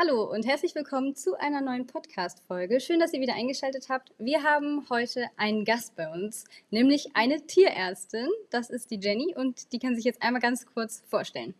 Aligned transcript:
Hallo 0.00 0.32
und 0.32 0.46
herzlich 0.46 0.76
willkommen 0.76 1.16
zu 1.16 1.34
einer 1.34 1.60
neuen 1.60 1.88
Podcast-Folge. 1.88 2.78
Schön, 2.78 3.00
dass 3.00 3.12
ihr 3.12 3.20
wieder 3.20 3.34
eingeschaltet 3.34 3.88
habt. 3.88 4.14
Wir 4.16 4.44
haben 4.44 4.88
heute 4.90 5.26
einen 5.36 5.64
Gast 5.64 5.96
bei 5.96 6.08
uns, 6.08 6.44
nämlich 6.70 7.08
eine 7.14 7.44
Tierärztin. 7.48 8.28
Das 8.48 8.70
ist 8.70 8.92
die 8.92 9.00
Jenny 9.00 9.34
und 9.36 9.72
die 9.72 9.80
kann 9.80 9.96
sich 9.96 10.04
jetzt 10.04 10.22
einmal 10.22 10.40
ganz 10.40 10.66
kurz 10.66 11.02
vorstellen. 11.08 11.52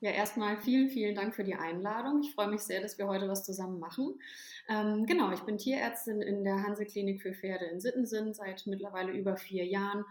Ja, 0.00 0.10
erstmal 0.10 0.60
vielen, 0.60 0.88
vielen 0.88 1.14
Dank 1.14 1.36
für 1.36 1.44
die 1.44 1.54
Einladung. 1.54 2.20
Ich 2.20 2.34
freue 2.34 2.48
mich 2.48 2.62
sehr, 2.62 2.80
dass 2.80 2.98
wir 2.98 3.06
heute 3.06 3.28
was 3.28 3.44
zusammen 3.44 3.78
machen. 3.78 4.18
Ähm, 4.68 5.06
genau, 5.06 5.30
ich 5.30 5.42
bin 5.42 5.56
Tierärztin 5.56 6.22
in 6.22 6.42
der 6.42 6.64
Hanse-Klinik 6.64 7.22
für 7.22 7.32
Pferde 7.32 7.66
in 7.66 7.78
Sittensen 7.78 8.34
seit 8.34 8.66
mittlerweile 8.66 9.12
über 9.12 9.36
vier 9.36 9.64
Jahren. 9.64 10.04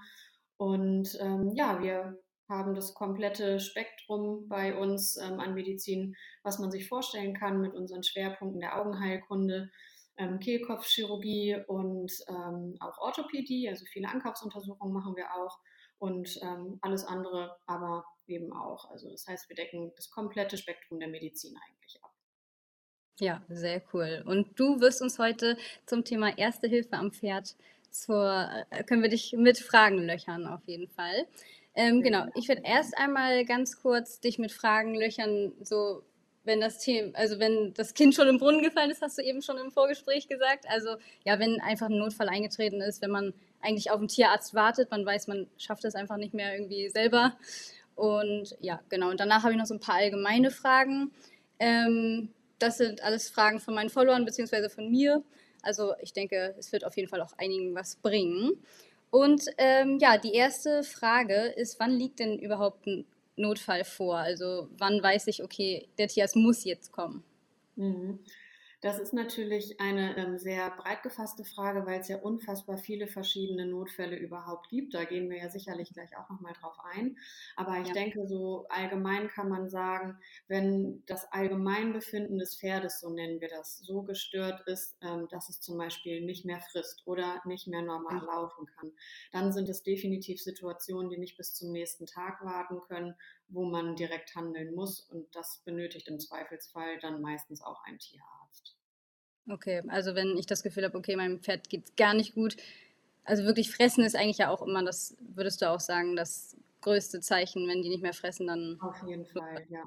Und 0.56 1.18
ähm, 1.20 1.52
ja, 1.54 1.84
wir 1.84 2.18
haben 2.48 2.76
das 2.76 2.94
komplette 2.94 3.60
Spektrum 3.60 4.48
bei 4.48 4.76
uns 4.78 5.18
ähm, 5.18 5.40
an 5.40 5.54
Medizin, 5.54 6.16
was 6.44 6.60
man 6.60 6.72
sich 6.72 6.88
vorstellen 6.88 7.34
kann 7.34 7.62
mit 7.62 7.74
unseren 7.74 8.04
Schwerpunkten 8.04 8.60
der 8.60 8.80
Augenheilkunde, 8.80 9.72
ähm, 10.18 10.40
Kehlkopfchirurgie 10.40 11.58
und 11.68 12.12
ähm, 12.30 12.76
auch 12.80 12.98
Orthopädie. 13.00 13.68
Also 13.70 13.86
viele 13.86 14.10
Ankaufsuntersuchungen 14.10 14.94
machen 14.94 15.16
wir 15.16 15.34
auch 15.34 15.60
und 15.98 16.40
ähm, 16.42 16.78
alles 16.82 17.04
andere 17.06 17.58
aber 17.66 18.06
eben 18.28 18.54
auch. 18.54 18.90
Also 18.92 19.10
das 19.10 19.28
heißt, 19.28 19.50
wir 19.50 19.56
decken 19.56 19.92
das 19.96 20.10
komplette 20.10 20.58
Spektrum 20.58 21.00
der 21.00 21.10
Medizin 21.10 21.56
eigentlich 21.68 22.04
ab. 22.04 22.12
Ja, 23.20 23.42
sehr 23.48 23.82
cool. 23.94 24.24
Und 24.26 24.60
du 24.60 24.82
wirst 24.82 25.02
uns 25.02 25.20
heute 25.20 25.58
zum 25.86 26.04
Thema 26.04 26.38
Erste 26.38 26.68
Hilfe 26.68 26.98
am 26.98 27.12
Pferd 27.12 27.56
zur, 27.90 28.50
äh, 28.70 28.84
können 28.84 29.02
wir 29.02 29.10
dich 29.10 29.34
mit 29.38 29.58
Fragen 29.58 30.00
löchern 30.00 30.46
auf 30.48 30.62
jeden 30.66 30.90
Fall. 30.90 31.26
Ähm, 31.76 32.02
genau, 32.02 32.26
ich 32.36 32.48
würde 32.48 32.62
erst 32.64 32.98
einmal 32.98 33.46
ganz 33.46 33.82
kurz 33.82 34.20
dich 34.20 34.40
mit 34.40 34.52
Fragen 34.52 34.96
löchern, 34.96 35.52
so 35.62 36.04
wenn 36.46 36.62
das 36.62 36.80
Thema, 36.80 37.12
also 37.16 37.40
wenn 37.40 37.74
das 37.74 37.94
Kind 37.94 38.16
schon 38.16 38.28
im 38.28 38.38
Brunnen 38.38 38.64
gefallen 38.64 38.92
ist, 38.92 39.02
hast 39.02 39.18
du 39.18 39.24
eben 39.24 39.42
schon 39.42 39.58
im 39.58 39.72
Vorgespräch 39.72 40.28
gesagt. 40.28 40.66
Also 40.70 40.96
ja, 41.24 41.40
wenn 41.40 41.60
einfach 41.60 41.88
ein 41.88 41.98
Notfall 41.98 42.30
eingetreten 42.30 42.82
ist, 42.82 43.02
wenn 43.02 43.12
man 43.12 43.34
eigentlich 43.62 43.92
auf 43.92 43.98
einen 43.98 44.08
Tierarzt 44.08 44.54
wartet, 44.54 44.92
man 44.92 45.06
weiß, 45.06 45.28
man 45.28 45.48
schafft 45.58 45.86
es 45.86 45.96
einfach 45.96 46.18
nicht 46.18 46.34
mehr 46.34 46.54
irgendwie 46.54 46.88
selber. 46.90 47.36
Und 47.96 48.56
ja, 48.60 48.80
genau. 48.90 49.10
Und 49.10 49.20
danach 49.20 49.44
habe 49.44 49.54
ich 49.54 49.60
noch 49.60 49.66
so 49.66 49.74
ein 49.74 49.80
paar 49.80 49.96
allgemeine 49.96 50.52
Fragen. 50.52 51.12
Ähm, 51.60 52.30
das 52.60 52.78
sind 52.78 53.04
alles 53.04 53.30
Fragen 53.30 53.60
von 53.60 53.74
meinen 53.74 53.90
Followern 53.90 54.26
beziehungsweise 54.26 54.70
von 54.70 54.90
mir. 54.90 55.24
Also 55.62 55.94
ich 56.02 56.14
denke, 56.14 56.54
es 56.60 56.72
wird 56.72 56.86
auf 56.86 56.96
jeden 56.96 57.10
Fall 57.10 57.22
auch 57.22 57.34
einigen 57.38 57.74
was 57.74 57.96
bringen. 57.96 58.52
Und 59.16 59.46
ähm, 59.58 59.98
ja, 60.02 60.18
die 60.18 60.34
erste 60.34 60.84
Frage 60.84 61.36
ist, 61.56 61.80
wann 61.80 61.92
liegt 61.92 62.20
denn 62.20 62.38
überhaupt 62.38 62.86
ein 62.86 63.06
Notfall 63.38 63.86
vor? 63.86 64.18
Also 64.18 64.68
wann 64.78 65.02
weiß 65.02 65.28
ich, 65.28 65.42
okay, 65.42 65.88
der 65.98 66.10
Tierarzt 66.10 66.36
muss 66.36 66.66
jetzt 66.66 66.92
kommen? 66.92 67.24
Mhm. 67.78 68.20
Das 68.86 69.00
ist 69.00 69.14
natürlich 69.14 69.82
eine 69.82 70.16
ähm, 70.16 70.38
sehr 70.38 70.70
breit 70.70 71.02
gefasste 71.02 71.44
Frage, 71.44 71.88
weil 71.88 72.02
es 72.02 72.08
ja 72.08 72.18
unfassbar 72.20 72.78
viele 72.78 73.08
verschiedene 73.08 73.66
Notfälle 73.66 74.16
überhaupt 74.16 74.70
gibt. 74.70 74.94
Da 74.94 75.06
gehen 75.06 75.28
wir 75.28 75.40
ja 75.40 75.50
sicherlich 75.50 75.92
gleich 75.92 76.16
auch 76.16 76.30
nochmal 76.30 76.54
drauf 76.54 76.78
ein. 76.94 77.18
Aber 77.56 77.80
ich 77.82 77.88
ja. 77.88 77.94
denke, 77.96 78.28
so 78.28 78.68
allgemein 78.70 79.28
kann 79.28 79.50
man 79.50 79.72
sagen, 79.72 80.20
wenn 80.48 81.02
das 81.08 81.26
Allgemeinbefinden 81.32 82.38
des 82.38 82.60
Pferdes, 82.60 83.00
so 83.00 83.10
nennen 83.10 83.42
wir 83.42 83.48
das, 83.48 83.80
so 83.80 84.04
gestört 84.04 84.62
ist, 84.68 84.96
ähm, 85.02 85.28
dass 85.32 85.50
es 85.50 85.62
zum 85.62 85.80
Beispiel 85.80 86.22
nicht 86.22 86.46
mehr 86.46 86.60
frisst 86.60 87.08
oder 87.08 87.42
nicht 87.46 87.66
mehr 87.66 87.82
normal 87.82 88.22
mhm. 88.22 88.28
laufen 88.28 88.68
kann, 88.68 88.92
dann 89.32 89.52
sind 89.52 89.68
es 89.68 89.82
definitiv 89.82 90.40
Situationen, 90.44 91.10
die 91.10 91.18
nicht 91.18 91.38
bis 91.38 91.56
zum 91.56 91.72
nächsten 91.72 92.06
Tag 92.06 92.46
warten 92.46 92.82
können, 92.82 93.16
wo 93.48 93.66
man 93.66 93.96
direkt 93.96 94.36
handeln 94.36 94.76
muss. 94.76 95.00
Und 95.00 95.36
das 95.36 95.64
benötigt 95.66 96.08
im 96.08 96.20
Zweifelsfall 96.20 97.00
dann 97.00 97.20
meistens 97.20 97.64
auch 97.64 97.82
ein 97.86 97.98
Tierarzt. 97.98 98.75
Okay, 99.50 99.84
also 99.88 100.16
wenn 100.16 100.38
ich 100.38 100.46
das 100.46 100.64
Gefühl 100.64 100.86
habe, 100.86 100.98
okay, 100.98 101.16
meinem 101.16 101.40
Pferd 101.40 101.70
geht 101.70 101.96
gar 101.98 102.14
nicht 102.14 102.34
gut. 102.34 102.58
Also 103.24 103.44
wirklich 103.44 103.72
fressen 103.72 104.04
ist 104.04 104.16
eigentlich 104.16 104.40
ja 104.40 104.50
auch 104.50 104.62
immer 104.62 104.84
das, 104.84 105.16
würdest 105.20 105.62
du 105.62 105.70
auch 105.70 105.80
sagen, 105.80 106.16
das 106.16 106.58
größte 106.82 107.20
Zeichen, 107.20 107.68
wenn 107.68 107.82
die 107.82 107.90
nicht 107.90 108.04
mehr 108.04 108.14
fressen, 108.14 108.48
dann. 108.48 108.80
Auf 108.82 109.08
jeden 109.08 109.26
Fall, 109.26 109.66
ja. 109.70 109.84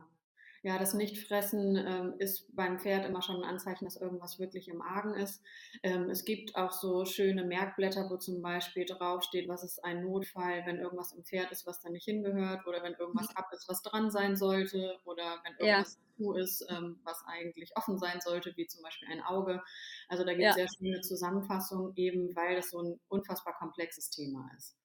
Ja, 0.62 0.78
das 0.78 0.92
Nichtfressen 0.92 1.76
ähm, 1.76 2.14
ist 2.18 2.54
beim 2.54 2.80
Pferd 2.80 3.06
immer 3.06 3.22
schon 3.22 3.36
ein 3.36 3.48
Anzeichen, 3.48 3.84
dass 3.84 3.96
irgendwas 3.96 4.40
wirklich 4.40 4.68
im 4.68 4.82
Argen 4.82 5.14
ist. 5.14 5.40
Ähm, 5.82 6.10
es 6.10 6.24
gibt 6.24 6.56
auch 6.56 6.72
so 6.72 7.04
schöne 7.04 7.44
Merkblätter, 7.44 8.10
wo 8.10 8.16
zum 8.16 8.42
Beispiel 8.42 8.84
draufsteht, 8.84 9.48
was 9.48 9.62
ist 9.62 9.84
ein 9.84 10.02
Notfall, 10.02 10.62
wenn 10.66 10.78
irgendwas 10.78 11.12
im 11.12 11.24
Pferd 11.24 11.52
ist, 11.52 11.66
was 11.66 11.80
da 11.80 11.90
nicht 11.90 12.04
hingehört 12.04 12.66
oder 12.66 12.82
wenn 12.82 12.94
irgendwas 12.94 13.34
ab 13.36 13.50
ist, 13.52 13.68
was 13.68 13.82
dran 13.82 14.10
sein 14.10 14.36
sollte 14.36 14.98
oder 15.04 15.40
wenn 15.44 15.52
irgendwas 15.58 15.98
ja. 16.00 16.16
zu 16.16 16.32
ist, 16.34 16.66
ähm, 16.70 16.98
was 17.04 17.22
eigentlich 17.26 17.76
offen 17.76 17.96
sein 17.98 18.20
sollte, 18.20 18.52
wie 18.56 18.66
zum 18.66 18.82
Beispiel 18.82 19.08
ein 19.12 19.22
Auge. 19.22 19.62
Also 20.08 20.24
da 20.24 20.32
gibt 20.32 20.42
es 20.42 20.56
ja. 20.56 20.66
sehr 20.66 20.68
schöne 20.76 21.00
Zusammenfassungen, 21.02 21.92
eben 21.94 22.34
weil 22.34 22.56
das 22.56 22.70
so 22.70 22.82
ein 22.82 23.00
unfassbar 23.08 23.54
komplexes 23.58 24.10
Thema 24.10 24.50
ist. 24.56 24.76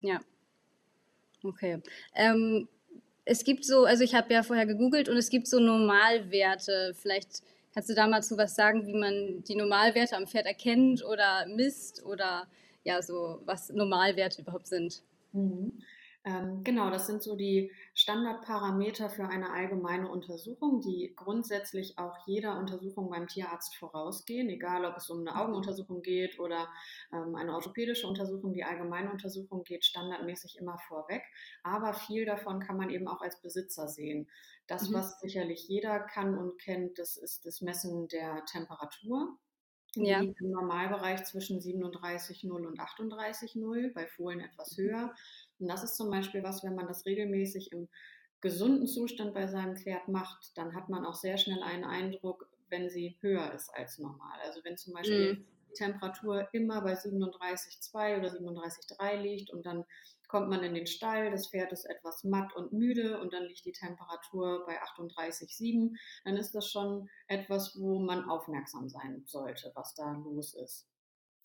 Ja. 0.00 0.20
Okay. 1.44 1.80
Ähm, 2.14 2.68
es 3.24 3.44
gibt 3.44 3.64
so, 3.64 3.84
also 3.84 4.02
ich 4.04 4.14
habe 4.14 4.32
ja 4.32 4.42
vorher 4.42 4.66
gegoogelt 4.66 5.08
und 5.08 5.16
es 5.16 5.30
gibt 5.30 5.46
so 5.46 5.60
Normalwerte. 5.60 6.94
Vielleicht 6.94 7.42
kannst 7.72 7.88
du 7.88 7.94
da 7.94 8.06
mal 8.06 8.22
zu 8.22 8.36
was 8.36 8.54
sagen, 8.54 8.86
wie 8.86 8.94
man 8.94 9.44
die 9.44 9.54
Normalwerte 9.54 10.16
am 10.16 10.26
Pferd 10.26 10.46
erkennt 10.46 11.04
oder 11.04 11.46
misst 11.46 12.04
oder 12.04 12.46
ja, 12.84 13.00
so 13.00 13.40
was 13.44 13.70
Normalwerte 13.70 14.42
überhaupt 14.42 14.66
sind. 14.66 15.02
Mhm. 15.32 15.72
Ähm, 16.24 16.62
genau, 16.62 16.88
das 16.90 17.08
sind 17.08 17.20
so 17.20 17.34
die 17.34 17.72
Standardparameter 17.94 19.10
für 19.10 19.24
eine 19.24 19.50
allgemeine 19.50 20.08
Untersuchung, 20.08 20.80
die 20.80 21.14
grundsätzlich 21.16 21.98
auch 21.98 22.16
jeder 22.26 22.58
Untersuchung 22.58 23.10
beim 23.10 23.26
Tierarzt 23.26 23.74
vorausgehen, 23.76 24.48
egal 24.48 24.84
ob 24.84 24.96
es 24.96 25.10
um 25.10 25.20
eine 25.20 25.34
Augenuntersuchung 25.34 26.00
geht 26.00 26.38
oder 26.38 26.68
ähm, 27.12 27.34
eine 27.34 27.52
orthopädische 27.52 28.06
Untersuchung. 28.06 28.52
Die 28.52 28.62
allgemeine 28.62 29.10
Untersuchung 29.10 29.64
geht 29.64 29.84
standardmäßig 29.84 30.58
immer 30.60 30.78
vorweg, 30.86 31.22
aber 31.64 31.92
viel 31.92 32.24
davon 32.24 32.60
kann 32.60 32.76
man 32.76 32.90
eben 32.90 33.08
auch 33.08 33.20
als 33.20 33.40
Besitzer 33.40 33.88
sehen. 33.88 34.28
Das, 34.68 34.90
mhm. 34.90 34.94
was 34.94 35.18
sicherlich 35.18 35.66
jeder 35.66 35.98
kann 35.98 36.38
und 36.38 36.56
kennt, 36.60 37.00
das 37.00 37.16
ist 37.16 37.46
das 37.46 37.62
Messen 37.62 38.06
der 38.06 38.44
Temperatur. 38.44 39.38
Die 39.94 40.06
ja. 40.06 40.20
liegt 40.20 40.40
im 40.40 40.50
Normalbereich 40.50 41.24
zwischen 41.24 41.60
37,0 41.60 42.50
und 42.50 42.80
38,0, 42.80 43.92
bei 43.92 44.06
Fohlen 44.06 44.40
etwas 44.40 44.76
mhm. 44.76 44.82
höher. 44.82 45.14
Und 45.62 45.68
das 45.68 45.84
ist 45.84 45.96
zum 45.96 46.10
Beispiel 46.10 46.42
was, 46.42 46.62
wenn 46.64 46.74
man 46.74 46.88
das 46.88 47.06
regelmäßig 47.06 47.72
im 47.72 47.88
gesunden 48.40 48.86
Zustand 48.88 49.32
bei 49.32 49.46
seinem 49.46 49.76
Pferd 49.76 50.08
macht, 50.08 50.52
dann 50.56 50.74
hat 50.74 50.88
man 50.88 51.06
auch 51.06 51.14
sehr 51.14 51.38
schnell 51.38 51.62
einen 51.62 51.84
Eindruck, 51.84 52.48
wenn 52.68 52.90
sie 52.90 53.16
höher 53.20 53.52
ist 53.52 53.70
als 53.74 53.98
normal. 53.98 54.38
Also 54.44 54.60
wenn 54.64 54.76
zum 54.76 54.94
Beispiel 54.94 55.34
mm. 55.34 55.46
die 55.68 55.72
Temperatur 55.74 56.48
immer 56.52 56.82
bei 56.82 56.94
37,2 56.94 58.18
oder 58.18 58.28
37,3 58.28 59.16
liegt 59.20 59.50
und 59.50 59.64
dann 59.64 59.84
kommt 60.26 60.48
man 60.48 60.64
in 60.64 60.74
den 60.74 60.86
Stall, 60.86 61.30
das 61.30 61.48
Pferd 61.48 61.72
ist 61.72 61.84
etwas 61.84 62.24
matt 62.24 62.56
und 62.56 62.72
müde 62.72 63.20
und 63.20 63.32
dann 63.32 63.44
liegt 63.44 63.64
die 63.64 63.72
Temperatur 63.72 64.64
bei 64.66 64.82
38,7, 64.82 65.94
dann 66.24 66.36
ist 66.36 66.54
das 66.54 66.68
schon 66.68 67.08
etwas, 67.28 67.78
wo 67.78 68.00
man 68.00 68.24
aufmerksam 68.28 68.88
sein 68.88 69.22
sollte, 69.26 69.70
was 69.74 69.94
da 69.94 70.10
los 70.12 70.54
ist. 70.54 70.88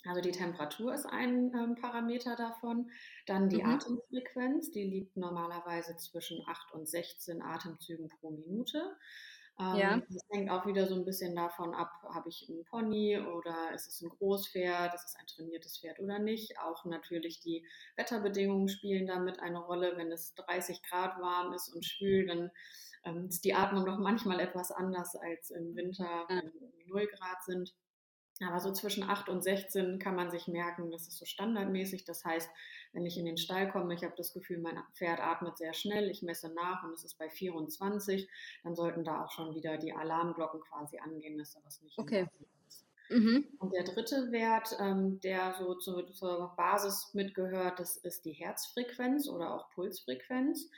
Also 0.06 0.22
die 0.22 0.32
Temperatur 0.32 0.94
ist 0.94 1.06
ein 1.06 1.52
ähm, 1.54 1.76
Parameter 1.76 2.36
davon. 2.36 2.90
Dann 3.26 3.50
die 3.50 3.64
mhm. 3.64 3.72
Atemfrequenz, 3.72 4.72
die 4.72 4.84
liegt 4.84 5.18
normalerweise 5.18 5.98
zwischen 5.98 6.42
8 6.48 6.74
und 6.74 6.88
16 6.88 7.42
Atemzügen 7.42 8.10
pro 8.20 8.32
Minute. 8.32 8.96
Ähm, 9.60 9.76
ja. 9.76 10.02
Das 10.10 10.24
hängt 10.30 10.52
auch 10.52 10.68
wieder 10.68 10.86
so 10.86 10.94
ein 10.94 11.04
bisschen 11.04 11.36
davon 11.36 11.74
ab, 11.74 11.92
habe 12.14 12.30
ich 12.30 12.48
einen 12.48 12.64
Pony 12.66 13.20
oder 13.20 13.74
ist 13.74 13.88
es 13.88 14.02
ein 14.02 14.10
Großpferd, 14.10 14.94
ist 14.94 15.06
es 15.06 15.16
ein 15.16 15.26
trainiertes 15.26 15.80
Pferd 15.80 16.00
oder 16.00 16.20
nicht. 16.20 16.60
Auch 16.60 16.86
natürlich 16.86 17.40
die 17.40 17.66
Wetterbedingungen 17.96 18.70
spielen 18.70 19.08
damit 19.08 19.40
eine 19.40 19.60
Rolle. 19.60 19.98
Wenn 19.98 20.12
es 20.12 20.36
30 20.36 20.84
Grad 20.84 21.20
warm 21.20 21.54
ist 21.54 21.74
und 21.74 21.84
schwül, 21.84 22.28
dann 22.28 22.52
ähm, 23.04 23.28
ist 23.28 23.44
die 23.46 23.56
Atmung 23.56 23.84
noch 23.86 23.98
manchmal 23.98 24.40
etwas 24.40 24.72
anders 24.72 25.16
als 25.16 25.50
im 25.50 25.76
Winter, 25.76 26.26
wenn 26.28 26.46
ja. 26.46 26.52
0 26.86 27.08
Grad 27.08 27.44
sind. 27.44 27.74
Aber 28.46 28.60
so 28.60 28.72
zwischen 28.72 29.04
8 29.04 29.30
und 29.30 29.44
16 29.44 30.00
kann 30.00 30.16
man 30.16 30.30
sich 30.30 30.48
merken, 30.48 30.92
das 30.92 31.08
ist 31.08 31.18
so 31.18 31.26
standardmäßig. 31.26 32.06
Das 32.06 32.24
heißt, 32.24 32.50
wenn 32.94 33.06
ich 33.06 33.18
in 33.18 33.26
den 33.26 33.38
Stall 33.38 33.72
komme, 33.72 33.94
ich 33.94 34.04
habe 34.04 34.14
das 34.16 34.34
Gefühl, 34.34 34.60
mein 34.60 34.80
Pferd 34.94 35.20
atmet 35.20 35.58
sehr 35.58 35.74
schnell, 35.74 36.10
ich 36.10 36.22
messe 36.22 36.54
nach 36.54 36.84
und 36.84 36.94
es 36.94 37.04
ist 37.04 37.18
bei 37.18 37.30
24, 37.30 38.30
dann 38.64 38.76
sollten 38.76 39.04
da 39.04 39.24
auch 39.24 39.32
schon 39.32 39.56
wieder 39.56 39.78
die 39.78 39.94
Alarmglocken 39.94 40.62
quasi 40.62 41.00
angehen, 41.00 41.38
dass 41.38 41.54
da 41.54 41.60
was 41.64 41.82
nicht 41.82 41.98
okay. 41.98 42.28
ist. 42.68 42.86
Mhm. 43.10 43.46
Und 43.60 43.74
der 43.74 43.84
dritte 43.84 44.32
Wert, 44.32 44.76
ähm, 44.80 45.20
der 45.22 45.56
so 45.58 45.76
zu, 45.76 46.04
zur 46.08 46.54
Basis 46.58 47.14
mitgehört, 47.14 47.80
das 47.80 47.98
ist 47.98 48.26
die 48.26 48.34
Herzfrequenz 48.34 49.30
oder 49.30 49.54
auch 49.54 49.70
Pulsfrequenz. 49.72 50.70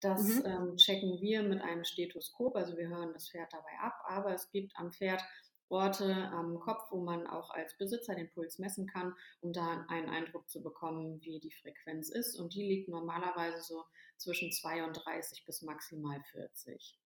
Das 0.00 0.22
mhm. 0.22 0.42
ähm, 0.44 0.76
checken 0.76 1.20
wir 1.20 1.42
mit 1.42 1.62
einem 1.62 1.84
Stethoskop, 1.84 2.54
also 2.56 2.76
wir 2.76 2.88
hören 2.88 3.12
das 3.12 3.30
Pferd 3.30 3.52
dabei 3.52 3.78
ab, 3.80 3.94
aber 4.06 4.34
es 4.34 4.50
gibt 4.50 4.76
am 4.76 4.92
Pferd 4.92 5.22
Orte 5.68 6.14
am 6.32 6.60
Kopf, 6.60 6.90
wo 6.90 7.02
man 7.02 7.26
auch 7.26 7.50
als 7.50 7.76
Besitzer 7.76 8.14
den 8.14 8.30
Puls 8.30 8.58
messen 8.58 8.86
kann, 8.86 9.14
um 9.40 9.52
da 9.52 9.84
einen 9.88 10.08
Eindruck 10.08 10.48
zu 10.48 10.62
bekommen, 10.62 11.20
wie 11.22 11.40
die 11.40 11.52
Frequenz 11.52 12.08
ist. 12.08 12.38
Und 12.38 12.54
die 12.54 12.62
liegt 12.62 12.88
normalerweise 12.88 13.60
so 13.62 13.84
zwischen 14.16 14.52
32 14.52 15.44
bis 15.44 15.62
maximal 15.62 16.20
40. 16.30 16.98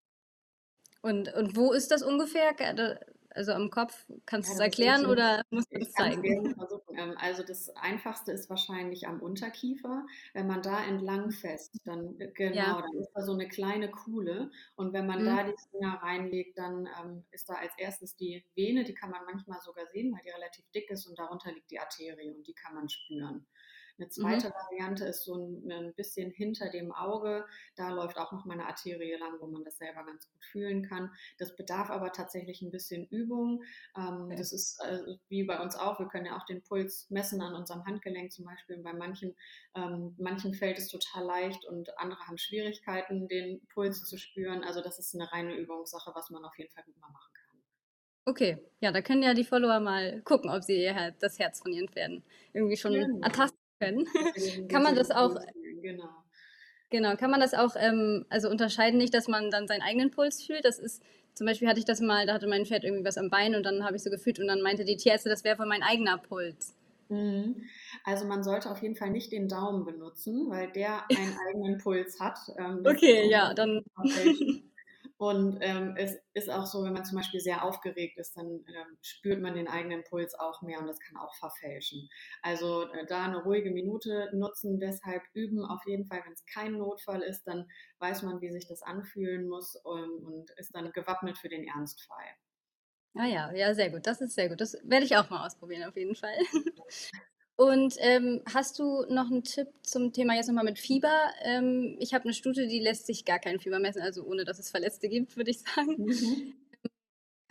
Und, 1.03 1.33
und 1.33 1.57
wo 1.57 1.73
ist 1.73 1.91
das 1.91 2.03
ungefähr? 2.03 2.55
Also 3.33 3.53
am 3.53 3.71
Kopf, 3.71 4.07
kannst 4.27 4.51
du 4.51 4.55
es 4.55 4.61
erklären 4.61 5.07
oder 5.07 5.43
musst 5.51 5.73
du 5.73 5.79
es 5.79 5.93
zeigen? 5.93 6.55
Ähm, 6.97 7.15
also 7.17 7.43
das 7.45 7.71
Einfachste 7.77 8.33
ist 8.33 8.51
wahrscheinlich 8.51 9.07
am 9.07 9.21
Unterkiefer. 9.21 10.05
Wenn 10.35 10.47
man 10.47 10.63
da 10.63 10.85
entlang 10.85 11.31
fest, 11.31 11.79
dann 11.85 12.19
äh, 12.21 12.33
genau, 12.35 12.57
ja. 12.57 12.83
dann 12.83 12.99
ist 12.99 13.13
da 13.15 13.23
so 13.23 13.33
eine 13.33 13.49
kleine 13.49 13.91
Kuhle. 13.91 14.51
Und 14.75 14.93
wenn 14.93 15.07
man 15.07 15.23
mhm. 15.23 15.27
da 15.27 15.45
die 15.45 15.55
Finger 15.71 16.01
reinlegt, 16.03 16.59
dann 16.59 16.89
ähm, 17.01 17.25
ist 17.31 17.49
da 17.49 17.55
als 17.55 17.73
erstes 17.79 18.17
die 18.17 18.45
Vene, 18.55 18.85
die 18.85 18.95
kann 18.95 19.11
man 19.11 19.25
manchmal 19.25 19.61
sogar 19.61 19.87
sehen, 19.93 20.13
weil 20.13 20.23
die 20.25 20.31
relativ 20.31 20.65
dick 20.75 20.91
ist 20.91 21.07
und 21.07 21.19
darunter 21.19 21.53
liegt 21.53 21.71
die 21.71 21.79
Arterie 21.79 22.35
und 22.35 22.47
die 22.47 22.55
kann 22.55 22.75
man 22.75 22.89
spüren. 22.89 23.47
Eine 24.01 24.07
mhm. 24.07 24.11
zweite 24.11 24.49
mhm. 24.49 24.53
Variante 24.55 25.05
ist 25.05 25.25
so 25.25 25.35
ein, 25.35 25.71
ein, 25.71 25.95
bisschen 25.95 26.31
hinter 26.31 26.71
dem 26.71 26.93
Auge. 26.93 27.45
Da 27.77 27.91
läuft 27.91 28.17
auch 28.17 28.33
noch 28.33 28.47
mal 28.47 28.55
eine 28.55 28.67
Arterie 28.67 29.15
lang, 29.17 29.35
wo 29.41 29.47
man 29.47 29.63
das 29.65 29.77
selber 29.77 30.05
ganz 30.05 30.31
gut 30.33 30.45
fühlen 30.45 30.83
kann. 30.83 31.11
Das 31.39 31.55
bedarf 31.55 31.91
aber 31.91 32.13
tatsächlich 32.13 32.63
ein 32.63 32.71
bisschen 32.71 33.07
Übung. 33.09 33.63
Ähm, 33.97 34.25
okay. 34.25 34.37
Das 34.37 34.53
ist 34.53 34.81
äh, 34.83 35.01
wie 35.29 35.45
bei 35.45 35.61
uns 35.61 35.77
auch. 35.77 35.99
Wir 35.99 36.09
können 36.09 36.27
ja 36.27 36.39
auch 36.39 36.47
den 36.47 36.63
Puls 36.63 37.09
messen 37.11 37.43
an 37.43 37.55
unserem 37.55 37.85
Handgelenk 37.85 38.33
zum 38.33 38.47
Beispiel. 38.47 38.77
Und 38.77 38.85
bei 38.85 38.95
manchen, 38.95 39.37
ähm, 39.75 40.15
manchen 40.19 40.55
fällt 40.55 40.79
es 40.79 40.89
total 40.89 41.25
leicht 41.25 41.67
und 41.67 41.99
andere 41.99 42.21
haben 42.27 42.39
Schwierigkeiten, 42.39 43.29
den 43.29 43.61
Puls 43.69 44.05
zu 44.05 44.17
spüren. 44.17 44.65
Also 44.65 44.81
das 44.81 44.99
ist 44.99 45.15
eine 45.15 45.31
reine 45.31 45.55
Übungssache, 45.57 46.13
was 46.15 46.31
man 46.31 46.45
auf 46.45 46.57
jeden 46.57 46.73
Fall 46.73 46.85
gut 46.85 46.99
mal 46.99 47.11
machen 47.11 47.33
kann. 47.35 47.41
Okay, 48.27 48.59
ja, 48.81 48.93
da 48.93 49.03
können 49.03 49.23
ja 49.23 49.35
die 49.35 49.45
Follower 49.45 49.81
mal 49.81 50.23
gucken, 50.23 50.51
ob 50.51 50.63
sie 50.63 50.91
das 51.19 51.39
Herz 51.39 51.61
von 51.61 51.73
ihren 51.73 51.89
Pferden 51.89 52.23
irgendwie 52.53 52.77
schon 52.77 53.23
ertasten 53.23 53.61
können. 53.81 54.07
kann 54.69 54.83
man 54.83 54.95
das 54.95 55.11
auch, 55.11 55.35
genau. 55.83 56.09
Genau, 56.91 57.15
kann 57.17 57.31
man 57.31 57.41
das 57.41 57.55
auch, 57.55 57.77
ähm, 57.77 58.27
also 58.31 58.51
unterscheiden 58.51 58.99
nicht, 58.99 59.15
dass 59.15 59.29
man 59.29 59.51
dann 59.51 59.69
seinen 59.69 59.83
eigenen 59.83 60.11
Puls 60.11 60.43
fühlt. 60.43 60.65
Das 60.65 60.79
ist, 60.79 61.03
zum 61.35 61.47
Beispiel 61.47 61.69
hatte 61.69 61.79
ich 61.79 61.85
das 61.85 62.01
mal, 62.01 62.27
da 62.27 62.35
hatte 62.35 62.49
mein 62.49 62.67
Pferd 62.67 62.83
irgendwie 62.83 63.05
was 63.05 63.17
am 63.17 63.31
Bein 63.31 63.55
und 63.55 63.63
dann 63.65 63.85
habe 63.85 63.97
ich 63.97 64.03
so 64.03 64.11
gefühlt 64.11 64.41
und 64.41 64.49
dann 64.49 64.61
meinte 64.61 64.85
die 64.85 64.97
Tierärzte, 64.97 65.29
das 65.29 65.45
wäre 65.45 65.59
wohl 65.59 65.67
mein 65.67 65.85
eigener 65.85 66.19
Puls. 66.19 66.75
Mhm. 67.09 67.63
Also 68.05 68.25
man 68.25 68.43
sollte 68.43 68.71
auf 68.71 68.83
jeden 68.83 68.97
Fall 68.97 69.11
nicht 69.11 69.31
den 69.33 69.49
Daumen 69.49 69.85
benutzen, 69.85 70.51
weil 70.51 70.71
der 70.73 71.05
einen 71.11 71.37
eigenen 71.49 71.79
Puls 71.79 72.19
hat. 72.19 72.39
Ähm, 72.59 72.83
okay, 72.85 73.29
ja, 73.29 73.55
dann. 73.55 73.83
Und 75.21 75.59
ähm, 75.61 75.97
es 75.99 76.17
ist 76.33 76.49
auch 76.49 76.65
so, 76.65 76.83
wenn 76.83 76.95
man 76.95 77.05
zum 77.05 77.19
Beispiel 77.19 77.41
sehr 77.41 77.63
aufgeregt 77.63 78.17
ist, 78.17 78.39
dann 78.39 78.47
ähm, 78.47 78.97
spürt 79.03 79.43
man 79.43 79.53
den 79.53 79.69
eigenen 79.69 80.03
Puls 80.03 80.35
auch 80.35 80.63
mehr 80.63 80.79
und 80.79 80.87
das 80.87 80.99
kann 80.99 81.19
auch 81.19 81.35
verfälschen. 81.35 82.09
Also 82.41 82.91
äh, 82.93 83.05
da 83.05 83.27
eine 83.27 83.43
ruhige 83.43 83.71
Minute 83.71 84.31
nutzen, 84.33 84.81
deshalb 84.81 85.23
üben 85.35 85.63
auf 85.67 85.83
jeden 85.87 86.07
Fall, 86.07 86.23
wenn 86.25 86.33
es 86.33 86.47
kein 86.47 86.79
Notfall 86.79 87.21
ist, 87.21 87.47
dann 87.47 87.69
weiß 87.99 88.23
man, 88.23 88.41
wie 88.41 88.51
sich 88.51 88.67
das 88.67 88.81
anfühlen 88.83 89.47
muss 89.47 89.77
ähm, 89.85 90.25
und 90.25 90.53
ist 90.53 90.75
dann 90.75 90.91
gewappnet 90.93 91.37
für 91.37 91.51
den 91.51 91.65
Ernstfall. 91.65 92.25
Ah 93.15 93.27
ja, 93.27 93.53
ja, 93.53 93.75
sehr 93.75 93.91
gut. 93.91 94.07
Das 94.07 94.23
ist 94.23 94.35
sehr 94.35 94.49
gut. 94.49 94.63
Das 94.63 94.79
werde 94.85 95.05
ich 95.05 95.19
auch 95.19 95.29
mal 95.29 95.45
ausprobieren, 95.45 95.87
auf 95.87 95.97
jeden 95.97 96.15
Fall. 96.15 96.39
Und 97.61 97.97
ähm, 97.99 98.41
hast 98.51 98.79
du 98.79 99.05
noch 99.11 99.31
einen 99.31 99.45
Tipp 99.45 99.69
zum 99.83 100.15
Thema 100.15 100.35
jetzt 100.35 100.47
nochmal 100.47 100.65
mit 100.65 100.79
Fieber? 100.79 101.13
Ähm, 101.45 101.95
ich 101.99 102.15
habe 102.15 102.25
eine 102.25 102.33
Stute, 102.33 102.67
die 102.67 102.81
lässt 102.81 103.05
sich 103.05 103.27
gar 103.27 103.39
kein 103.39 103.61
Fieber 103.61 103.79
messen, 103.79 104.01
also 104.01 104.25
ohne 104.25 104.47
dass 104.47 104.59
es 104.59 104.71
Verletzte 104.71 105.11
gibt, 105.11 105.37
würde 105.37 105.51
ich 105.51 105.59
sagen. 105.59 105.97
Mhm. 105.99 106.55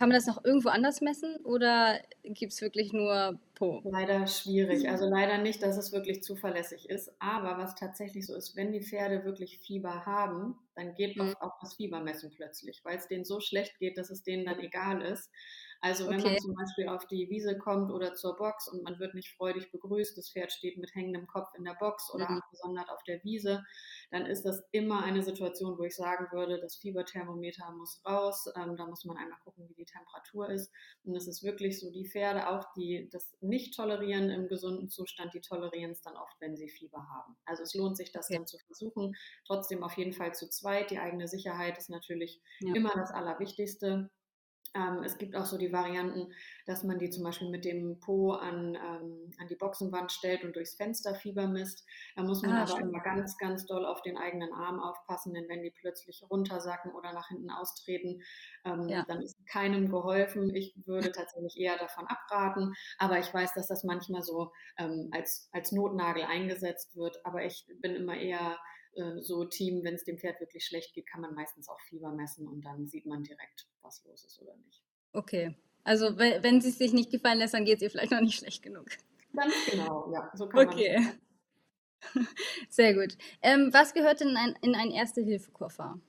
Kann 0.00 0.08
man 0.08 0.16
das 0.16 0.26
noch 0.26 0.44
irgendwo 0.44 0.70
anders 0.70 1.00
messen 1.00 1.36
oder 1.44 2.00
gibt 2.24 2.52
es 2.52 2.60
wirklich 2.60 2.92
nur 2.92 3.38
Po? 3.54 3.82
Leider 3.84 4.26
schwierig. 4.26 4.88
Also 4.88 5.08
leider 5.08 5.38
nicht, 5.38 5.62
dass 5.62 5.76
es 5.76 5.92
wirklich 5.92 6.24
zuverlässig 6.24 6.90
ist. 6.90 7.12
Aber 7.20 7.62
was 7.62 7.76
tatsächlich 7.76 8.26
so 8.26 8.34
ist, 8.34 8.56
wenn 8.56 8.72
die 8.72 8.82
Pferde 8.82 9.24
wirklich 9.24 9.60
Fieber 9.60 10.06
haben, 10.06 10.58
dann 10.74 10.96
geht 10.96 11.18
mhm. 11.18 11.36
auch 11.38 11.60
das 11.60 11.74
Fiebermessen 11.74 12.32
plötzlich, 12.34 12.80
weil 12.82 12.96
es 12.96 13.06
denen 13.06 13.24
so 13.24 13.38
schlecht 13.38 13.78
geht, 13.78 13.96
dass 13.96 14.10
es 14.10 14.24
denen 14.24 14.44
dann 14.44 14.58
egal 14.58 15.02
ist. 15.02 15.30
Also 15.82 16.08
wenn 16.08 16.20
okay. 16.20 16.30
man 16.30 16.38
zum 16.38 16.54
Beispiel 16.54 16.88
auf 16.88 17.06
die 17.06 17.28
Wiese 17.30 17.56
kommt 17.56 17.90
oder 17.90 18.14
zur 18.14 18.36
Box 18.36 18.68
und 18.68 18.82
man 18.82 18.98
wird 18.98 19.14
nicht 19.14 19.30
freudig 19.36 19.70
begrüßt, 19.72 20.16
das 20.16 20.30
Pferd 20.30 20.52
steht 20.52 20.76
mit 20.76 20.94
hängendem 20.94 21.26
Kopf 21.26 21.48
in 21.56 21.64
der 21.64 21.74
Box 21.74 22.12
oder 22.12 22.28
mhm. 22.30 22.38
abgesondert 22.38 22.90
auf 22.90 23.02
der 23.04 23.22
Wiese, 23.24 23.64
dann 24.10 24.26
ist 24.26 24.44
das 24.44 24.62
immer 24.72 25.02
eine 25.02 25.22
Situation, 25.22 25.78
wo 25.78 25.84
ich 25.84 25.96
sagen 25.96 26.26
würde, 26.32 26.60
das 26.60 26.76
Fieberthermometer 26.76 27.70
muss 27.72 28.02
raus. 28.04 28.46
Ähm, 28.56 28.76
da 28.76 28.86
muss 28.86 29.04
man 29.04 29.16
einmal 29.16 29.38
gucken, 29.44 29.68
wie 29.68 29.74
die 29.74 29.84
Temperatur 29.84 30.50
ist. 30.50 30.70
Und 31.04 31.14
es 31.14 31.26
ist 31.26 31.42
wirklich 31.42 31.80
so, 31.80 31.90
die 31.90 32.06
Pferde 32.06 32.48
auch, 32.48 32.66
die 32.74 33.08
das 33.10 33.32
nicht 33.40 33.74
tolerieren 33.74 34.28
im 34.30 34.48
gesunden 34.48 34.90
Zustand, 34.90 35.32
die 35.32 35.40
tolerieren 35.40 35.92
es 35.92 36.02
dann 36.02 36.16
oft, 36.16 36.34
wenn 36.40 36.56
sie 36.56 36.68
Fieber 36.68 37.06
haben. 37.08 37.36
Also 37.46 37.62
es 37.62 37.74
lohnt 37.74 37.96
sich, 37.96 38.12
das 38.12 38.28
ja. 38.28 38.36
dann 38.36 38.46
zu 38.46 38.58
versuchen. 38.58 39.14
Trotzdem 39.46 39.82
auf 39.82 39.96
jeden 39.96 40.12
Fall 40.12 40.34
zu 40.34 40.48
zweit. 40.48 40.90
Die 40.90 40.98
eigene 40.98 41.28
Sicherheit 41.28 41.78
ist 41.78 41.88
natürlich 41.88 42.42
ja. 42.60 42.74
immer 42.74 42.92
das 42.94 43.12
Allerwichtigste. 43.12 44.10
Ähm, 44.74 45.02
es 45.04 45.18
gibt 45.18 45.34
auch 45.34 45.46
so 45.46 45.58
die 45.58 45.72
Varianten, 45.72 46.32
dass 46.66 46.84
man 46.84 46.98
die 46.98 47.10
zum 47.10 47.24
Beispiel 47.24 47.50
mit 47.50 47.64
dem 47.64 47.98
Po 47.98 48.32
an, 48.32 48.76
ähm, 48.76 49.32
an 49.38 49.48
die 49.48 49.56
Boxenwand 49.56 50.12
stellt 50.12 50.44
und 50.44 50.54
durchs 50.54 50.76
Fenster 50.76 51.14
Fieber 51.16 51.48
misst. 51.48 51.84
Da 52.14 52.22
muss 52.22 52.42
man 52.42 52.52
ah, 52.52 52.62
aber 52.62 52.80
immer 52.80 53.00
ganz, 53.00 53.36
ganz 53.36 53.66
doll 53.66 53.84
auf 53.84 54.02
den 54.02 54.16
eigenen 54.16 54.52
Arm 54.52 54.80
aufpassen, 54.80 55.34
denn 55.34 55.48
wenn 55.48 55.62
die 55.62 55.72
plötzlich 55.72 56.22
runtersacken 56.30 56.92
oder 56.92 57.12
nach 57.12 57.28
hinten 57.28 57.50
austreten, 57.50 58.22
ähm, 58.64 58.88
ja. 58.88 59.04
dann 59.08 59.22
ist 59.22 59.44
keinem 59.46 59.90
geholfen. 59.90 60.54
Ich 60.54 60.74
würde 60.86 61.10
tatsächlich 61.12 61.56
eher 61.56 61.76
davon 61.76 62.06
abraten, 62.06 62.72
aber 62.98 63.18
ich 63.18 63.32
weiß, 63.34 63.54
dass 63.54 63.66
das 63.66 63.82
manchmal 63.82 64.22
so 64.22 64.52
ähm, 64.78 65.08
als, 65.12 65.48
als 65.52 65.72
Notnagel 65.72 66.22
eingesetzt 66.22 66.94
wird, 66.96 67.18
aber 67.24 67.44
ich 67.44 67.66
bin 67.80 67.96
immer 67.96 68.16
eher 68.16 68.56
so 69.20 69.44
Team, 69.44 69.84
wenn 69.84 69.94
es 69.94 70.04
dem 70.04 70.18
Pferd 70.18 70.40
wirklich 70.40 70.64
schlecht 70.64 70.94
geht, 70.94 71.06
kann 71.06 71.20
man 71.20 71.34
meistens 71.34 71.68
auch 71.68 71.80
Fieber 71.88 72.12
messen 72.12 72.46
und 72.46 72.62
dann 72.62 72.86
sieht 72.86 73.06
man 73.06 73.22
direkt, 73.22 73.66
was 73.82 74.04
los 74.04 74.24
ist 74.24 74.40
oder 74.40 74.56
nicht. 74.56 74.82
Okay. 75.12 75.56
Also 75.84 76.18
wenn, 76.18 76.42
wenn 76.42 76.60
sie 76.60 76.70
es 76.70 76.78
sich 76.78 76.92
nicht 76.92 77.10
gefallen 77.10 77.38
lässt, 77.38 77.54
dann 77.54 77.64
geht 77.64 77.76
es 77.76 77.82
ihr 77.82 77.90
vielleicht 77.90 78.12
noch 78.12 78.20
nicht 78.20 78.38
schlecht 78.38 78.62
genug. 78.62 78.86
Ganz 79.34 79.54
genau, 79.70 80.12
ja. 80.12 80.30
So 80.34 80.48
kann 80.48 80.68
okay. 80.68 81.06
Sehr 82.68 82.94
gut. 82.94 83.16
Ähm, 83.42 83.70
was 83.72 83.94
gehört 83.94 84.20
in 84.20 84.36
ein, 84.36 84.56
in 84.62 84.74
einen 84.74 84.90
Erste-Hilfe-Koffer? 84.90 86.00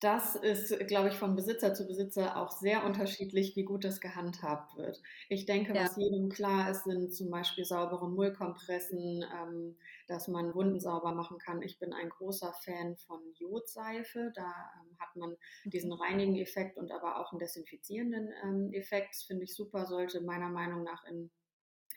Das 0.00 0.34
ist, 0.34 0.78
glaube 0.86 1.08
ich, 1.08 1.14
von 1.14 1.36
Besitzer 1.36 1.74
zu 1.74 1.86
Besitzer 1.86 2.38
auch 2.38 2.50
sehr 2.50 2.84
unterschiedlich, 2.84 3.54
wie 3.54 3.64
gut 3.64 3.84
das 3.84 4.00
gehandhabt 4.00 4.74
wird. 4.78 5.02
Ich 5.28 5.44
denke, 5.44 5.74
ja. 5.74 5.84
was 5.84 5.96
jedem 5.96 6.30
klar 6.30 6.70
ist, 6.70 6.84
sind 6.84 7.14
zum 7.14 7.30
Beispiel 7.30 7.66
saubere 7.66 8.08
Mullkompressen, 8.08 9.22
ähm, 9.22 9.76
dass 10.08 10.26
man 10.26 10.54
Wunden 10.54 10.80
sauber 10.80 11.12
machen 11.14 11.38
kann. 11.38 11.60
Ich 11.60 11.78
bin 11.78 11.92
ein 11.92 12.08
großer 12.08 12.54
Fan 12.64 12.96
von 12.96 13.20
Jodseife. 13.34 14.32
Da 14.34 14.42
ähm, 14.80 14.96
hat 14.98 15.14
man 15.16 15.36
diesen 15.64 15.92
reinigen 15.92 16.36
Effekt 16.36 16.78
und 16.78 16.90
aber 16.92 17.20
auch 17.20 17.32
einen 17.32 17.40
desinfizierenden 17.40 18.32
ähm, 18.42 18.72
Effekt. 18.72 19.16
Finde 19.26 19.44
ich 19.44 19.54
super, 19.54 19.84
sollte 19.84 20.22
meiner 20.22 20.48
Meinung 20.48 20.82
nach 20.82 21.04
in 21.04 21.30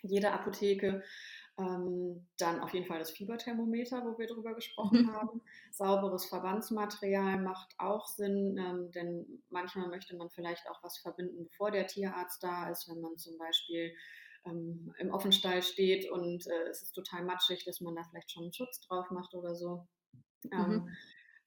jeder 0.01 0.33
Apotheke 0.33 1.03
ähm, 1.59 2.27
dann 2.37 2.59
auf 2.59 2.73
jeden 2.73 2.87
Fall 2.87 2.99
das 2.99 3.11
Fieberthermometer, 3.11 4.03
wo 4.05 4.17
wir 4.17 4.27
drüber 4.27 4.55
gesprochen 4.55 5.03
mhm. 5.03 5.13
haben. 5.13 5.41
Sauberes 5.71 6.25
Verbandsmaterial 6.25 7.39
macht 7.41 7.73
auch 7.77 8.07
Sinn, 8.07 8.57
ähm, 8.57 8.91
denn 8.91 9.43
manchmal 9.49 9.87
möchte 9.87 10.15
man 10.15 10.29
vielleicht 10.29 10.67
auch 10.69 10.81
was 10.83 10.97
verbinden, 10.97 11.45
bevor 11.45 11.71
der 11.71 11.87
Tierarzt 11.87 12.43
da 12.43 12.69
ist, 12.69 12.89
wenn 12.89 13.01
man 13.01 13.17
zum 13.17 13.37
Beispiel 13.37 13.93
ähm, 14.45 14.93
im 14.97 15.11
Offenstall 15.11 15.61
steht 15.61 16.09
und 16.09 16.47
äh, 16.47 16.69
es 16.69 16.81
ist 16.81 16.93
total 16.93 17.23
matschig, 17.23 17.63
dass 17.65 17.81
man 17.81 17.95
da 17.95 18.03
vielleicht 18.03 18.31
schon 18.31 18.43
einen 18.43 18.53
Schutz 18.53 18.81
drauf 18.81 19.09
macht 19.11 19.33
oder 19.33 19.55
so. 19.55 19.87
Ähm, 20.51 20.71
mhm. 20.71 20.89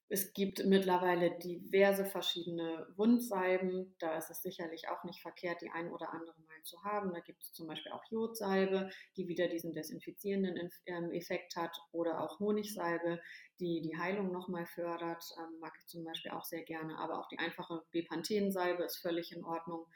Es 0.08 0.32
gibt 0.32 0.64
mittlerweile 0.64 1.36
diverse 1.38 2.04
verschiedene 2.04 2.86
Wundsalben. 2.94 3.96
Da 3.98 4.16
ist 4.16 4.30
es 4.30 4.40
sicherlich 4.40 4.88
auch 4.88 5.02
nicht 5.02 5.20
verkehrt, 5.20 5.60
die 5.62 5.70
ein 5.70 5.90
oder 5.90 6.12
andere 6.12 6.40
mal 6.46 6.62
zu 6.62 6.80
haben. 6.84 7.12
Da 7.12 7.18
gibt 7.18 7.42
es 7.42 7.52
zum 7.52 7.66
Beispiel 7.66 7.90
auch 7.90 8.04
Jodsalbe, 8.08 8.88
die 9.16 9.26
wieder 9.26 9.48
diesen 9.48 9.72
desinfizierenden 9.72 10.70
ähm, 10.86 11.10
Effekt 11.10 11.56
hat, 11.56 11.76
oder 11.90 12.20
auch 12.20 12.38
Honigsalbe, 12.38 13.20
die 13.58 13.82
die 13.82 13.98
Heilung 13.98 14.30
nochmal 14.30 14.66
fördert. 14.66 15.25
Ähm, 15.38 15.58
mag 15.58 15.72
ich 15.80 15.88
zum 15.88 16.04
Beispiel 16.04 16.30
auch 16.30 16.44
sehr 16.44 16.62
gerne. 16.62 16.96
Aber 16.98 17.18
auch 17.18 17.28
die 17.28 17.40
einfache 17.40 17.82
Bepanthensalbe 17.90 18.84
ist 18.84 18.98
völlig 18.98 19.32
in 19.32 19.44
Ordnung, 19.44 19.86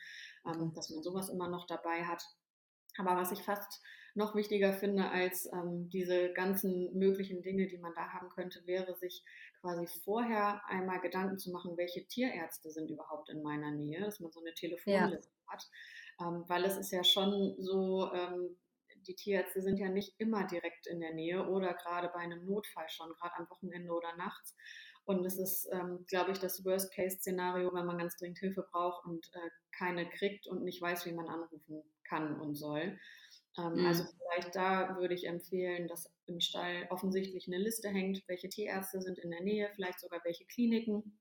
ähm, 0.44 0.72
dass 0.74 0.90
man 0.90 1.04
sowas 1.04 1.28
immer 1.28 1.48
noch 1.48 1.66
dabei 1.68 2.04
hat. 2.04 2.24
Aber 2.98 3.16
was 3.16 3.30
ich 3.30 3.42
fast 3.42 3.80
noch 4.14 4.34
wichtiger 4.34 4.72
finde 4.72 5.08
als 5.08 5.48
ähm, 5.52 5.88
diese 5.88 6.32
ganzen 6.32 6.92
möglichen 6.98 7.42
Dinge, 7.42 7.66
die 7.66 7.78
man 7.78 7.94
da 7.94 8.08
haben 8.12 8.28
könnte, 8.30 8.66
wäre 8.66 8.96
sich 8.96 9.24
quasi 9.60 9.86
vorher 10.04 10.62
einmal 10.66 11.00
Gedanken 11.00 11.38
zu 11.38 11.50
machen, 11.50 11.76
welche 11.76 12.06
Tierärzte 12.06 12.70
sind 12.70 12.90
überhaupt 12.90 13.28
in 13.30 13.42
meiner 13.42 13.70
Nähe, 13.70 14.00
dass 14.00 14.20
man 14.20 14.32
so 14.32 14.40
eine 14.40 14.54
Telefonliste 14.54 15.32
ja. 15.46 15.52
hat. 15.52 15.68
Ähm, 16.20 16.44
weil 16.48 16.64
es 16.64 16.76
ist 16.76 16.90
ja 16.90 17.04
schon 17.04 17.54
so, 17.58 18.10
ähm, 18.12 18.56
die 19.06 19.14
Tierärzte 19.14 19.62
sind 19.62 19.78
ja 19.78 19.88
nicht 19.88 20.14
immer 20.18 20.46
direkt 20.46 20.86
in 20.86 21.00
der 21.00 21.14
Nähe 21.14 21.46
oder 21.46 21.74
gerade 21.74 22.08
bei 22.08 22.20
einem 22.20 22.44
Notfall 22.44 22.88
schon, 22.88 23.12
gerade 23.14 23.36
am 23.36 23.50
Wochenende 23.50 23.92
oder 23.92 24.16
nachts. 24.16 24.54
Und 25.04 25.24
es 25.24 25.38
ist, 25.38 25.68
ähm, 25.72 26.04
glaube 26.06 26.32
ich, 26.32 26.38
das 26.38 26.64
Worst-Case-Szenario, 26.64 27.72
wenn 27.74 27.86
man 27.86 27.98
ganz 27.98 28.16
dringend 28.16 28.38
Hilfe 28.38 28.66
braucht 28.70 29.04
und 29.06 29.26
äh, 29.34 29.50
keine 29.76 30.08
kriegt 30.08 30.46
und 30.46 30.62
nicht 30.62 30.80
weiß, 30.80 31.06
wie 31.06 31.12
man 31.12 31.28
anrufen 31.28 31.82
kann 32.04 32.38
und 32.40 32.54
soll. 32.54 32.98
Ähm, 33.58 33.74
mhm. 33.74 33.86
Also 33.86 34.04
vielleicht 34.04 34.54
da 34.54 34.96
würde 34.98 35.14
ich 35.14 35.26
empfehlen, 35.26 35.88
dass 35.88 36.12
im 36.30 36.40
Stall 36.40 36.86
offensichtlich 36.90 37.46
eine 37.46 37.58
Liste 37.58 37.88
hängt, 37.88 38.22
welche 38.26 38.48
Tierärzte 38.48 39.00
sind 39.02 39.18
in 39.18 39.30
der 39.30 39.42
Nähe, 39.42 39.70
vielleicht 39.74 40.00
sogar 40.00 40.20
welche 40.24 40.46
Kliniken. 40.46 41.18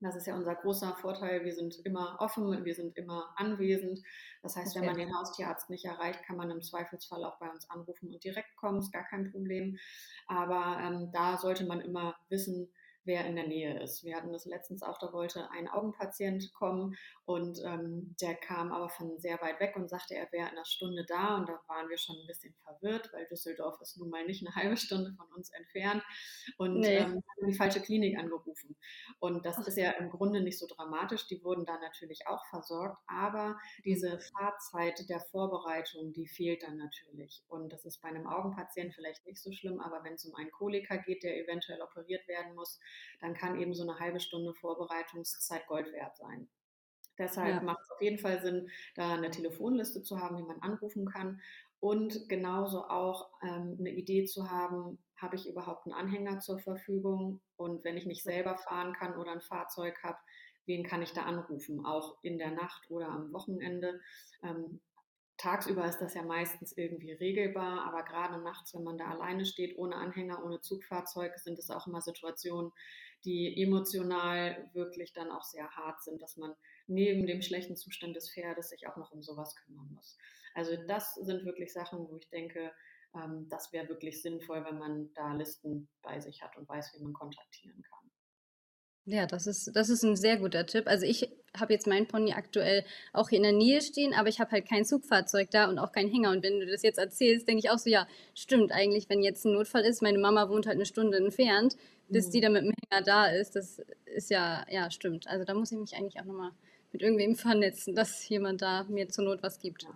Das 0.00 0.14
ist 0.14 0.26
ja 0.28 0.36
unser 0.36 0.54
großer 0.54 0.94
Vorteil. 1.00 1.44
Wir 1.44 1.54
sind 1.54 1.74
immer 1.84 2.16
offen, 2.20 2.64
wir 2.64 2.74
sind 2.74 2.96
immer 2.96 3.34
anwesend. 3.36 4.00
Das 4.42 4.54
heißt, 4.54 4.76
wenn 4.76 4.84
man 4.86 4.96
den 4.96 5.12
Haustierarzt 5.16 5.70
nicht 5.70 5.84
erreicht, 5.86 6.22
kann 6.22 6.36
man 6.36 6.50
im 6.50 6.62
Zweifelsfall 6.62 7.24
auch 7.24 7.38
bei 7.40 7.50
uns 7.50 7.68
anrufen 7.68 8.12
und 8.12 8.22
direkt 8.22 8.54
kommen, 8.56 8.78
ist 8.78 8.92
gar 8.92 9.04
kein 9.08 9.32
Problem. 9.32 9.76
Aber 10.28 10.78
ähm, 10.80 11.10
da 11.12 11.36
sollte 11.36 11.66
man 11.66 11.80
immer 11.80 12.16
wissen, 12.28 12.72
wer 13.08 13.24
in 13.24 13.34
der 13.34 13.48
Nähe 13.48 13.82
ist. 13.82 14.04
Wir 14.04 14.14
hatten 14.14 14.32
das 14.32 14.44
letztens 14.44 14.82
auch, 14.82 14.98
da 14.98 15.12
wollte 15.12 15.50
ein 15.50 15.66
Augenpatient 15.66 16.52
kommen 16.52 16.94
und 17.24 17.58
ähm, 17.64 18.14
der 18.20 18.34
kam 18.34 18.70
aber 18.70 18.90
von 18.90 19.18
sehr 19.18 19.40
weit 19.40 19.58
weg 19.60 19.74
und 19.76 19.88
sagte, 19.88 20.14
er 20.14 20.30
wäre 20.30 20.48
in 20.48 20.52
einer 20.52 20.66
Stunde 20.66 21.04
da 21.08 21.38
und 21.38 21.48
da 21.48 21.58
waren 21.66 21.88
wir 21.88 21.96
schon 21.96 22.16
ein 22.16 22.26
bisschen 22.26 22.54
verwirrt, 22.62 23.10
weil 23.12 23.26
Düsseldorf 23.26 23.80
ist 23.80 23.96
nun 23.96 24.10
mal 24.10 24.24
nicht 24.26 24.46
eine 24.46 24.54
halbe 24.62 24.76
Stunde 24.76 25.12
von 25.16 25.26
uns 25.34 25.50
entfernt 25.50 26.04
und 26.58 26.80
nee. 26.80 26.98
ähm, 26.98 27.14
haben 27.14 27.46
die 27.48 27.56
falsche 27.56 27.80
Klinik 27.80 28.18
angerufen. 28.18 28.76
Und 29.20 29.44
das 29.46 29.58
ist 29.66 29.78
ja 29.78 29.92
im 29.92 30.10
Grunde 30.10 30.42
nicht 30.42 30.58
so 30.58 30.66
dramatisch, 30.66 31.26
die 31.26 31.42
wurden 31.42 31.64
da 31.64 31.78
natürlich 31.80 32.26
auch 32.26 32.44
versorgt, 32.46 32.98
aber 33.06 33.58
diese 33.86 34.20
Fahrzeit 34.20 35.08
der 35.08 35.20
Vorbereitung, 35.20 36.12
die 36.12 36.28
fehlt 36.28 36.62
dann 36.62 36.76
natürlich. 36.76 37.42
Und 37.48 37.72
das 37.72 37.86
ist 37.86 38.02
bei 38.02 38.10
einem 38.10 38.26
Augenpatient 38.26 38.94
vielleicht 38.94 39.26
nicht 39.26 39.42
so 39.42 39.50
schlimm, 39.50 39.80
aber 39.80 40.04
wenn 40.04 40.14
es 40.14 40.26
um 40.26 40.34
einen 40.34 40.50
Koliker 40.50 40.98
geht, 40.98 41.22
der 41.22 41.42
eventuell 41.42 41.80
operiert 41.80 42.28
werden 42.28 42.54
muss, 42.54 42.78
dann 43.20 43.34
kann 43.34 43.60
eben 43.60 43.74
so 43.74 43.82
eine 43.82 43.98
halbe 43.98 44.20
Stunde 44.20 44.54
Vorbereitungszeit 44.54 45.66
Gold 45.66 45.92
wert 45.92 46.16
sein. 46.16 46.48
Deshalb 47.18 47.56
ja. 47.56 47.60
macht 47.62 47.82
es 47.82 47.90
auf 47.90 48.00
jeden 48.00 48.18
Fall 48.18 48.40
Sinn, 48.40 48.70
da 48.94 49.14
eine 49.14 49.30
Telefonliste 49.30 50.02
zu 50.02 50.20
haben, 50.20 50.36
die 50.36 50.44
man 50.44 50.62
anrufen 50.62 51.06
kann. 51.06 51.40
Und 51.80 52.28
genauso 52.28 52.84
auch 52.84 53.30
ähm, 53.42 53.76
eine 53.78 53.90
Idee 53.90 54.24
zu 54.24 54.50
haben, 54.50 54.98
habe 55.16 55.36
ich 55.36 55.48
überhaupt 55.48 55.86
einen 55.86 55.94
Anhänger 55.94 56.40
zur 56.40 56.58
Verfügung? 56.58 57.40
Und 57.56 57.84
wenn 57.84 57.96
ich 57.96 58.06
nicht 58.06 58.22
selber 58.22 58.56
fahren 58.56 58.94
kann 58.94 59.16
oder 59.16 59.32
ein 59.32 59.40
Fahrzeug 59.40 60.02
habe, 60.02 60.18
wen 60.66 60.84
kann 60.84 61.02
ich 61.02 61.12
da 61.12 61.22
anrufen? 61.22 61.84
Auch 61.84 62.18
in 62.22 62.38
der 62.38 62.52
Nacht 62.52 62.90
oder 62.90 63.08
am 63.08 63.32
Wochenende. 63.32 64.00
Ähm, 64.42 64.80
tagsüber 65.38 65.86
ist 65.86 65.98
das 65.98 66.14
ja 66.14 66.22
meistens 66.22 66.76
irgendwie 66.76 67.12
regelbar, 67.12 67.84
aber 67.86 68.02
gerade 68.02 68.42
nachts, 68.42 68.74
wenn 68.74 68.84
man 68.84 68.98
da 68.98 69.06
alleine 69.06 69.44
steht, 69.46 69.78
ohne 69.78 69.96
Anhänger, 69.96 70.44
ohne 70.44 70.60
Zugfahrzeug, 70.60 71.38
sind 71.38 71.58
es 71.58 71.70
auch 71.70 71.86
immer 71.86 72.00
Situationen, 72.02 72.72
die 73.24 73.60
emotional 73.62 74.68
wirklich 74.74 75.12
dann 75.12 75.30
auch 75.30 75.42
sehr 75.42 75.68
hart 75.70 76.02
sind, 76.02 76.20
dass 76.20 76.36
man 76.36 76.54
neben 76.86 77.26
dem 77.26 77.42
schlechten 77.42 77.76
Zustand 77.76 78.14
des 78.16 78.32
Pferdes 78.32 78.68
sich 78.68 78.86
auch 78.86 78.96
noch 78.96 79.12
um 79.12 79.22
sowas 79.22 79.56
kümmern 79.56 79.88
muss. 79.94 80.16
Also 80.54 80.76
das 80.86 81.14
sind 81.14 81.44
wirklich 81.44 81.72
Sachen, 81.72 82.08
wo 82.08 82.16
ich 82.16 82.28
denke, 82.30 82.72
ähm, 83.14 83.46
das 83.48 83.72
wäre 83.72 83.88
wirklich 83.88 84.20
sinnvoll, 84.22 84.64
wenn 84.64 84.78
man 84.78 85.12
da 85.14 85.34
Listen 85.34 85.88
bei 86.02 86.20
sich 86.20 86.42
hat 86.42 86.56
und 86.56 86.68
weiß, 86.68 86.94
wie 86.94 87.02
man 87.02 87.12
kontaktieren 87.12 87.82
kann. 87.82 88.10
Ja, 89.04 89.26
das 89.26 89.46
ist, 89.46 89.70
das 89.74 89.88
ist 89.88 90.02
ein 90.02 90.16
sehr 90.16 90.36
guter 90.36 90.66
Tipp. 90.66 90.86
Also 90.86 91.06
ich 91.06 91.30
habe 91.58 91.72
jetzt 91.72 91.86
meinen 91.86 92.06
Pony 92.06 92.32
aktuell 92.32 92.84
auch 93.12 93.28
hier 93.28 93.38
in 93.38 93.42
der 93.42 93.52
Nähe 93.52 93.80
stehen, 93.80 94.14
aber 94.14 94.28
ich 94.28 94.40
habe 94.40 94.50
halt 94.50 94.68
kein 94.68 94.84
Zugfahrzeug 94.84 95.50
da 95.50 95.68
und 95.68 95.78
auch 95.78 95.92
keinen 95.92 96.10
Hänger. 96.10 96.30
Und 96.30 96.42
wenn 96.42 96.60
du 96.60 96.66
das 96.66 96.82
jetzt 96.82 96.98
erzählst, 96.98 97.48
denke 97.48 97.60
ich 97.60 97.70
auch 97.70 97.78
so, 97.78 97.90
ja, 97.90 98.06
stimmt 98.34 98.72
eigentlich, 98.72 99.08
wenn 99.08 99.22
jetzt 99.22 99.44
ein 99.44 99.52
Notfall 99.52 99.84
ist, 99.84 100.02
meine 100.02 100.18
Mama 100.18 100.48
wohnt 100.48 100.66
halt 100.66 100.76
eine 100.76 100.86
Stunde 100.86 101.18
entfernt, 101.18 101.76
bis 102.08 102.28
mhm. 102.28 102.30
die 102.32 102.40
dann 102.40 102.52
mit 102.52 102.62
dem 102.62 102.72
Hänger 102.90 103.04
da 103.04 103.26
ist, 103.26 103.56
das 103.56 103.82
ist 104.06 104.30
ja, 104.30 104.64
ja, 104.70 104.90
stimmt. 104.90 105.26
Also 105.28 105.44
da 105.44 105.54
muss 105.54 105.72
ich 105.72 105.78
mich 105.78 105.94
eigentlich 105.96 106.20
auch 106.20 106.26
nochmal 106.26 106.52
mit 106.92 107.02
irgendwem 107.02 107.36
vernetzen, 107.36 107.94
dass 107.94 108.28
jemand 108.28 108.62
da 108.62 108.84
mir 108.84 109.08
zur 109.08 109.24
Not 109.24 109.42
was 109.42 109.58
gibt. 109.58 109.82
Ja. 109.82 109.90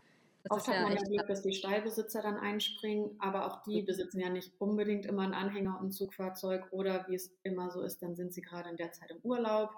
Das 0.45 0.59
Oft 0.59 0.69
hat 0.69 0.75
ja 0.75 0.83
man 0.83 0.93
ja 0.93 1.03
Glück, 1.03 1.27
dass 1.29 1.43
die 1.43 1.53
Stallbesitzer 1.53 2.21
dann 2.21 2.37
einspringen, 2.37 3.15
aber 3.21 3.47
auch 3.47 3.63
die 3.63 3.83
besitzen 3.83 4.19
ja 4.19 4.29
nicht 4.29 4.53
unbedingt 4.59 5.07
immer 5.07 5.23
einen 5.23 5.35
Anhänger 5.35 5.79
und 5.79 5.89
ein 5.89 5.93
Zugfahrzeug 5.93 6.67
oder 6.73 7.07
wie 7.09 7.15
es 7.15 7.33
immer 7.45 7.71
so 7.71 7.83
ist, 7.83 8.03
dann 8.03 8.17
sind 8.17 8.35
sie 8.35 8.43
gerade 8.43 8.69
in 8.69 8.77
der 8.77 8.91
Zeit 8.91 9.11
im 9.11 9.21
Urlaub. 9.23 9.71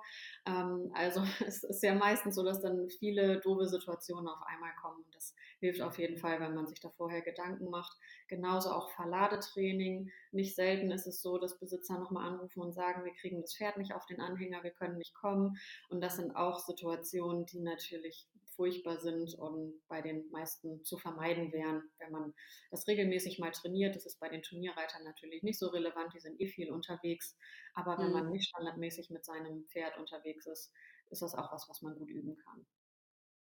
Ähm, 0.47 0.91
also 0.95 1.23
es 1.47 1.65
ist 1.65 1.83
ja 1.83 1.95
meistens 1.95 2.35
so, 2.35 2.43
dass 2.43 2.63
dann 2.63 2.89
viele 2.89 3.41
doofe 3.41 3.67
Situationen 3.67 4.29
auf 4.29 4.41
einmal 4.47 4.73
kommen. 4.81 5.05
Das 5.13 5.35
hilft 5.61 5.83
auf 5.83 5.99
jeden 5.99 6.17
Fall, 6.17 6.41
wenn 6.41 6.55
man 6.55 6.67
sich 6.67 6.81
da 6.81 6.89
vorher 6.89 7.21
Gedanken 7.21 7.69
macht. 7.69 7.97
Genauso 8.29 8.71
auch 8.71 8.91
Verladetraining. 8.91 10.11
Nicht 10.33 10.55
selten 10.55 10.91
ist 10.91 11.07
es 11.07 11.21
so, 11.21 11.37
dass 11.37 11.59
Besitzer 11.59 11.99
nochmal 11.99 12.27
anrufen 12.27 12.61
und 12.61 12.73
sagen, 12.73 13.05
wir 13.05 13.13
kriegen 13.13 13.41
das 13.41 13.55
Pferd 13.55 13.77
nicht 13.77 13.95
auf 13.95 14.07
den 14.07 14.21
Anhänger, 14.21 14.63
wir 14.63 14.71
können 14.71 14.97
nicht 14.97 15.15
kommen. 15.15 15.59
Und 15.91 16.01
das 16.01 16.17
sind 16.17 16.35
auch 16.37 16.59
Situationen, 16.59 17.45
die 17.47 17.61
natürlich 17.61 18.27
furchtbar 18.57 18.99
sind 18.99 19.35
und 19.35 19.81
bei 19.89 20.03
den 20.03 20.31
meisten 20.31 20.85
zu 20.85 20.99
vermeiden 20.99 21.53
wären, 21.53 21.83
wenn 21.99 22.13
man 22.13 22.35
das 22.71 22.87
regelmäßig 22.87 23.39
mal 23.39 23.51
trainiert. 23.51 23.95
Das 23.95 24.07
ist 24.07 24.19
bei 24.21 24.29
den 24.29 24.43
Turnierreitern 24.43 25.05
natürlich 25.05 25.43
nicht 25.43 25.59
so 25.59 25.69
relevant, 25.69 26.13
die 26.15 26.21
sind 26.21 26.41
eh 26.41 26.47
viel 26.47 26.71
unterwegs. 26.73 27.37
Aber 27.75 27.99
wenn 27.99 28.09
mhm. 28.09 28.13
man 28.13 28.31
nicht 28.31 28.49
standardmäßig 28.49 29.11
mit 29.11 29.25
seinem 29.25 29.65
Pferd 29.67 29.99
unterwegs 29.99 30.47
ist, 30.47 30.73
ist 31.11 31.23
das 31.23 31.35
auch 31.35 31.53
was, 31.53 31.69
was 31.69 31.83
man 31.83 31.95
gut 31.97 32.11
üben 32.11 32.37
kann. 32.37 32.67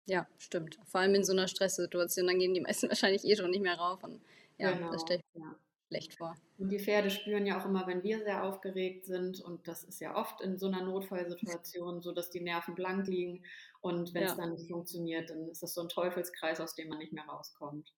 Ja, 0.05 0.27
stimmt. 0.37 0.79
Vor 0.85 1.01
allem 1.01 1.15
in 1.15 1.23
so 1.23 1.33
einer 1.33 1.47
Stresssituation, 1.47 2.27
dann 2.27 2.39
gehen 2.39 2.53
die 2.53 2.61
meisten 2.61 2.89
wahrscheinlich 2.89 3.23
eh 3.25 3.35
schon 3.35 3.51
nicht 3.51 3.61
mehr 3.61 3.77
rauf. 3.77 4.03
Und 4.03 4.21
ja, 4.57 4.71
genau, 4.71 4.91
das 4.91 5.01
stelle 5.01 5.19
ich 5.19 5.41
ja 5.41 5.55
schlecht 5.89 6.15
vor. 6.15 6.35
Und 6.57 6.69
die 6.69 6.79
Pferde 6.79 7.09
spüren 7.09 7.45
ja 7.45 7.59
auch 7.59 7.65
immer, 7.65 7.87
wenn 7.87 8.03
wir 8.03 8.19
sehr 8.19 8.43
aufgeregt 8.43 9.05
sind. 9.05 9.41
Und 9.41 9.67
das 9.67 9.83
ist 9.83 9.99
ja 9.99 10.15
oft 10.15 10.39
in 10.41 10.57
so 10.57 10.67
einer 10.67 10.83
Notfallsituation 10.83 12.01
so, 12.01 12.11
dass 12.11 12.29
die 12.29 12.41
Nerven 12.41 12.75
blank 12.75 13.07
liegen. 13.07 13.43
Und 13.81 14.13
wenn 14.13 14.23
es 14.23 14.31
ja. 14.31 14.37
dann 14.37 14.53
nicht 14.53 14.69
funktioniert, 14.69 15.29
dann 15.29 15.49
ist 15.49 15.63
das 15.63 15.73
so 15.73 15.81
ein 15.81 15.89
Teufelskreis, 15.89 16.59
aus 16.59 16.75
dem 16.75 16.89
man 16.89 16.99
nicht 16.99 17.13
mehr 17.13 17.25
rauskommt. 17.25 17.91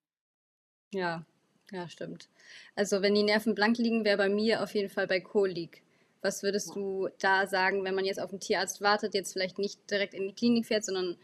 Ja, 0.92 1.24
ja, 1.70 1.88
stimmt. 1.88 2.28
Also 2.74 3.02
wenn 3.02 3.14
die 3.14 3.22
Nerven 3.22 3.54
blank 3.54 3.78
liegen, 3.78 4.04
wäre 4.04 4.18
bei 4.18 4.28
mir 4.28 4.62
auf 4.62 4.74
jeden 4.74 4.90
Fall 4.90 5.06
bei 5.06 5.20
Kolik. 5.20 5.82
Was 6.22 6.42
würdest 6.42 6.68
ja. 6.68 6.74
du 6.74 7.08
da 7.20 7.46
sagen, 7.46 7.84
wenn 7.84 7.94
man 7.94 8.04
jetzt 8.04 8.20
auf 8.20 8.30
den 8.30 8.40
Tierarzt 8.40 8.80
wartet, 8.80 9.14
jetzt 9.14 9.32
vielleicht 9.32 9.58
nicht 9.58 9.90
direkt 9.90 10.14
in 10.14 10.28
die 10.28 10.34
Klinik 10.34 10.66
fährt, 10.66 10.84
sondern 10.84 11.16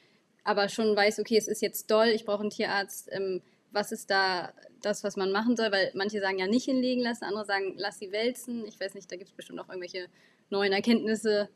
aber 0.44 0.68
schon 0.68 0.96
weiß, 0.96 1.20
okay, 1.20 1.36
es 1.36 1.46
ist 1.46 1.62
jetzt 1.62 1.90
doll, 1.90 2.08
ich 2.08 2.24
brauche 2.24 2.40
einen 2.40 2.50
Tierarzt. 2.50 3.08
Ähm, 3.12 3.42
was 3.72 3.92
ist 3.92 4.10
da 4.10 4.52
das, 4.82 5.04
was 5.04 5.16
man 5.16 5.32
machen 5.32 5.56
soll? 5.56 5.72
Weil 5.72 5.90
manche 5.94 6.20
sagen 6.20 6.38
ja 6.38 6.46
nicht 6.46 6.64
hinlegen 6.64 7.02
lassen, 7.02 7.24
andere 7.24 7.44
sagen, 7.44 7.74
lass 7.76 7.98
sie 7.98 8.12
wälzen. 8.12 8.64
Ich 8.66 8.80
weiß 8.80 8.94
nicht, 8.94 9.10
da 9.10 9.16
gibt 9.16 9.30
es 9.30 9.36
bestimmt 9.36 9.60
auch 9.60 9.68
irgendwelche 9.68 10.08
neuen 10.50 10.72
Erkenntnisse. 10.72 11.48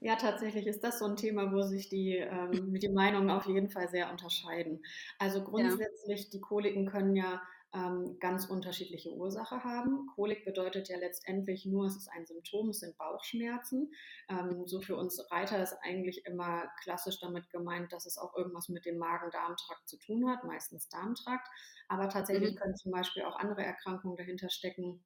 Ja, 0.00 0.16
tatsächlich 0.16 0.66
ist 0.66 0.84
das 0.84 0.98
so 0.98 1.06
ein 1.06 1.16
Thema, 1.16 1.50
wo 1.50 1.62
sich 1.62 1.88
die, 1.88 2.16
ähm, 2.16 2.78
die 2.78 2.88
Meinungen 2.90 3.30
auf 3.30 3.46
jeden 3.46 3.70
Fall 3.70 3.88
sehr 3.88 4.10
unterscheiden. 4.10 4.84
Also 5.18 5.42
grundsätzlich, 5.42 6.24
ja. 6.24 6.28
die 6.30 6.40
Koliken 6.40 6.86
können 6.86 7.16
ja 7.16 7.40
ähm, 7.74 8.18
ganz 8.20 8.46
unterschiedliche 8.46 9.10
Ursache 9.10 9.64
haben. 9.64 10.06
Kolik 10.14 10.44
bedeutet 10.44 10.88
ja 10.88 10.96
letztendlich 10.96 11.66
nur, 11.66 11.86
es 11.86 11.96
ist 11.96 12.08
ein 12.08 12.24
Symptom, 12.24 12.68
es 12.70 12.80
sind 12.80 12.96
Bauchschmerzen. 12.96 13.92
Ähm, 14.28 14.66
so 14.66 14.80
für 14.80 14.96
uns 14.96 15.20
Reiter 15.30 15.60
ist 15.62 15.76
eigentlich 15.82 16.24
immer 16.24 16.68
klassisch 16.82 17.18
damit 17.20 17.50
gemeint, 17.50 17.92
dass 17.92 18.06
es 18.06 18.16
auch 18.16 18.36
irgendwas 18.36 18.68
mit 18.68 18.86
dem 18.86 18.98
Magen-Darm-Trakt 18.98 19.88
zu 19.88 19.98
tun 19.98 20.28
hat, 20.30 20.44
meistens 20.44 20.88
Darmtrakt. 20.88 21.48
Aber 21.88 22.08
tatsächlich 22.08 22.54
mhm. 22.54 22.58
können 22.58 22.76
zum 22.76 22.92
Beispiel 22.92 23.24
auch 23.24 23.36
andere 23.36 23.64
Erkrankungen 23.64 24.16
dahinter 24.16 24.50
stecken, 24.50 25.04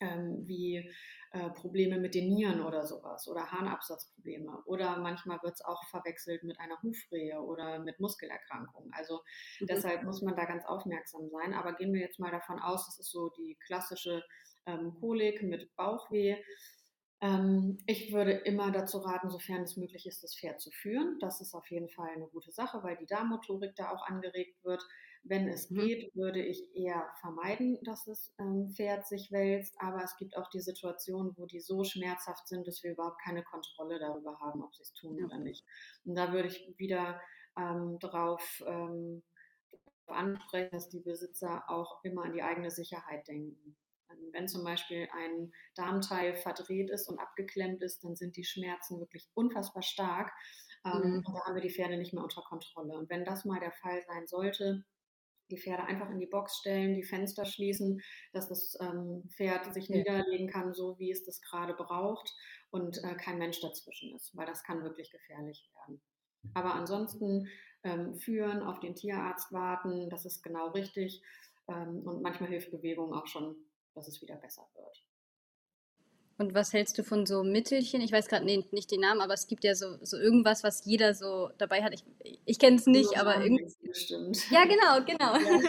ähm, 0.00 0.44
wie 0.46 0.90
äh, 1.32 1.50
Probleme 1.50 1.98
mit 1.98 2.14
den 2.14 2.32
Nieren 2.32 2.62
oder 2.62 2.86
sowas 2.86 3.28
oder 3.28 3.50
Harnabsatzprobleme. 3.50 4.62
Oder 4.64 4.96
manchmal 4.98 5.38
wird 5.42 5.54
es 5.54 5.64
auch 5.64 5.84
verwechselt 5.90 6.42
mit 6.42 6.58
einer 6.58 6.80
Hufrehe 6.82 7.40
oder 7.40 7.78
mit 7.80 8.00
Muskelerkrankungen. 8.00 8.90
Also 8.94 9.20
mhm. 9.60 9.66
deshalb 9.66 10.04
muss 10.04 10.22
man 10.22 10.36
da 10.36 10.46
ganz 10.46 10.64
aufmerksam 10.64 11.28
sein. 11.28 11.52
Aber 11.52 11.74
gehen 11.74 11.92
wir 11.92 12.00
jetzt 12.00 12.18
mal 12.18 12.30
davon 12.30 12.58
aus, 12.58 12.86
das 12.86 12.98
ist 12.98 13.10
so 13.10 13.28
die 13.30 13.58
klassische 13.66 14.24
ähm, 14.64 14.94
Kolik 15.00 15.42
mit 15.42 15.74
Bauchweh. 15.76 16.36
Ähm, 17.20 17.78
ich 17.86 18.12
würde 18.12 18.32
immer 18.32 18.70
dazu 18.70 18.98
raten, 18.98 19.28
sofern 19.28 19.62
es 19.62 19.76
möglich 19.76 20.06
ist, 20.06 20.22
das 20.22 20.34
Pferd 20.34 20.60
zu 20.60 20.70
führen. 20.70 21.18
Das 21.20 21.40
ist 21.40 21.54
auf 21.54 21.68
jeden 21.70 21.88
Fall 21.88 22.08
eine 22.08 22.28
gute 22.28 22.52
Sache, 22.52 22.82
weil 22.82 22.96
die 22.96 23.06
Darmmotorik 23.06 23.74
da 23.76 23.90
auch 23.90 24.06
angeregt 24.06 24.64
wird. 24.64 24.82
Wenn 25.28 25.48
es 25.48 25.70
mhm. 25.70 25.80
geht, 25.80 26.14
würde 26.14 26.42
ich 26.42 26.74
eher 26.74 27.06
vermeiden, 27.20 27.78
dass 27.82 28.04
das 28.04 28.32
ähm, 28.38 28.70
Pferd 28.74 29.06
sich 29.06 29.30
wälzt. 29.30 29.74
Aber 29.78 30.02
es 30.02 30.16
gibt 30.16 30.36
auch 30.36 30.48
die 30.48 30.60
Situationen, 30.60 31.36
wo 31.36 31.44
die 31.44 31.60
so 31.60 31.84
schmerzhaft 31.84 32.48
sind, 32.48 32.66
dass 32.66 32.82
wir 32.82 32.92
überhaupt 32.92 33.20
keine 33.22 33.42
Kontrolle 33.42 33.98
darüber 33.98 34.38
haben, 34.40 34.62
ob 34.62 34.74
sie 34.74 34.82
es 34.82 34.92
tun 34.94 35.18
ja. 35.18 35.26
oder 35.26 35.38
nicht. 35.38 35.64
Und 36.04 36.14
da 36.14 36.32
würde 36.32 36.48
ich 36.48 36.74
wieder 36.78 37.20
ähm, 37.58 37.98
darauf 38.00 38.62
ähm, 38.66 39.22
ansprechen, 40.06 40.70
dass 40.72 40.88
die 40.88 41.00
Besitzer 41.00 41.68
auch 41.68 42.02
immer 42.04 42.24
an 42.24 42.32
die 42.32 42.42
eigene 42.42 42.70
Sicherheit 42.70 43.28
denken. 43.28 43.76
Ähm, 44.10 44.30
wenn 44.32 44.48
zum 44.48 44.64
Beispiel 44.64 45.08
ein 45.12 45.52
Darmteil 45.74 46.36
verdreht 46.36 46.90
ist 46.90 47.08
und 47.08 47.18
abgeklemmt 47.18 47.82
ist, 47.82 48.02
dann 48.02 48.16
sind 48.16 48.36
die 48.36 48.44
Schmerzen 48.44 48.98
wirklich 48.98 49.28
unfassbar 49.34 49.82
stark. 49.82 50.32
Ähm, 50.86 50.92
mhm. 50.92 51.16
Und 51.16 51.28
da 51.28 51.44
haben 51.44 51.54
wir 51.54 51.62
die 51.62 51.74
Pferde 51.74 51.98
nicht 51.98 52.14
mehr 52.14 52.22
unter 52.22 52.42
Kontrolle. 52.42 52.96
Und 52.96 53.10
wenn 53.10 53.24
das 53.24 53.44
mal 53.44 53.60
der 53.60 53.72
Fall 53.72 54.02
sein 54.06 54.26
sollte, 54.26 54.84
die 55.50 55.58
Pferde 55.58 55.84
einfach 55.84 56.10
in 56.10 56.18
die 56.18 56.26
Box 56.26 56.58
stellen, 56.58 56.94
die 56.94 57.02
Fenster 57.02 57.44
schließen, 57.44 58.00
dass 58.32 58.48
das 58.48 58.76
ähm, 58.80 59.24
Pferd 59.36 59.72
sich 59.72 59.88
ja. 59.88 59.96
niederlegen 59.96 60.48
kann, 60.48 60.72
so 60.74 60.98
wie 60.98 61.10
es 61.10 61.24
das 61.24 61.40
gerade 61.40 61.74
braucht 61.74 62.34
und 62.70 63.02
äh, 63.04 63.14
kein 63.14 63.38
Mensch 63.38 63.60
dazwischen 63.60 64.14
ist, 64.14 64.36
weil 64.36 64.46
das 64.46 64.62
kann 64.62 64.82
wirklich 64.82 65.10
gefährlich 65.10 65.68
werden. 65.74 66.00
Aber 66.54 66.74
ansonsten 66.74 67.48
ähm, 67.84 68.14
führen, 68.14 68.62
auf 68.62 68.80
den 68.80 68.94
Tierarzt 68.94 69.52
warten, 69.52 70.10
das 70.10 70.24
ist 70.24 70.42
genau 70.42 70.68
richtig. 70.70 71.22
Ähm, 71.68 72.02
und 72.04 72.22
manchmal 72.22 72.48
hilft 72.48 72.70
Bewegung 72.70 73.14
auch 73.14 73.26
schon, 73.26 73.56
dass 73.94 74.08
es 74.08 74.20
wieder 74.22 74.36
besser 74.36 74.66
wird. 74.74 75.07
Und 76.38 76.54
was 76.54 76.72
hältst 76.72 76.96
du 76.96 77.02
von 77.02 77.26
so 77.26 77.42
Mittelchen? 77.42 78.00
Ich 78.00 78.12
weiß 78.12 78.28
gerade 78.28 78.44
nee, 78.44 78.64
nicht 78.70 78.90
den 78.92 79.00
Namen, 79.00 79.20
aber 79.20 79.34
es 79.34 79.48
gibt 79.48 79.64
ja 79.64 79.74
so, 79.74 79.96
so 80.02 80.16
irgendwas, 80.16 80.62
was 80.62 80.84
jeder 80.84 81.12
so 81.14 81.50
dabei 81.58 81.82
hat. 81.82 81.92
Ich, 81.92 82.04
ich 82.44 82.58
kenne 82.60 82.76
es 82.76 82.86
nicht, 82.86 83.18
aber 83.18 83.42
irgendwie. 83.42 83.66
Bestimmt. 83.82 84.48
Ja, 84.50 84.64
genau, 84.64 85.04
genau. 85.04 85.34
Ja. 85.34 85.68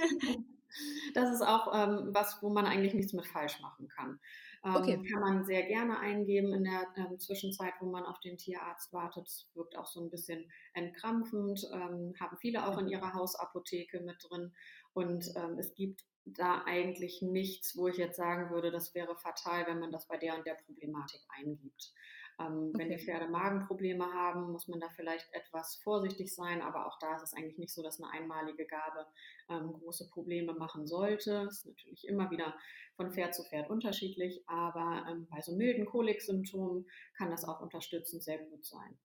Das 1.14 1.34
ist 1.34 1.42
auch 1.42 1.74
ähm, 1.74 2.10
was, 2.14 2.38
wo 2.42 2.50
man 2.50 2.68
eigentlich 2.68 2.94
nichts 2.94 3.14
mit 3.14 3.26
falsch 3.26 3.60
machen 3.60 3.88
kann. 3.88 4.20
Ähm, 4.64 4.76
okay. 4.76 5.04
Kann 5.12 5.22
man 5.22 5.46
sehr 5.46 5.64
gerne 5.64 6.00
eingeben 6.00 6.54
in 6.54 6.64
der 6.64 6.86
ähm, 6.98 7.18
Zwischenzeit, 7.18 7.74
wo 7.80 7.90
man 7.90 8.04
auf 8.04 8.20
den 8.20 8.38
Tierarzt 8.38 8.92
wartet. 8.92 9.28
Es 9.28 9.50
wirkt 9.56 9.78
auch 9.78 9.88
so 9.88 10.02
ein 10.02 10.10
bisschen 10.10 10.50
entkrampfend, 10.74 11.62
ähm, 11.74 12.14
haben 12.20 12.38
viele 12.40 12.68
auch 12.68 12.78
in 12.78 12.88
ihrer 12.88 13.14
Hausapotheke 13.14 14.02
mit 14.02 14.18
drin. 14.30 14.54
Und 14.94 15.32
ähm, 15.36 15.58
es 15.60 15.74
gibt 15.76 16.04
da 16.26 16.64
eigentlich 16.66 17.22
nichts, 17.22 17.76
wo 17.78 17.88
ich 17.88 17.98
jetzt 17.98 18.18
sagen 18.18 18.52
würde, 18.52 18.72
das 18.72 18.94
wäre 18.94 19.16
fatal, 19.16 19.66
wenn 19.68 19.80
man 19.80 19.92
das 19.92 20.08
bei 20.08 20.18
der 20.18 20.36
und 20.36 20.46
der 20.46 20.56
Problematik 20.56 21.22
eingibt. 21.30 21.94
Ähm, 22.40 22.70
okay. 22.70 22.78
Wenn 22.78 22.90
die 22.90 23.04
Pferde 23.04 23.28
Magenprobleme 23.28 24.06
haben, 24.14 24.52
muss 24.52 24.68
man 24.68 24.80
da 24.80 24.90
vielleicht 24.90 25.34
etwas 25.34 25.76
vorsichtig 25.84 26.34
sein, 26.34 26.62
aber 26.62 26.88
auch 26.88 26.98
da 27.00 27.16
ist 27.16 27.24
es 27.24 27.34
eigentlich 27.34 27.58
nicht 27.58 27.74
so, 27.74 27.84
dass 27.84 28.02
eine 28.02 28.12
einmalige 28.12 28.66
Gabe 28.66 29.06
ähm, 29.50 29.74
große 29.74 30.10
Probleme 30.10 30.54
machen 30.54 30.88
sollte. 30.88 31.46
Das 31.46 31.60
ist 31.60 31.66
natürlich 31.66 32.08
immer 32.08 32.32
wieder 32.32 32.56
von 32.96 33.12
Pferd 33.12 33.36
zu 33.36 33.44
Pferd 33.44 33.70
unterschiedlich, 33.70 34.44
aber 34.48 35.06
ähm, 35.10 35.28
bei 35.30 35.42
so 35.42 35.56
milden 35.56 35.86
Koliksymptomen 35.86 36.88
kann 37.18 37.32
das 37.32 37.46
auch 37.46 37.62
unterstützend 37.62 38.24
sehr 38.24 38.40
gut 38.40 38.66
sein. 38.66 38.98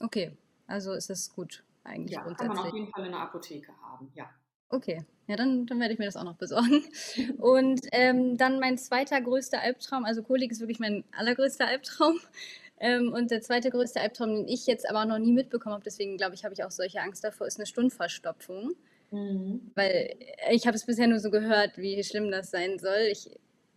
Okay, 0.00 0.36
also 0.66 0.92
ist 0.92 1.10
es 1.10 1.32
gut 1.32 1.64
eigentlich 1.84 2.16
ja. 2.16 2.34
Kann 2.34 2.48
man 2.48 2.58
auf 2.58 2.74
jeden 2.74 2.90
Fall 2.90 3.06
in 3.06 3.12
der 3.12 3.20
Apotheke 3.20 3.72
haben, 3.80 4.10
ja. 4.14 4.30
Okay, 4.70 5.04
ja, 5.26 5.36
dann, 5.36 5.66
dann 5.66 5.80
werde 5.80 5.94
ich 5.94 5.98
mir 5.98 6.04
das 6.04 6.16
auch 6.16 6.24
noch 6.24 6.36
besorgen. 6.36 6.84
Und 7.38 7.80
ähm, 7.92 8.36
dann 8.36 8.60
mein 8.60 8.78
zweiter 8.78 9.20
größter 9.20 9.60
Albtraum, 9.60 10.04
also 10.04 10.22
Kolik 10.22 10.50
ist 10.50 10.60
wirklich 10.60 10.80
mein 10.80 11.04
allergrößter 11.16 11.66
Albtraum. 11.66 12.18
Ähm, 12.80 13.12
und 13.12 13.32
der 13.32 13.40
zweite 13.40 13.70
größte 13.70 14.00
Albtraum, 14.00 14.36
den 14.36 14.46
ich 14.46 14.68
jetzt 14.68 14.88
aber 14.88 15.04
noch 15.04 15.18
nie 15.18 15.32
mitbekommen 15.32 15.74
habe, 15.74 15.82
deswegen 15.82 16.16
glaube 16.16 16.36
ich, 16.36 16.44
habe 16.44 16.54
ich 16.54 16.62
auch 16.62 16.70
solche 16.70 17.00
Angst 17.00 17.24
davor, 17.24 17.48
ist 17.48 17.58
eine 17.58 17.66
Stundverstopfung. 17.66 18.76
Mhm. 19.10 19.72
Weil 19.74 20.14
ich 20.52 20.64
habe 20.64 20.76
es 20.76 20.86
bisher 20.86 21.08
nur 21.08 21.18
so 21.18 21.32
gehört, 21.32 21.76
wie 21.76 22.04
schlimm 22.04 22.30
das 22.30 22.52
sein 22.52 22.78
soll. 22.78 23.08
Ich 23.10 23.30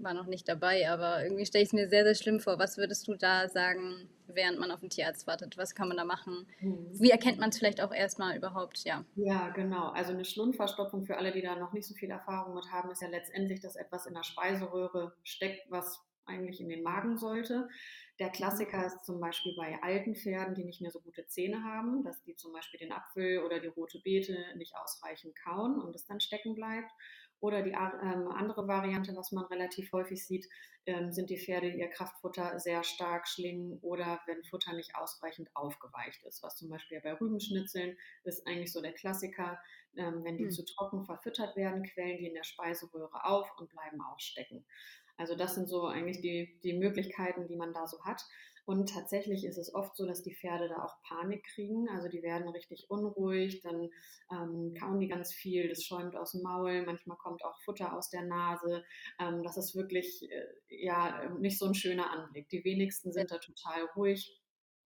war 0.03 0.13
noch 0.13 0.25
nicht 0.25 0.47
dabei, 0.47 0.89
aber 0.89 1.23
irgendwie 1.23 1.45
stelle 1.45 1.63
ich 1.63 1.69
es 1.69 1.73
mir 1.73 1.89
sehr, 1.89 2.03
sehr 2.03 2.15
schlimm 2.15 2.39
vor. 2.39 2.59
Was 2.59 2.77
würdest 2.77 3.07
du 3.07 3.15
da 3.15 3.47
sagen, 3.49 4.09
während 4.27 4.59
man 4.59 4.71
auf 4.71 4.79
den 4.79 4.89
Tierarzt 4.89 5.27
wartet? 5.27 5.57
Was 5.57 5.75
kann 5.75 5.87
man 5.87 5.97
da 5.97 6.05
machen? 6.05 6.47
Mhm. 6.59 6.87
Wie 6.99 7.11
erkennt 7.11 7.39
man 7.39 7.49
es 7.49 7.57
vielleicht 7.57 7.81
auch 7.81 7.93
erstmal 7.93 8.35
überhaupt? 8.35 8.83
Ja. 8.83 9.05
ja, 9.15 9.49
genau. 9.49 9.89
Also 9.89 10.13
eine 10.13 10.25
Schlundverstopfung 10.25 11.05
für 11.05 11.17
alle, 11.17 11.31
die 11.31 11.41
da 11.41 11.55
noch 11.55 11.73
nicht 11.73 11.87
so 11.87 11.93
viel 11.93 12.09
Erfahrung 12.09 12.55
mit 12.55 12.71
haben, 12.71 12.91
ist 12.91 13.01
ja 13.01 13.09
letztendlich, 13.09 13.59
dass 13.59 13.75
etwas 13.75 14.05
in 14.05 14.13
der 14.13 14.23
Speiseröhre 14.23 15.13
steckt, 15.23 15.69
was 15.69 16.01
eigentlich 16.25 16.61
in 16.61 16.69
den 16.69 16.83
Magen 16.83 17.17
sollte. 17.17 17.67
Der. 18.19 18.29
Klassiker 18.29 18.85
ist 18.85 19.03
zum 19.03 19.19
Beispiel 19.19 19.55
bei 19.57 19.79
alten 19.81 20.15
Pferden, 20.15 20.53
die 20.53 20.63
nicht 20.63 20.81
mehr 20.81 20.91
so 20.91 20.99
gute 20.99 21.25
Zähne 21.25 21.63
haben, 21.63 22.03
dass 22.03 22.21
die 22.23 22.35
zum 22.35 22.53
Beispiel 22.53 22.79
den 22.79 22.91
Apfel 22.91 23.39
oder 23.39 23.59
die 23.59 23.67
rote 23.67 23.99
Beete 23.99 24.37
nicht 24.57 24.75
ausreichend 24.75 25.35
kauen 25.43 25.81
und 25.81 25.95
es 25.95 26.05
dann 26.05 26.19
stecken 26.19 26.53
bleibt. 26.53 26.91
Oder 27.41 27.63
die 27.63 27.71
ähm, 27.71 28.27
andere 28.27 28.67
Variante, 28.67 29.15
was 29.15 29.31
man 29.31 29.45
relativ 29.45 29.91
häufig 29.91 30.25
sieht, 30.25 30.47
ähm, 30.85 31.11
sind 31.11 31.29
die 31.29 31.39
Pferde, 31.39 31.71
die 31.71 31.79
ihr 31.79 31.89
Kraftfutter 31.89 32.59
sehr 32.59 32.83
stark 32.83 33.27
schlingen 33.27 33.79
oder 33.81 34.21
wenn 34.27 34.43
Futter 34.43 34.73
nicht 34.73 34.95
ausreichend 34.95 35.49
aufgeweicht 35.55 36.23
ist. 36.23 36.43
Was 36.43 36.55
zum 36.55 36.69
Beispiel 36.69 37.01
bei 37.01 37.13
Rübenschnitzeln 37.13 37.97
ist 38.23 38.47
eigentlich 38.47 38.71
so 38.71 38.81
der 38.81 38.93
Klassiker. 38.93 39.59
Ähm, 39.97 40.23
wenn 40.23 40.37
die 40.37 40.45
hm. 40.45 40.51
zu 40.51 40.63
trocken 40.63 41.03
verfüttert 41.03 41.55
werden, 41.57 41.83
quellen 41.83 42.17
die 42.17 42.27
in 42.27 42.33
der 42.33 42.45
Speiseröhre 42.45 43.25
auf 43.25 43.51
und 43.59 43.69
bleiben 43.69 44.01
auch 44.01 44.19
stecken. 44.19 44.63
Also 45.17 45.35
das 45.35 45.55
sind 45.55 45.67
so 45.67 45.85
eigentlich 45.85 46.21
die, 46.21 46.59
die 46.63 46.73
Möglichkeiten, 46.73 47.47
die 47.47 47.55
man 47.55 47.73
da 47.73 47.85
so 47.87 48.03
hat. 48.03 48.23
Und 48.65 48.89
tatsächlich 48.89 49.45
ist 49.45 49.57
es 49.57 49.73
oft 49.73 49.95
so, 49.95 50.05
dass 50.05 50.21
die 50.21 50.35
Pferde 50.35 50.69
da 50.69 50.83
auch 50.83 51.01
Panik 51.03 51.43
kriegen. 51.53 51.89
Also 51.89 52.07
die 52.07 52.21
werden 52.21 52.47
richtig 52.49 52.89
unruhig, 52.89 53.61
dann 53.61 53.89
ähm, 54.31 54.73
kauen 54.79 54.99
die 54.99 55.07
ganz 55.07 55.33
viel, 55.33 55.67
das 55.67 55.83
schäumt 55.83 56.15
aus 56.15 56.31
dem 56.33 56.43
Maul, 56.43 56.85
manchmal 56.85 57.17
kommt 57.17 57.43
auch 57.43 57.59
Futter 57.63 57.95
aus 57.97 58.09
der 58.09 58.23
Nase. 58.23 58.83
Ähm, 59.19 59.43
das 59.43 59.57
ist 59.57 59.75
wirklich 59.75 60.29
äh, 60.31 60.45
ja 60.69 61.29
nicht 61.39 61.57
so 61.57 61.65
ein 61.65 61.73
schöner 61.73 62.11
Anblick. 62.11 62.49
Die 62.49 62.63
wenigsten 62.63 63.11
sind 63.11 63.31
da 63.31 63.37
total 63.37 63.85
ruhig. 63.95 64.40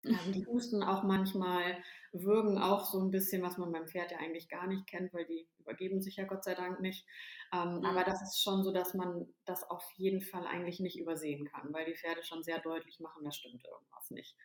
Ähm, 0.07 0.31
die 0.33 0.45
husten 0.45 0.83
auch 0.83 1.03
manchmal, 1.03 1.77
würgen 2.11 2.57
auch 2.57 2.85
so 2.85 2.99
ein 2.99 3.11
bisschen, 3.11 3.41
was 3.41 3.57
man 3.57 3.71
beim 3.71 3.87
Pferd 3.87 4.11
ja 4.11 4.19
eigentlich 4.19 4.49
gar 4.49 4.67
nicht 4.67 4.87
kennt, 4.87 5.13
weil 5.13 5.25
die 5.25 5.47
übergeben 5.59 6.01
sich 6.01 6.15
ja 6.17 6.25
Gott 6.25 6.43
sei 6.43 6.55
Dank 6.55 6.79
nicht. 6.79 7.05
Ähm, 7.53 7.79
mhm. 7.79 7.85
Aber 7.85 8.03
das 8.03 8.21
ist 8.21 8.41
schon 8.41 8.63
so, 8.63 8.71
dass 8.71 8.93
man 8.93 9.27
das 9.45 9.63
auf 9.69 9.83
jeden 9.95 10.21
Fall 10.21 10.45
eigentlich 10.47 10.79
nicht 10.79 10.97
übersehen 10.97 11.45
kann, 11.45 11.73
weil 11.73 11.85
die 11.85 11.95
Pferde 11.95 12.23
schon 12.23 12.43
sehr 12.43 12.59
deutlich 12.59 12.99
machen, 12.99 13.23
da 13.23 13.31
stimmt 13.31 13.65
irgendwas 13.65 14.11
nicht. 14.11 14.35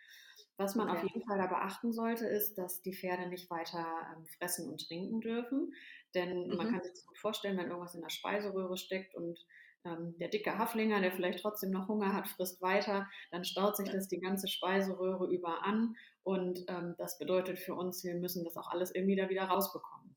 Was 0.57 0.75
man 0.75 0.91
okay. 0.91 0.99
auf 0.99 1.05
jeden 1.05 1.27
Fall 1.27 1.39
da 1.39 1.47
beachten 1.47 1.93
sollte, 1.93 2.27
ist, 2.27 2.59
dass 2.59 2.83
die 2.83 2.95
Pferde 2.95 3.29
nicht 3.29 3.51
weiter 3.51 3.87
ähm, 4.15 4.27
fressen 4.27 4.69
und 4.69 4.87
trinken 4.87 5.21
dürfen. 5.21 5.73
Denn 6.15 6.49
mhm. 6.49 6.57
man 6.57 6.71
kann 6.71 6.83
sich 6.83 6.93
das 6.93 7.07
gut 7.07 7.19
vorstellen, 7.19 7.57
wenn 7.57 7.69
irgendwas 7.69 7.95
in 7.95 8.03
der 8.03 8.11
Speiseröhre 8.11 8.77
steckt 8.77 9.15
und 9.15 9.39
ähm, 9.85 10.17
der 10.19 10.29
dicke 10.29 10.59
Haflinger, 10.59 11.01
der 11.01 11.13
vielleicht 11.13 11.41
trotzdem 11.41 11.71
noch 11.71 11.89
Hunger 11.89 12.13
hat, 12.13 12.29
frisst 12.29 12.61
weiter, 12.61 13.09
dann 13.31 13.45
staut 13.45 13.77
sich 13.77 13.91
das 13.91 14.09
die 14.09 14.21
ganze 14.21 14.49
Speiseröhre 14.49 15.27
über 15.33 15.65
an 15.65 15.97
und 16.23 16.65
ähm, 16.69 16.95
das 16.99 17.19
bedeutet 17.19 17.59
für 17.59 17.75
uns, 17.75 18.05
wir 18.05 18.15
müssen 18.15 18.45
das 18.45 18.57
auch 18.57 18.71
alles 18.71 18.95
irgendwie 18.95 19.17
da 19.17 19.29
wieder 19.29 19.45
rausbekommen. 19.45 20.17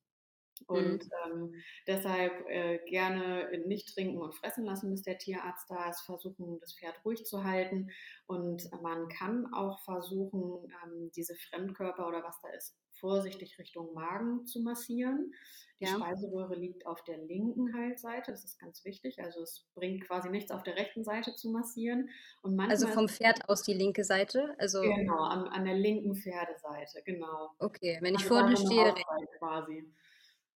Und 0.67 1.03
mhm. 1.03 1.11
ähm, 1.25 1.63
deshalb 1.87 2.47
äh, 2.47 2.79
gerne 2.85 3.49
nicht 3.65 3.93
trinken 3.93 4.17
und 4.21 4.35
fressen 4.35 4.65
lassen, 4.65 4.91
bis 4.91 5.01
der 5.01 5.17
Tierarzt 5.17 5.69
da 5.69 5.89
ist, 5.89 6.01
versuchen, 6.01 6.59
das 6.59 6.73
Pferd 6.73 6.95
ruhig 7.03 7.25
zu 7.25 7.43
halten. 7.43 7.89
Und 8.27 8.69
man 8.81 9.09
kann 9.09 9.53
auch 9.53 9.83
versuchen, 9.83 10.71
ähm, 10.83 11.11
diese 11.15 11.35
Fremdkörper 11.35 12.07
oder 12.07 12.23
was 12.23 12.39
da 12.41 12.49
ist, 12.49 12.77
vorsichtig 13.03 13.59
Richtung 13.59 13.93
Magen 13.93 14.45
zu 14.45 14.61
massieren. 14.61 15.33
Die 15.81 15.85
ja. 15.85 15.95
Speiseröhre 15.95 16.55
liegt 16.55 16.85
auf 16.85 17.03
der 17.03 17.17
linken 17.17 17.73
Halsseite, 17.73 18.31
das 18.31 18.45
ist 18.45 18.57
ganz 18.57 18.85
wichtig. 18.85 19.21
Also 19.21 19.41
es 19.41 19.65
bringt 19.75 20.07
quasi 20.07 20.29
nichts 20.29 20.51
auf 20.51 20.63
der 20.63 20.77
rechten 20.77 21.03
Seite 21.03 21.35
zu 21.35 21.49
massieren. 21.49 22.09
Und 22.41 22.57
also 22.61 22.87
vom 22.87 23.09
Pferd 23.09 23.49
aus 23.49 23.63
die 23.63 23.73
linke 23.73 24.05
Seite? 24.05 24.55
Also 24.57 24.79
genau, 24.81 25.21
an, 25.21 25.49
an 25.49 25.65
der 25.65 25.75
linken 25.75 26.15
Pferdeseite, 26.15 27.01
genau. 27.03 27.51
Okay, 27.59 27.97
wenn 27.99 28.15
ich 28.15 28.21
also 28.21 28.35
vor 28.35 28.47
dir 28.47 28.55
stehe. 28.55 28.95
Quasi. 29.37 29.83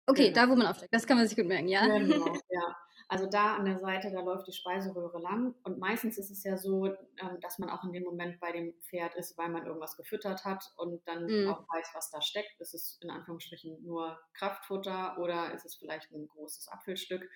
Okay, 0.07 0.29
genau. 0.29 0.35
da 0.35 0.51
wo 0.51 0.57
man 0.57 0.67
aufsteigt, 0.67 0.93
das 0.93 1.07
kann 1.07 1.17
man 1.17 1.27
sich 1.27 1.39
gut 1.39 1.47
merken, 1.47 1.69
ja. 1.69 1.87
Genau, 1.87 2.27
ja. 2.51 2.77
Also 3.09 3.27
da 3.27 3.57
an 3.57 3.67
der 3.67 3.79
Seite, 3.79 4.11
da 4.11 4.21
läuft 4.21 4.47
die 4.47 4.53
Speiseröhre 4.53 5.21
lang. 5.21 5.55
Und 5.63 5.79
meistens 5.79 6.19
ist 6.19 6.31
es 6.31 6.43
ja 6.43 6.57
so, 6.57 6.87
ähm, 6.87 7.39
dass 7.41 7.59
man 7.59 7.69
auch 7.69 7.85
in 7.85 7.93
dem 7.93 8.05
Moment 8.05 8.41
bei 8.41 8.53
dem 8.53 8.75
Pferd 8.83 9.15
ist, 9.15 9.37
weil 9.37 9.51
man 9.51 9.67
irgendwas 9.67 9.97
gefüttert 9.97 10.45
hat 10.45 10.73
und 10.77 11.07
dann 11.07 11.27
mhm. 11.27 11.49
auch 11.49 11.61
weiß, 11.69 11.91
was 11.95 12.11
da 12.11 12.23
steckt. 12.23 12.61
Ist 12.61 12.75
es 12.75 12.99
in 13.03 13.11
Anführungsstrichen 13.11 13.85
nur 13.85 14.19
Kraftfutter 14.33 15.19
oder 15.19 15.53
ist 15.53 15.67
es 15.67 15.77
vielleicht 15.77 16.11
ein 16.13 16.29
großes 16.29 16.69
Apfelstück? 16.69 17.29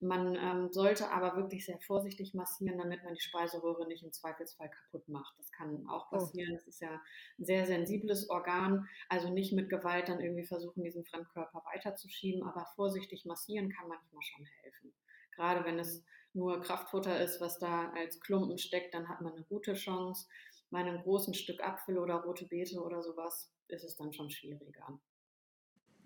Man 0.00 0.36
ähm, 0.36 0.72
sollte 0.72 1.10
aber 1.10 1.36
wirklich 1.36 1.66
sehr 1.66 1.80
vorsichtig 1.80 2.32
massieren, 2.32 2.78
damit 2.78 3.02
man 3.02 3.14
die 3.14 3.20
Speiseröhre 3.20 3.88
nicht 3.88 4.04
im 4.04 4.12
Zweifelsfall 4.12 4.70
kaputt 4.70 5.08
macht. 5.08 5.36
Das 5.38 5.50
kann 5.50 5.86
auch 5.88 6.06
oh. 6.12 6.16
passieren. 6.16 6.54
Es 6.54 6.66
oh. 6.66 6.68
ist 6.68 6.80
ja 6.80 7.00
ein 7.38 7.44
sehr 7.44 7.66
sensibles 7.66 8.30
Organ. 8.30 8.88
Also 9.08 9.30
nicht 9.30 9.52
mit 9.52 9.68
Gewalt 9.68 10.08
dann 10.08 10.20
irgendwie 10.20 10.46
versuchen, 10.46 10.84
diesen 10.84 11.04
Fremdkörper 11.04 11.64
weiterzuschieben, 11.72 12.44
aber 12.44 12.64
vorsichtig 12.76 13.24
massieren 13.24 13.70
kann 13.70 13.88
manchmal 13.88 14.22
schon 14.22 14.46
helfen. 14.62 14.92
Gerade 15.34 15.64
wenn 15.64 15.80
es 15.80 16.04
nur 16.32 16.60
Kraftfutter 16.60 17.20
ist, 17.20 17.40
was 17.40 17.58
da 17.58 17.90
als 17.90 18.20
Klumpen 18.20 18.58
steckt, 18.58 18.94
dann 18.94 19.08
hat 19.08 19.20
man 19.20 19.32
eine 19.32 19.44
gute 19.44 19.74
Chance. 19.74 20.28
Bei 20.70 20.78
einem 20.78 21.02
großen 21.02 21.34
Stück 21.34 21.60
Apfel 21.60 21.98
oder 21.98 22.16
rote 22.16 22.46
Beete 22.46 22.80
oder 22.80 23.02
sowas 23.02 23.50
ist 23.66 23.82
es 23.82 23.96
dann 23.96 24.12
schon 24.12 24.30
schwieriger. 24.30 25.00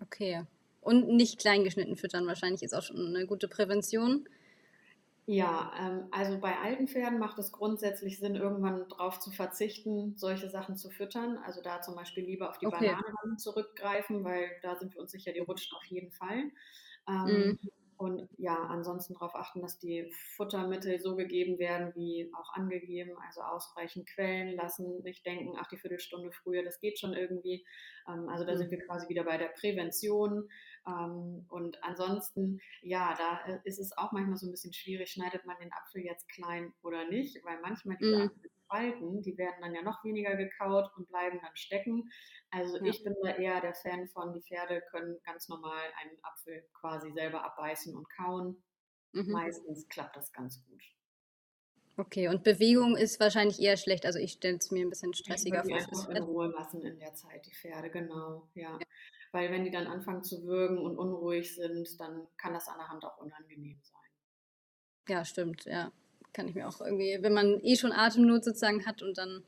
Okay, 0.01 0.45
und 0.83 1.07
nicht 1.07 1.39
kleingeschnitten 1.39 1.95
füttern 1.95 2.27
wahrscheinlich 2.27 2.63
ist 2.63 2.73
auch 2.73 2.83
schon 2.83 3.15
eine 3.15 3.25
gute 3.25 3.47
Prävention. 3.47 4.27
Ja, 5.25 5.71
ähm, 5.79 6.07
also 6.11 6.37
bei 6.39 6.57
alten 6.57 6.87
Pferden 6.87 7.17
macht 7.17 7.39
es 7.39 7.53
grundsätzlich 7.53 8.19
Sinn, 8.19 8.35
irgendwann 8.35 8.89
darauf 8.89 9.19
zu 9.19 9.31
verzichten, 9.31 10.15
solche 10.17 10.49
Sachen 10.49 10.75
zu 10.75 10.89
füttern. 10.89 11.37
Also 11.45 11.61
da 11.61 11.81
zum 11.81 11.95
Beispiel 11.95 12.25
lieber 12.25 12.49
auf 12.49 12.57
die 12.57 12.67
okay. 12.67 12.89
Banane 12.89 13.37
zurückgreifen, 13.37 14.25
weil 14.25 14.49
da 14.61 14.75
sind 14.75 14.93
wir 14.93 15.01
uns 15.01 15.11
sicher, 15.11 15.31
die 15.31 15.39
rutschen 15.39 15.77
auf 15.77 15.85
jeden 15.85 16.11
Fall. 16.11 16.51
Ähm, 17.07 17.51
mm. 17.51 17.69
Und 18.03 18.27
ja, 18.37 18.55
ansonsten 18.55 19.13
darauf 19.13 19.33
achten, 19.33 19.61
dass 19.61 19.79
die 19.79 20.11
Futtermittel 20.35 20.99
so 20.99 21.15
gegeben 21.15 21.57
werden, 21.57 21.93
wie 21.95 22.29
auch 22.33 22.53
angegeben, 22.53 23.11
also 23.25 23.41
ausreichend 23.41 24.09
Quellen 24.09 24.57
lassen, 24.57 25.01
nicht 25.03 25.25
denken, 25.25 25.55
ach, 25.57 25.69
die 25.69 25.77
Viertelstunde 25.77 26.33
früher, 26.33 26.63
das 26.63 26.81
geht 26.81 26.99
schon 26.99 27.13
irgendwie. 27.13 27.65
Ähm, 28.09 28.27
also 28.27 28.43
da 28.43 28.57
sind 28.57 28.71
wir 28.71 28.79
mhm. 28.79 28.87
quasi 28.87 29.07
wieder 29.07 29.23
bei 29.23 29.37
der 29.37 29.47
Prävention. 29.47 30.49
Ähm, 30.85 31.45
und 31.47 31.81
ansonsten, 31.81 32.59
ja, 32.81 33.15
da 33.17 33.53
äh, 33.53 33.59
ist 33.63 33.79
es 33.79 33.97
auch 33.97 34.11
manchmal 34.11 34.35
so 34.35 34.47
ein 34.47 34.51
bisschen 34.51 34.73
schwierig, 34.73 35.09
schneidet 35.09 35.45
man 35.45 35.55
den 35.61 35.71
Apfel 35.71 36.01
jetzt 36.01 36.27
klein 36.27 36.73
oder 36.83 37.07
nicht, 37.07 37.41
weil 37.45 37.61
manchmal 37.61 37.95
diese 37.95 38.25
mhm. 38.25 38.31
Apfelspalten, 38.73 39.21
die 39.21 39.37
werden 39.37 39.61
dann 39.61 39.73
ja 39.73 39.81
noch 39.81 40.03
weniger 40.03 40.35
gekaut 40.35 40.89
und 40.97 41.07
bleiben 41.07 41.39
dann 41.41 41.55
stecken. 41.55 42.09
Also 42.49 42.77
ja. 42.77 42.85
ich 42.85 43.03
bin 43.03 43.15
da 43.23 43.35
eher 43.35 43.61
der 43.61 43.73
Fan 43.73 44.07
von, 44.07 44.33
die 44.33 44.41
Pferde 44.41 44.81
können 44.91 45.17
ganz 45.23 45.47
normal 45.49 45.81
einen 46.01 46.17
Apfel 46.23 46.67
quasi 46.79 47.11
selber 47.13 47.43
abbeißen 47.43 47.95
und 47.95 48.07
kauen. 48.09 48.63
Mhm. 49.13 49.31
Meistens 49.31 49.87
klappt 49.89 50.15
das 50.15 50.31
ganz 50.31 50.63
gut. 50.65 50.81
Okay, 51.95 52.27
und 52.27 52.43
Bewegung 52.43 52.97
ist 52.97 53.19
wahrscheinlich 53.19 53.59
eher 53.59 53.77
schlecht. 53.77 54.05
Also 54.07 54.17
ich 54.17 54.33
stelle 54.33 54.57
es 54.57 54.71
mir 54.71 54.83
ein 54.83 54.89
bisschen 54.89 55.13
stressiger 55.13 55.63
vor 55.63 55.75
einfach 55.75 56.09
in. 56.09 56.23
Ruhe 56.23 56.47
lassen 56.47 56.81
in 56.81 56.97
der 56.97 57.13
Zeit, 57.13 57.45
die 57.45 57.53
Pferde, 57.53 57.91
genau, 57.91 58.49
ja. 58.55 58.79
Weil 59.31 59.51
wenn 59.51 59.63
die 59.63 59.71
dann 59.71 59.87
anfangen 59.87 60.23
zu 60.23 60.43
würgen 60.43 60.79
und 60.79 60.97
unruhig 60.97 61.55
sind, 61.55 61.99
dann 61.99 62.27
kann 62.37 62.53
das 62.53 62.67
an 62.67 62.79
der 62.79 62.89
Hand 62.89 63.05
auch 63.05 63.17
unangenehm 63.19 63.79
sein. 63.83 63.99
Ja, 65.07 65.25
stimmt, 65.25 65.65
ja. 65.65 65.91
Kann 66.33 66.47
ich 66.47 66.55
mir 66.55 66.67
auch 66.67 66.81
irgendwie, 66.81 67.17
wenn 67.21 67.33
man 67.33 67.59
eh 67.63 67.75
schon 67.75 67.91
Atemnot 67.91 68.43
sozusagen 68.43 68.85
hat 68.85 69.01
und 69.03 69.17
dann, 69.17 69.43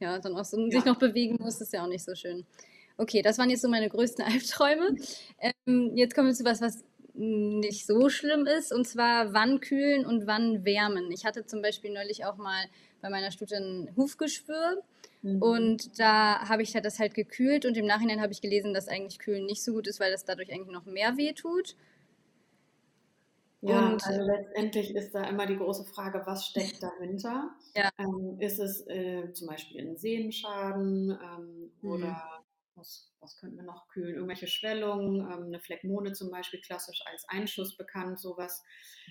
ja, 0.00 0.18
dann 0.18 0.34
auch 0.36 0.44
so, 0.44 0.56
sich 0.70 0.84
Ja. 0.84 0.92
noch 0.92 0.98
bewegen 0.98 1.36
muss, 1.40 1.60
ist 1.60 1.72
ja 1.72 1.82
auch 1.84 1.88
nicht 1.88 2.04
so 2.04 2.14
schön. 2.14 2.44
Okay, 2.96 3.22
das 3.22 3.38
waren 3.38 3.50
jetzt 3.50 3.62
so 3.62 3.68
meine 3.68 3.88
größten 3.88 4.24
Albträume. 4.60 4.96
Ähm, 5.66 5.96
jetzt 5.96 6.14
kommen 6.14 6.28
wir 6.28 6.34
zu 6.34 6.44
was, 6.44 6.60
was 6.60 6.84
nicht 7.14 7.86
so 7.86 8.08
schlimm 8.08 8.46
ist, 8.46 8.72
und 8.72 8.86
zwar 8.86 9.34
wann 9.34 9.60
kühlen 9.60 10.06
und 10.06 10.26
wann 10.26 10.64
wärmen. 10.64 11.10
Ich 11.12 11.26
hatte 11.26 11.44
zum 11.44 11.60
Beispiel 11.60 11.92
neulich 11.92 12.24
auch 12.24 12.36
mal 12.38 12.64
bei 13.02 13.10
meiner 13.10 13.30
Stute 13.30 13.56
ein 13.56 13.90
Hufgeschwür 13.96 14.82
Mhm. 15.24 15.40
und 15.40 16.00
da 16.00 16.48
habe 16.48 16.62
ich 16.64 16.74
halt 16.74 16.84
das 16.84 16.98
halt 16.98 17.14
gekühlt 17.14 17.64
und 17.64 17.76
im 17.76 17.86
Nachhinein 17.86 18.20
habe 18.20 18.32
ich 18.32 18.40
gelesen, 18.40 18.74
dass 18.74 18.88
eigentlich 18.88 19.20
Kühlen 19.20 19.46
nicht 19.46 19.62
so 19.62 19.72
gut 19.72 19.86
ist, 19.86 20.00
weil 20.00 20.10
das 20.10 20.24
dadurch 20.24 20.50
eigentlich 20.52 20.72
noch 20.74 20.84
mehr 20.84 21.16
weh 21.16 21.32
tut. 21.32 21.76
Ja, 23.64 23.94
Und 23.94 24.02
also 24.02 24.20
letztendlich 24.22 24.94
ist 24.94 25.14
da 25.14 25.24
immer 25.24 25.46
die 25.46 25.56
große 25.56 25.84
Frage, 25.84 26.22
was 26.26 26.46
steckt 26.46 26.82
dahinter? 26.82 27.50
ja, 27.74 27.90
Ähm, 27.98 28.36
ist 28.40 28.58
es 28.58 28.86
äh, 28.88 29.32
zum 29.32 29.48
Beispiel 29.48 29.80
ein 29.80 29.96
Sehenschaden 29.96 31.10
ähm, 31.10 31.72
hm, 31.82 31.90
oder 31.90 32.44
was, 32.74 33.12
was 33.20 33.36
könnten 33.36 33.56
wir 33.56 33.64
noch 33.64 33.86
kühlen? 33.88 34.14
Irgendwelche 34.16 34.48
Schwellungen, 34.48 35.20
ähm, 35.20 35.44
eine 35.46 35.60
Phlegmone 35.60 36.14
zum 36.14 36.30
Beispiel, 36.30 36.60
klassisch 36.60 37.02
als 37.06 37.24
Einschuss 37.28 37.76
bekannt, 37.76 38.18
sowas. 38.18 38.64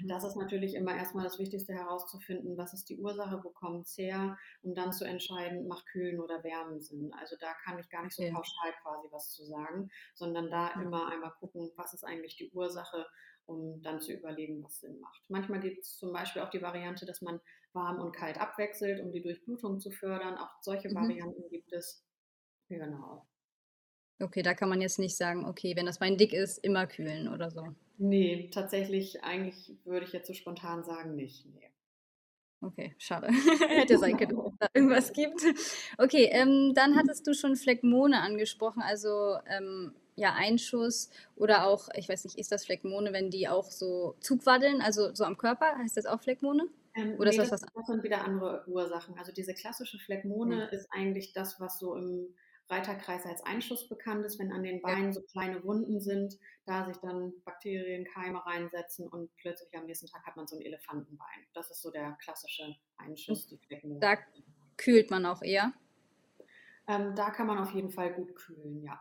Das 0.08 0.24
ist 0.24 0.36
natürlich 0.36 0.74
immer 0.76 0.96
erstmal 0.96 1.24
das 1.24 1.40
Wichtigste 1.40 1.74
herauszufinden, 1.74 2.58
was 2.58 2.74
ist 2.74 2.90
die 2.90 2.98
Ursache, 2.98 3.40
wo 3.44 3.50
kommt 3.52 3.86
es 3.88 3.98
her, 3.98 4.38
um 4.64 4.74
dann 4.76 4.92
zu 4.92 5.06
entscheiden, 5.06 5.68
macht 5.68 5.86
Kühlen 5.88 6.20
oder 6.20 6.44
Wärmen 6.44 6.82
Sinn. 6.82 7.14
Also 7.14 7.36
da 7.40 7.54
kann 7.64 7.80
ich 7.80 7.90
gar 7.90 8.04
nicht 8.04 8.16
so 8.16 8.24
okay. 8.24 8.32
pauschal 8.34 8.74
quasi 8.82 9.08
was 9.12 9.32
zu 9.32 9.46
sagen, 9.46 9.90
sondern 10.16 10.50
da 10.50 10.72
Hm, 10.76 10.82
immer 10.82 11.08
einmal 11.10 11.32
gucken, 11.40 11.72
was 11.76 11.94
ist 11.94 12.04
eigentlich 12.04 12.36
die 12.36 12.50
Ursache 12.52 13.06
um 13.46 13.82
dann 13.82 14.00
zu 14.02 14.14
überlegen, 14.14 14.64
was 14.64 14.80
Sinn 14.80 15.00
macht. 15.00 15.22
Manchmal 15.30 15.60
gibt 15.60 15.80
es 15.84 15.98
zum 15.98 16.14
Beispiel 16.14 16.42
auch 16.42 16.50
die 16.50 16.62
Variante, 16.62 17.06
dass 17.06 17.22
man 17.22 17.40
warm 17.74 18.00
und 18.00 18.12
kalt 18.14 18.40
abwechselt, 18.40 19.02
um 19.02 19.12
die 19.12 19.22
Durchblutung 19.22 19.80
zu 19.80 19.92
fördern. 19.92 20.38
Auch 20.38 20.50
solche 20.62 20.90
Mhm. 20.90 20.96
Varianten 20.96 21.50
gibt 21.50 21.72
es. 21.74 22.04
Genau. 22.70 23.28
Okay, 24.22 24.44
da 24.44 24.54
kann 24.54 24.70
man 24.70 24.82
jetzt 24.82 25.00
nicht 25.00 25.18
sagen, 25.18 25.46
okay, 25.46 25.76
wenn 25.76 25.86
das 25.88 26.00
Bein 26.00 26.18
dick 26.18 26.34
ist, 26.34 26.60
immer 26.60 26.86
kühlen 26.88 27.28
oder 27.28 27.50
so. 27.50 27.76
Nee, 27.98 28.50
tatsächlich, 28.54 29.24
eigentlich 29.24 29.78
würde 29.84 30.06
ich 30.06 30.14
jetzt 30.14 30.28
so 30.28 30.34
spontan 30.34 30.84
sagen, 30.84 31.16
nicht. 31.16 31.46
Nee. 31.46 31.72
Okay, 32.64 32.94
schade. 33.00 33.28
Hätte 33.70 33.98
sein 33.98 34.18
können, 34.18 34.38
es 34.46 34.58
da 34.60 34.68
irgendwas 34.74 35.14
gibt. 35.14 35.42
Okay, 35.98 36.30
ähm, 36.32 36.74
dann 36.76 36.96
hattest 36.96 37.26
du 37.26 37.34
schon 37.34 37.56
Phlegmone 37.56 38.14
angesprochen, 38.14 38.82
also 38.84 39.38
ähm, 39.48 39.96
ja, 40.22 40.34
Einschuss 40.36 41.10
oder 41.36 41.66
auch, 41.68 41.90
ich 41.96 42.08
weiß 42.08 42.24
nicht, 42.26 42.38
ist 42.38 42.52
das 42.52 42.66
Phlegmone, 42.66 43.12
wenn 43.12 43.32
die 43.32 43.48
auch 43.50 43.72
so 43.72 44.16
Zugwaddeln, 44.20 44.82
also 44.82 45.14
so 45.16 45.24
am 45.26 45.38
Körper, 45.38 45.78
heißt 45.78 45.98
das 45.98 46.06
auch 46.06 46.22
Phlegmone? 46.22 46.70
Ähm, 46.94 47.18
Oder 47.18 47.32
ist 47.32 47.38
nee, 47.38 47.38
das 47.38 47.50
das, 47.50 47.62
was 47.64 47.72
das 47.74 47.88
sind 47.88 48.04
wieder 48.04 48.24
andere 48.24 48.64
Ursachen. 48.68 49.18
Also 49.18 49.32
diese 49.32 49.54
klassische 49.54 49.98
anderes? 50.06 50.06
Phlegmone 50.06 50.68
ist 50.72 50.88
eigentlich 50.92 51.34
das, 51.34 51.60
was 51.60 51.80
so 51.80 51.96
im 51.96 52.36
Reiterkreis 52.70 53.26
als 53.26 53.44
Einschuss 53.46 53.88
bekannt 53.90 54.26
ist, 54.26 54.40
wenn 54.40 54.52
an 54.52 54.64
den 54.64 54.82
Ja, 54.86 54.96
Beinen 54.96 55.12
so 55.14 55.22
kleine 55.24 55.64
Wunden 55.64 56.00
sind, 56.02 56.38
da 56.66 56.86
sich 56.86 56.98
dann 56.98 57.34
Bakterien, 57.46 58.06
Keime 58.06 58.46
reinsetzen 58.46 59.08
und 59.08 59.36
plötzlich 59.38 59.74
am 59.78 59.86
nächsten 59.86 60.08
Tag 60.08 60.26
hat 60.26 60.36
man 60.36 60.48
so 60.48 60.56
ein 60.58 60.62
Elefantenbein. 60.62 61.48
Das 61.54 61.72
ist 61.72 61.82
so 61.82 61.92
der 61.92 62.12
klassische 62.24 62.76
Einschuss, 62.98 63.48
die 63.48 63.58
Phlegmone. 63.58 64.00
da 64.00 64.18
kühlt 64.78 65.10
man 65.12 65.26
auch 65.26 65.42
eher. 65.42 65.74
Ähm, 66.88 67.16
da 67.16 67.30
kann 67.32 67.48
man 67.48 67.58
auf 67.60 67.74
jeden 67.74 67.92
Fall 67.92 68.14
gut 68.14 68.36
kühlen, 68.36 68.84
ja. 68.84 69.00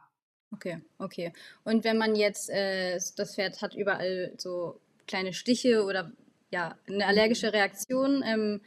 Okay, 0.52 0.78
okay. 0.98 1.32
Und 1.64 1.84
wenn 1.84 1.96
man 1.98 2.16
jetzt, 2.16 2.50
äh, 2.50 2.98
das 3.16 3.34
Pferd 3.34 3.62
hat 3.62 3.74
überall 3.74 4.34
so 4.36 4.80
kleine 5.06 5.32
Stiche 5.32 5.84
oder 5.84 6.12
ja, 6.50 6.76
eine 6.88 6.96
Mhm. 6.98 7.02
allergische 7.08 7.52
Reaktion, 7.52 8.22
ähm, 8.26 8.60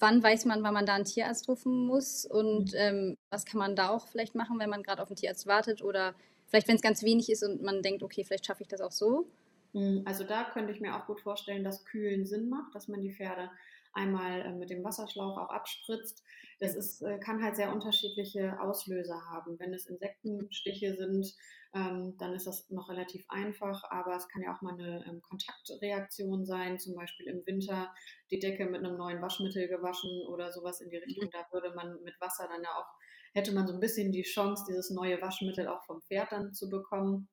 wann 0.00 0.22
weiß 0.22 0.44
man, 0.46 0.62
wann 0.62 0.74
man 0.74 0.86
da 0.86 0.94
einen 0.94 1.04
Tierarzt 1.04 1.48
rufen 1.48 1.86
muss? 1.86 2.24
Und 2.26 2.72
ähm, 2.76 3.18
was 3.30 3.44
kann 3.46 3.58
man 3.58 3.76
da 3.76 3.90
auch 3.90 4.08
vielleicht 4.08 4.34
machen, 4.34 4.58
wenn 4.60 4.70
man 4.70 4.82
gerade 4.82 5.02
auf 5.02 5.08
den 5.08 5.16
Tierarzt 5.16 5.46
wartet? 5.46 5.82
Oder 5.82 6.14
vielleicht, 6.48 6.68
wenn 6.68 6.76
es 6.76 6.82
ganz 6.82 7.02
wenig 7.02 7.30
ist 7.30 7.42
und 7.44 7.62
man 7.62 7.82
denkt, 7.82 8.02
okay, 8.02 8.24
vielleicht 8.24 8.46
schaffe 8.46 8.62
ich 8.62 8.68
das 8.68 8.80
auch 8.80 8.92
so? 8.92 9.26
Hm, 9.74 10.02
also 10.06 10.24
da 10.24 10.44
könnte 10.44 10.72
ich 10.72 10.80
mir 10.80 10.94
auch 10.96 11.06
gut 11.06 11.20
vorstellen, 11.20 11.64
dass 11.64 11.84
Kühlen 11.84 12.26
Sinn 12.26 12.48
macht, 12.48 12.74
dass 12.74 12.88
man 12.88 13.00
die 13.00 13.12
Pferde 13.12 13.50
einmal 13.92 14.42
äh, 14.42 14.52
mit 14.52 14.70
dem 14.70 14.84
Wasserschlauch 14.84 15.38
auch 15.38 15.50
abspritzt. 15.50 16.22
Das 16.60 16.74
ist, 16.74 17.02
äh, 17.02 17.18
kann 17.18 17.42
halt 17.42 17.56
sehr 17.56 17.72
unterschiedliche 17.72 18.60
Auslöser 18.60 19.20
haben. 19.30 19.58
Wenn 19.58 19.74
es 19.74 19.86
Insektenstiche 19.86 20.94
sind, 20.96 21.34
ähm, 21.74 22.16
dann 22.18 22.34
ist 22.34 22.46
das 22.46 22.68
noch 22.70 22.88
relativ 22.90 23.24
einfach, 23.28 23.82
aber 23.90 24.16
es 24.16 24.28
kann 24.28 24.42
ja 24.42 24.54
auch 24.54 24.60
mal 24.62 24.74
eine 24.74 25.04
ähm, 25.06 25.22
Kontaktreaktion 25.22 26.44
sein, 26.44 26.78
zum 26.78 26.94
Beispiel 26.94 27.26
im 27.26 27.44
Winter 27.46 27.92
die 28.30 28.38
Decke 28.38 28.66
mit 28.66 28.84
einem 28.84 28.96
neuen 28.96 29.22
Waschmittel 29.22 29.68
gewaschen 29.68 30.26
oder 30.28 30.52
sowas 30.52 30.80
in 30.80 30.90
die 30.90 30.98
Mhm. 31.02 31.02
Richtung. 31.04 31.30
Da 31.30 31.46
würde 31.52 31.74
man 31.74 32.02
mit 32.02 32.20
Wasser 32.20 32.46
dann 32.48 32.62
ja 32.62 32.70
auch, 32.76 32.86
hätte 33.32 33.52
man 33.52 33.66
so 33.66 33.72
ein 33.74 33.80
bisschen 33.80 34.12
die 34.12 34.22
Chance, 34.22 34.64
dieses 34.68 34.90
neue 34.90 35.20
Waschmittel 35.22 35.66
auch 35.68 35.82
vom 35.84 36.02
Pferd 36.02 36.30
dann 36.32 36.52
zu 36.52 36.68
bekommen. 36.68 37.28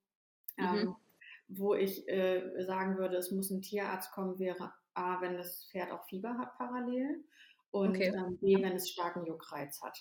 Mhm. 0.57 0.65
Ähm, 0.65 0.95
wo 1.49 1.73
ich 1.73 2.07
äh, 2.07 2.63
sagen 2.65 2.97
würde, 2.97 3.17
es 3.17 3.31
muss 3.31 3.49
ein 3.49 3.61
Tierarzt 3.61 4.11
kommen, 4.11 4.37
wäre 4.39 4.71
A, 4.99 5.21
wenn 5.21 5.37
das 5.37 5.67
Pferd 5.71 5.91
auch 5.91 6.05
Fieber 6.07 6.37
hat 6.37 6.57
parallel 6.57 7.23
und 7.71 8.05
Okay. 8.05 8.11
ähm, 8.17 8.37
B, 8.39 8.61
wenn 8.63 8.75
es 8.75 8.89
starken 8.89 9.25
Juckreiz 9.25 9.81
hat. 9.81 9.97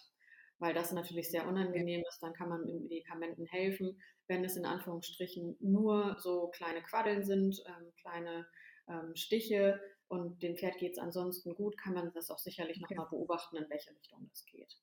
Weil 0.59 0.75
das 0.75 0.93
natürlich 0.93 1.31
sehr 1.31 1.47
unangenehm 1.47 2.03
ist, 2.09 2.21
dann 2.21 2.33
kann 2.35 2.49
man 2.49 2.65
mit 2.65 2.81
Medikamenten 2.83 3.47
helfen. 3.47 4.01
Wenn 4.27 4.45
es 4.45 4.57
in 4.57 4.67
Anführungsstrichen 4.67 5.57
nur 5.61 6.17
so 6.19 6.49
kleine 6.49 6.83
Quaddeln 6.83 7.25
sind, 7.25 7.63
ähm, 7.67 7.93
kleine 8.01 8.47
ähm, 8.89 9.15
Stiche 9.15 9.81
und 10.09 10.43
dem 10.43 10.57
Pferd 10.57 10.79
geht 10.79 10.93
es 10.93 10.99
ansonsten 10.99 11.55
gut, 11.55 11.79
kann 11.79 11.95
man 11.95 12.13
das 12.13 12.31
auch 12.31 12.39
sicherlich 12.39 12.81
Okay. 12.83 12.97
nochmal 12.97 13.07
beobachten, 13.09 13.57
in 13.57 13.71
welche 13.71 13.95
Richtung 13.95 14.27
das 14.31 14.45
geht. 14.47 14.77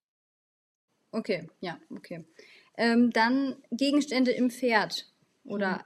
Okay. 1.11 1.47
Ja, 1.61 1.79
okay. 1.89 2.25
Ähm, 2.77 3.11
dann 3.11 3.55
Gegenstände 3.71 4.31
im 4.31 4.49
Pferd 4.49 5.07
oder 5.45 5.85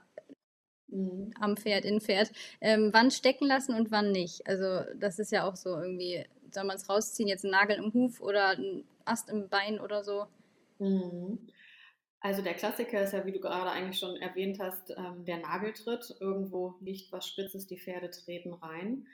Am 1.38 1.56
Pferd, 1.56 1.84
in 1.84 2.00
Pferd. 2.00 2.32
Ähm, 2.60 2.90
wann 2.92 3.10
stecken 3.10 3.46
lassen 3.46 3.74
und 3.74 3.90
wann 3.90 4.12
nicht? 4.12 4.46
Also, 4.46 4.80
das 4.98 5.18
ist 5.18 5.32
ja 5.32 5.48
auch 5.48 5.56
so 5.56 5.70
irgendwie, 5.70 6.24
soll 6.50 6.64
man 6.64 6.76
es 6.76 6.88
rausziehen, 6.88 7.28
jetzt 7.28 7.44
ein 7.44 7.50
Nagel 7.50 7.76
im 7.76 7.92
Huf 7.94 8.20
oder 8.20 8.50
ein 8.50 8.84
Ast 9.04 9.30
im 9.30 9.48
Bein 9.48 9.80
oder 9.80 10.04
so? 10.04 10.26
Mhm. 10.78 11.38
Also 12.22 12.42
der 12.42 12.54
Klassiker 12.54 13.02
ist 13.02 13.14
ja, 13.14 13.24
wie 13.24 13.32
du 13.32 13.40
gerade 13.40 13.70
eigentlich 13.70 13.98
schon 13.98 14.16
erwähnt 14.16 14.58
hast, 14.60 14.90
ähm, 14.90 15.24
der 15.24 15.38
Nageltritt. 15.38 16.16
Irgendwo 16.20 16.74
liegt 16.80 17.12
was 17.12 17.26
Spitzes, 17.26 17.66
die 17.66 17.78
Pferde 17.78 18.10
treten 18.10 18.52
rein. 18.52 19.06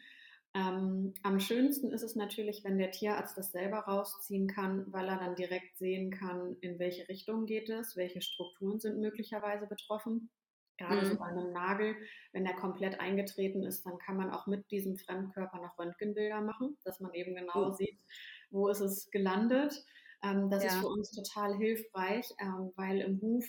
Ähm, 0.54 1.14
am 1.22 1.38
schönsten 1.38 1.92
ist 1.92 2.02
es 2.02 2.16
natürlich, 2.16 2.64
wenn 2.64 2.78
der 2.78 2.90
Tierarzt 2.90 3.38
das 3.38 3.52
selber 3.52 3.80
rausziehen 3.80 4.48
kann, 4.48 4.86
weil 4.92 5.06
er 5.06 5.18
dann 5.18 5.36
direkt 5.36 5.76
sehen 5.76 6.10
kann, 6.10 6.56
in 6.60 6.78
welche 6.78 7.08
Richtung 7.08 7.46
geht 7.46 7.68
es, 7.68 7.94
welche 7.94 8.22
Strukturen 8.22 8.80
sind 8.80 8.98
möglicherweise 8.98 9.66
betroffen. 9.66 10.30
Gerade 10.78 11.04
so 11.06 11.14
Mhm. 11.14 11.18
bei 11.18 11.26
einem 11.26 11.52
Nagel, 11.52 11.96
wenn 12.32 12.44
der 12.44 12.54
komplett 12.56 13.00
eingetreten 13.00 13.62
ist, 13.64 13.84
dann 13.86 13.98
kann 13.98 14.16
man 14.16 14.30
auch 14.30 14.46
mit 14.46 14.70
diesem 14.70 14.96
Fremdkörper 14.96 15.58
noch 15.60 15.78
Röntgenbilder 15.78 16.40
machen, 16.42 16.76
dass 16.84 17.00
man 17.00 17.12
eben 17.14 17.34
genau 17.34 17.70
Oh, 17.70 17.72
sieht, 17.72 17.98
wo 18.50 18.68
ist 18.68 18.80
es 18.80 19.10
gelandet. 19.10 19.74
Ähm, 20.22 20.50
das 20.50 20.64
ist 20.64 20.76
ja. 20.76 20.80
für 20.80 20.88
uns 20.88 21.10
total 21.12 21.56
hilfreich, 21.56 22.26
ähm, 22.40 22.72
weil 22.76 23.00
im 23.00 23.20
Huf, 23.20 23.44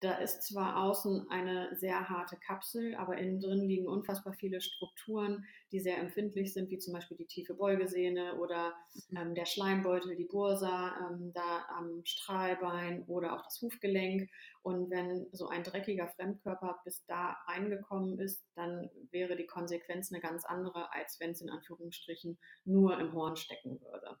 da 0.00 0.18
ist 0.18 0.42
zwar 0.42 0.82
außen 0.84 1.28
eine 1.30 1.74
sehr 1.76 2.08
harte 2.08 2.36
Kapsel, 2.36 2.94
aber 2.96 3.16
innen 3.18 3.40
drin 3.40 3.66
liegen 3.68 3.86
unfassbar 3.88 4.34
viele 4.34 4.60
Strukturen, 4.60 5.44
die 5.72 5.80
sehr 5.80 5.98
empfindlich 5.98 6.52
sind, 6.52 6.70
wie 6.70 6.78
zum 6.78 6.92
Beispiel 6.94 7.16
die 7.16 7.26
tiefe 7.26 7.54
Beugesehne 7.54 8.36
oder 8.38 8.74
Mhm. 8.94 9.16
ähm, 9.16 9.34
der 9.34 9.46
Schleimbeutel, 9.46 10.16
die 10.16 10.24
Bursa, 10.26 11.10
ähm, 11.10 11.32
da 11.32 11.66
am 11.68 12.04
Strahlbein 12.04 13.04
oder 13.04 13.34
auch 13.34 13.42
das 13.42 13.60
Hufgelenk. 13.62 14.30
Und 14.62 14.90
wenn 14.90 15.28
so 15.32 15.48
ein 15.48 15.62
dreckiger 15.62 16.08
Fremdkörper 16.08 16.80
bis 16.84 17.04
da 17.06 17.36
reingekommen 17.46 18.18
ist, 18.18 18.46
dann 18.54 18.90
wäre 19.10 19.36
die 19.36 19.46
Konsequenz 19.46 20.12
eine 20.12 20.20
ganz 20.20 20.44
andere, 20.44 20.92
als 20.92 21.18
wenn 21.20 21.30
es 21.30 21.40
in 21.40 21.50
Anführungsstrichen 21.50 22.38
nur 22.64 22.98
im 22.98 23.12
Horn 23.12 23.36
stecken 23.36 23.80
würde. 23.80 24.18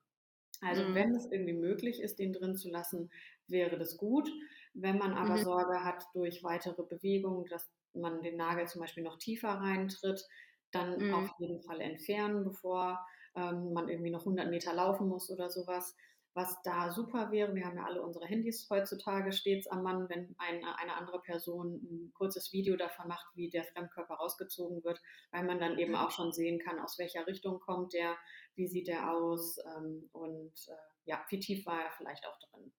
Also 0.62 0.84
Mhm. 0.84 0.94
wenn 0.94 1.14
es 1.14 1.30
irgendwie 1.30 1.52
möglich 1.54 2.00
ist, 2.00 2.18
den 2.18 2.32
drin 2.32 2.56
zu 2.56 2.70
lassen, 2.70 3.10
wäre 3.46 3.78
das 3.78 3.96
gut. 3.96 4.30
Wenn 4.78 4.98
man 4.98 5.14
aber 5.14 5.38
Mhm. 5.38 5.44
Sorge 5.44 5.84
hat 5.84 6.04
durch 6.14 6.42
weitere 6.44 6.82
Bewegungen, 6.82 7.46
dass 7.46 7.70
man 7.94 8.20
den 8.22 8.36
Nagel 8.36 8.66
zum 8.68 8.80
Beispiel 8.82 9.02
noch 9.02 9.18
tiefer 9.18 9.48
reintritt, 9.50 10.22
dann 10.70 11.08
auf 11.10 11.26
Mhm. 11.26 11.30
jeden 11.38 11.62
Fall 11.62 11.80
entfernen, 11.80 12.44
bevor 12.44 13.04
ähm, 13.34 13.72
man 13.72 13.88
irgendwie 13.88 14.10
noch 14.10 14.24
100 14.24 14.48
Meter 14.50 14.74
laufen 14.74 15.08
muss 15.08 15.30
oder 15.30 15.48
sowas. 15.48 15.94
Was 16.34 16.60
da 16.64 16.90
super 16.90 17.30
wäre, 17.30 17.54
wir 17.54 17.64
haben 17.64 17.78
ja 17.78 17.84
alle 17.86 18.02
unsere 18.02 18.26
Handys 18.26 18.68
heutzutage 18.68 19.32
stets 19.32 19.66
am 19.68 19.82
Mann, 19.82 20.06
wenn 20.10 20.34
eine, 20.36 20.78
eine 20.78 20.94
andere 20.94 21.22
Person 21.22 21.76
ein 21.82 22.12
kurzes 22.12 22.52
Video 22.52 22.76
davon 22.76 23.08
macht, 23.08 23.26
wie 23.34 23.48
der 23.48 23.64
Fremdkörper 23.64 24.14
rausgezogen 24.16 24.84
wird, 24.84 25.00
weil 25.30 25.44
man 25.44 25.58
dann 25.58 25.78
eben 25.78 25.96
auch 25.96 26.10
schon 26.10 26.32
sehen 26.32 26.58
kann, 26.58 26.78
aus 26.78 26.98
welcher 26.98 27.26
Richtung 27.26 27.58
kommt 27.60 27.94
der, 27.94 28.18
wie 28.54 28.66
sieht 28.68 28.88
der 28.88 29.10
aus 29.10 29.56
ähm, 29.78 30.10
und 30.12 30.52
äh, 30.68 30.74
ja, 31.06 31.24
wie 31.30 31.40
tief 31.40 31.64
war 31.64 31.84
er 31.84 31.92
vielleicht 31.92 32.26
auch 32.26 32.38
drin. 32.50 32.72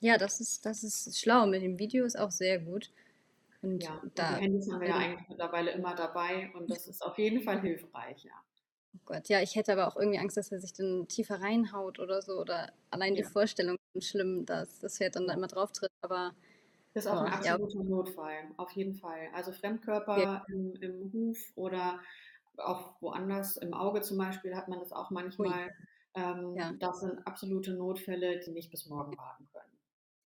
Ja, 0.00 0.16
das 0.16 0.40
ist, 0.40 0.66
das 0.66 0.82
ist 0.82 1.20
schlau. 1.20 1.46
Mit 1.46 1.62
dem 1.62 1.78
Video 1.78 2.04
ist 2.04 2.18
auch 2.18 2.30
sehr 2.30 2.58
gut. 2.58 2.90
Und 3.62 3.82
ja, 3.82 4.00
da, 4.14 4.36
die 4.36 4.44
Handys 4.44 4.70
haben 4.72 4.80
wir 4.80 4.88
ja 4.88 4.96
eigentlich 4.96 5.28
mittlerweile 5.28 5.72
immer 5.72 5.94
dabei 5.94 6.50
und 6.54 6.70
das 6.70 6.88
ist 6.88 7.02
auf 7.02 7.18
jeden 7.18 7.42
Fall 7.42 7.60
hilfreich, 7.60 8.24
ja. 8.24 8.32
Oh 8.94 9.00
Gott, 9.04 9.28
ja, 9.28 9.40
ich 9.40 9.54
hätte 9.54 9.72
aber 9.72 9.86
auch 9.86 9.96
irgendwie 9.96 10.18
Angst, 10.18 10.36
dass 10.36 10.50
er 10.50 10.60
sich 10.60 10.72
dann 10.72 11.06
tiefer 11.06 11.40
reinhaut 11.40 11.98
oder 11.98 12.22
so. 12.22 12.40
Oder 12.40 12.72
allein 12.90 13.14
ja. 13.14 13.22
die 13.22 13.28
Vorstellung 13.28 13.76
ist 13.94 14.08
schlimm, 14.08 14.46
dass 14.46 14.80
das 14.80 14.96
Pferd 14.96 15.16
dann 15.16 15.28
da 15.28 15.34
immer 15.34 15.46
drauf 15.46 15.70
tritt. 15.72 15.92
Aber 16.00 16.32
das 16.94 17.04
ist 17.04 17.10
auch 17.10 17.20
ein 17.20 17.32
absoluter 17.32 17.78
ja. 17.78 17.84
Notfall, 17.84 18.34
auf 18.56 18.72
jeden 18.72 18.94
Fall. 18.94 19.28
Also 19.32 19.52
Fremdkörper 19.52 20.18
ja. 20.18 20.44
im, 20.48 20.74
im 20.80 21.12
Huf 21.12 21.38
oder 21.54 22.00
auch 22.56 23.00
woanders, 23.00 23.58
im 23.58 23.74
Auge 23.74 24.00
zum 24.00 24.18
Beispiel, 24.18 24.56
hat 24.56 24.68
man 24.68 24.80
das 24.80 24.92
auch 24.92 25.10
manchmal. 25.10 25.70
Ähm. 26.14 26.56
Das 26.80 27.00
sind 27.00 27.24
absolute 27.26 27.74
Notfälle, 27.74 28.40
die 28.40 28.50
nicht 28.50 28.70
bis 28.70 28.86
morgen 28.86 29.16
warten 29.16 29.48
können. 29.52 29.79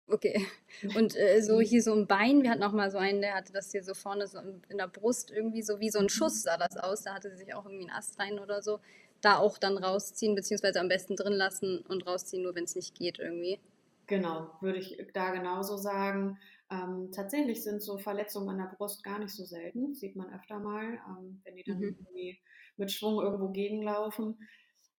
Okay. 0.06 0.46
Und 0.96 1.16
äh, 1.16 1.40
so 1.40 1.60
hier 1.60 1.82
so 1.82 1.94
im 1.94 2.06
Bein, 2.06 2.42
wir 2.42 2.50
hatten 2.50 2.62
auch 2.62 2.72
mal 2.72 2.90
so 2.90 2.98
einen, 2.98 3.20
der 3.20 3.34
hatte 3.34 3.52
das 3.52 3.72
hier 3.72 3.82
so 3.82 3.94
vorne 3.94 4.26
so 4.26 4.38
in 4.68 4.78
der 4.78 4.88
Brust 4.88 5.30
irgendwie 5.30 5.62
so 5.62 5.80
wie 5.80 5.90
so 5.90 5.98
ein 5.98 6.08
Schuss 6.08 6.42
sah 6.42 6.56
das 6.56 6.76
aus. 6.76 7.02
Da 7.02 7.14
hatte 7.14 7.30
sie 7.30 7.44
sich 7.44 7.54
auch 7.54 7.64
irgendwie 7.64 7.88
einen 7.88 7.96
Ast 7.96 8.18
rein 8.18 8.38
oder 8.38 8.62
so. 8.62 8.80
Da 9.20 9.38
auch 9.38 9.56
dann 9.56 9.78
rausziehen, 9.78 10.34
beziehungsweise 10.34 10.80
am 10.80 10.88
besten 10.88 11.16
drin 11.16 11.32
lassen 11.32 11.78
und 11.88 12.06
rausziehen, 12.06 12.42
nur 12.42 12.54
wenn 12.54 12.64
es 12.64 12.76
nicht 12.76 12.94
geht 12.94 13.18
irgendwie. 13.18 13.58
Genau, 14.06 14.50
würde 14.60 14.78
ich 14.78 14.98
da 15.14 15.30
genauso 15.30 15.78
sagen. 15.78 16.38
Ähm, 16.70 17.10
tatsächlich 17.12 17.62
sind 17.62 17.82
so 17.82 17.96
Verletzungen 17.96 18.50
an 18.50 18.58
der 18.58 18.76
Brust 18.76 19.02
gar 19.02 19.18
nicht 19.18 19.32
so 19.32 19.44
selten, 19.44 19.94
sieht 19.94 20.16
man 20.16 20.32
öfter 20.34 20.58
mal, 20.58 20.98
ähm, 21.08 21.40
wenn 21.44 21.56
die 21.56 21.62
dann 21.62 21.78
mhm. 21.78 21.96
irgendwie 21.98 22.38
mit 22.76 22.92
Schwung 22.92 23.22
irgendwo 23.22 23.48
gegenlaufen. 23.48 24.38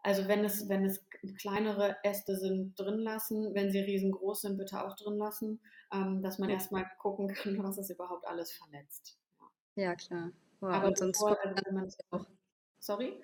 Also 0.05 0.27
wenn 0.27 0.45
es, 0.45 0.69
wenn 0.69 0.85
es 0.85 1.03
kleinere 1.39 1.97
Äste 2.03 2.37
sind, 2.37 2.79
drin 2.79 2.99
lassen. 2.99 3.55
Wenn 3.55 3.71
sie 3.71 3.79
riesengroß 3.79 4.41
sind, 4.41 4.57
bitte 4.57 4.85
auch 4.85 4.95
drin 4.95 5.17
lassen, 5.17 5.59
ähm, 5.91 6.21
dass 6.21 6.37
man 6.37 6.51
erstmal 6.51 6.85
gucken 6.99 7.27
kann, 7.27 7.57
was 7.63 7.79
ist 7.79 7.89
überhaupt 7.89 8.27
alles 8.27 8.51
verletzt. 8.51 9.17
Ja, 9.75 9.83
ja 9.83 9.95
klar. 9.95 10.31
Wow, 10.59 10.73
Aber 10.73 10.95
sonst 10.95 11.17
bevor, 11.19 11.35
kommt 11.37 11.57
also 11.57 11.71
man 11.71 11.91
auch, 12.11 12.27
sorry? 12.77 13.19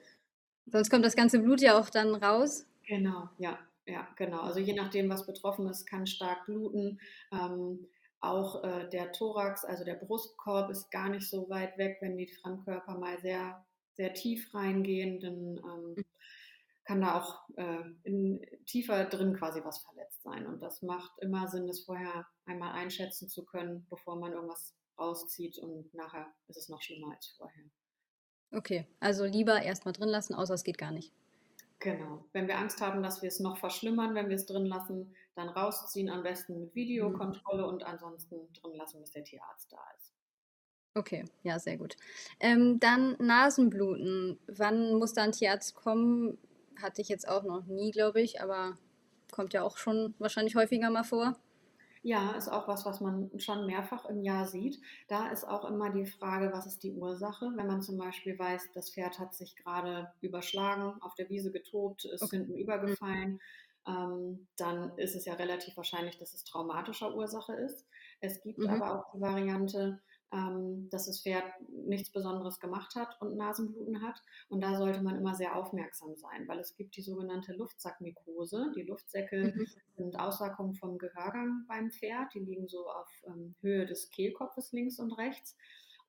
Sonst 0.65 0.89
kommt 0.89 1.05
das 1.05 1.15
ganze 1.15 1.37
Blut 1.37 1.61
ja 1.61 1.79
auch 1.79 1.91
dann 1.91 2.15
raus. 2.15 2.65
Genau, 2.87 3.29
ja, 3.37 3.59
ja, 3.85 4.07
genau. 4.15 4.41
Also 4.41 4.59
je 4.59 4.73
nachdem, 4.73 5.07
was 5.07 5.27
betroffen 5.27 5.67
ist, 5.69 5.85
kann 5.85 6.07
stark 6.07 6.45
bluten. 6.47 6.99
Ähm, 7.31 7.87
auch 8.21 8.63
äh, 8.63 8.89
der 8.89 9.11
Thorax, 9.11 9.65
also 9.65 9.83
der 9.85 9.95
Brustkorb, 9.95 10.71
ist 10.71 10.89
gar 10.89 11.09
nicht 11.09 11.29
so 11.29 11.47
weit 11.47 11.77
weg, 11.77 11.97
wenn 12.01 12.17
die 12.17 12.27
Fremdkörper 12.27 12.97
mal 12.97 13.19
sehr, 13.19 13.63
sehr 13.93 14.15
tief 14.15 14.51
reingehen. 14.55 15.19
Dann 15.19 15.57
ähm, 15.57 15.95
mhm 15.95 16.10
kann 16.85 17.01
da 17.01 17.19
auch 17.19 17.47
äh, 17.57 17.83
in, 18.03 18.41
tiefer 18.65 19.05
drin 19.05 19.35
quasi 19.35 19.63
was 19.63 19.83
verletzt 19.83 20.23
sein. 20.23 20.45
Und 20.45 20.61
das 20.61 20.81
macht 20.81 21.11
immer 21.19 21.47
Sinn, 21.47 21.67
das 21.67 21.81
vorher 21.81 22.27
einmal 22.45 22.73
einschätzen 22.73 23.29
zu 23.29 23.45
können, 23.45 23.85
bevor 23.89 24.17
man 24.17 24.33
irgendwas 24.33 24.75
rauszieht 24.97 25.57
und 25.57 25.93
nachher 25.93 26.27
ist 26.47 26.57
es 26.57 26.69
noch 26.69 26.81
schlimmer 26.81 27.11
als 27.13 27.27
vorher. 27.37 27.65
Okay, 28.51 28.85
also 28.99 29.25
lieber 29.25 29.61
erstmal 29.61 29.93
drin 29.93 30.09
lassen, 30.09 30.33
außer 30.33 30.53
es 30.53 30.63
geht 30.63 30.77
gar 30.77 30.91
nicht. 30.91 31.13
Genau. 31.79 32.25
Wenn 32.33 32.47
wir 32.47 32.59
Angst 32.59 32.79
haben, 32.81 33.01
dass 33.01 33.21
wir 33.21 33.27
es 33.27 33.39
noch 33.39 33.57
verschlimmern, 33.57 34.13
wenn 34.13 34.29
wir 34.29 34.35
es 34.35 34.45
drin 34.45 34.65
lassen, 34.65 35.15
dann 35.35 35.49
rausziehen, 35.49 36.09
am 36.09 36.21
besten 36.21 36.59
mit 36.59 36.75
Videokontrolle 36.75 37.65
und 37.65 37.83
ansonsten 37.83 38.35
drin 38.53 38.75
lassen, 38.75 39.01
bis 39.01 39.11
der 39.11 39.23
Tierarzt 39.23 39.71
da 39.71 39.79
ist. 39.97 40.13
Okay, 40.93 41.25
ja, 41.43 41.57
sehr 41.57 41.77
gut. 41.77 41.95
Ähm, 42.39 42.79
dann 42.79 43.15
Nasenbluten. 43.17 44.39
Wann 44.47 44.93
muss 44.95 45.13
da 45.13 45.23
ein 45.23 45.31
Tierarzt 45.31 45.73
kommen? 45.73 46.37
Hatte 46.81 47.01
ich 47.01 47.09
jetzt 47.09 47.27
auch 47.27 47.43
noch 47.43 47.65
nie, 47.65 47.91
glaube 47.91 48.21
ich, 48.21 48.41
aber 48.41 48.77
kommt 49.31 49.53
ja 49.53 49.63
auch 49.63 49.77
schon 49.77 50.13
wahrscheinlich 50.19 50.55
häufiger 50.55 50.89
mal 50.89 51.03
vor. 51.03 51.35
Ja, 52.03 52.31
ist 52.31 52.49
auch 52.49 52.67
was, 52.67 52.83
was 52.85 52.99
man 52.99 53.29
schon 53.37 53.67
mehrfach 53.67 54.05
im 54.05 54.23
Jahr 54.23 54.47
sieht. 54.47 54.79
Da 55.07 55.29
ist 55.29 55.47
auch 55.47 55.65
immer 55.65 55.91
die 55.91 56.07
Frage, 56.07 56.51
was 56.51 56.65
ist 56.65 56.81
die 56.81 56.93
Ursache? 56.93 57.51
Wenn 57.55 57.67
man 57.67 57.83
zum 57.83 57.97
Beispiel 57.97 58.37
weiß, 58.39 58.71
das 58.73 58.91
Pferd 58.91 59.19
hat 59.19 59.35
sich 59.35 59.55
gerade 59.55 60.11
überschlagen, 60.19 60.99
auf 61.01 61.13
der 61.13 61.29
Wiese 61.29 61.51
getobt, 61.51 62.05
ist 62.05 62.23
okay. 62.23 62.37
hinten 62.37 62.55
übergefallen, 62.55 63.39
ähm, 63.87 64.47
dann 64.57 64.97
ist 64.97 65.15
es 65.15 65.25
ja 65.25 65.35
relativ 65.35 65.77
wahrscheinlich, 65.77 66.17
dass 66.17 66.33
es 66.33 66.43
traumatischer 66.43 67.15
Ursache 67.15 67.53
ist. 67.53 67.85
Es 68.19 68.41
gibt 68.41 68.59
mhm. 68.59 68.69
aber 68.69 68.99
auch 68.99 69.11
die 69.11 69.21
Variante, 69.21 70.01
ähm, 70.31 70.89
dass 70.89 71.07
das 71.07 71.21
Pferd 71.21 71.43
nichts 71.67 72.09
Besonderes 72.09 72.59
gemacht 72.59 72.95
hat 72.95 73.19
und 73.21 73.35
Nasenbluten 73.35 74.01
hat. 74.01 74.21
Und 74.49 74.61
da 74.61 74.77
sollte 74.77 75.01
man 75.01 75.17
immer 75.17 75.35
sehr 75.35 75.55
aufmerksam 75.55 76.15
sein, 76.15 76.47
weil 76.47 76.59
es 76.59 76.75
gibt 76.75 76.95
die 76.95 77.01
sogenannte 77.01 77.53
Luftsackmykose. 77.53 78.71
Die 78.75 78.83
Luftsäcke 78.83 79.53
mhm. 79.55 79.67
sind 79.97 80.19
Auswirkungen 80.19 80.75
vom 80.75 80.97
Gehörgang 80.97 81.65
beim 81.67 81.91
Pferd. 81.91 82.33
Die 82.33 82.39
liegen 82.39 82.67
so 82.67 82.89
auf 82.89 83.09
ähm, 83.27 83.55
Höhe 83.61 83.85
des 83.85 84.09
Kehlkopfes 84.09 84.71
links 84.71 84.99
und 84.99 85.11
rechts. 85.13 85.57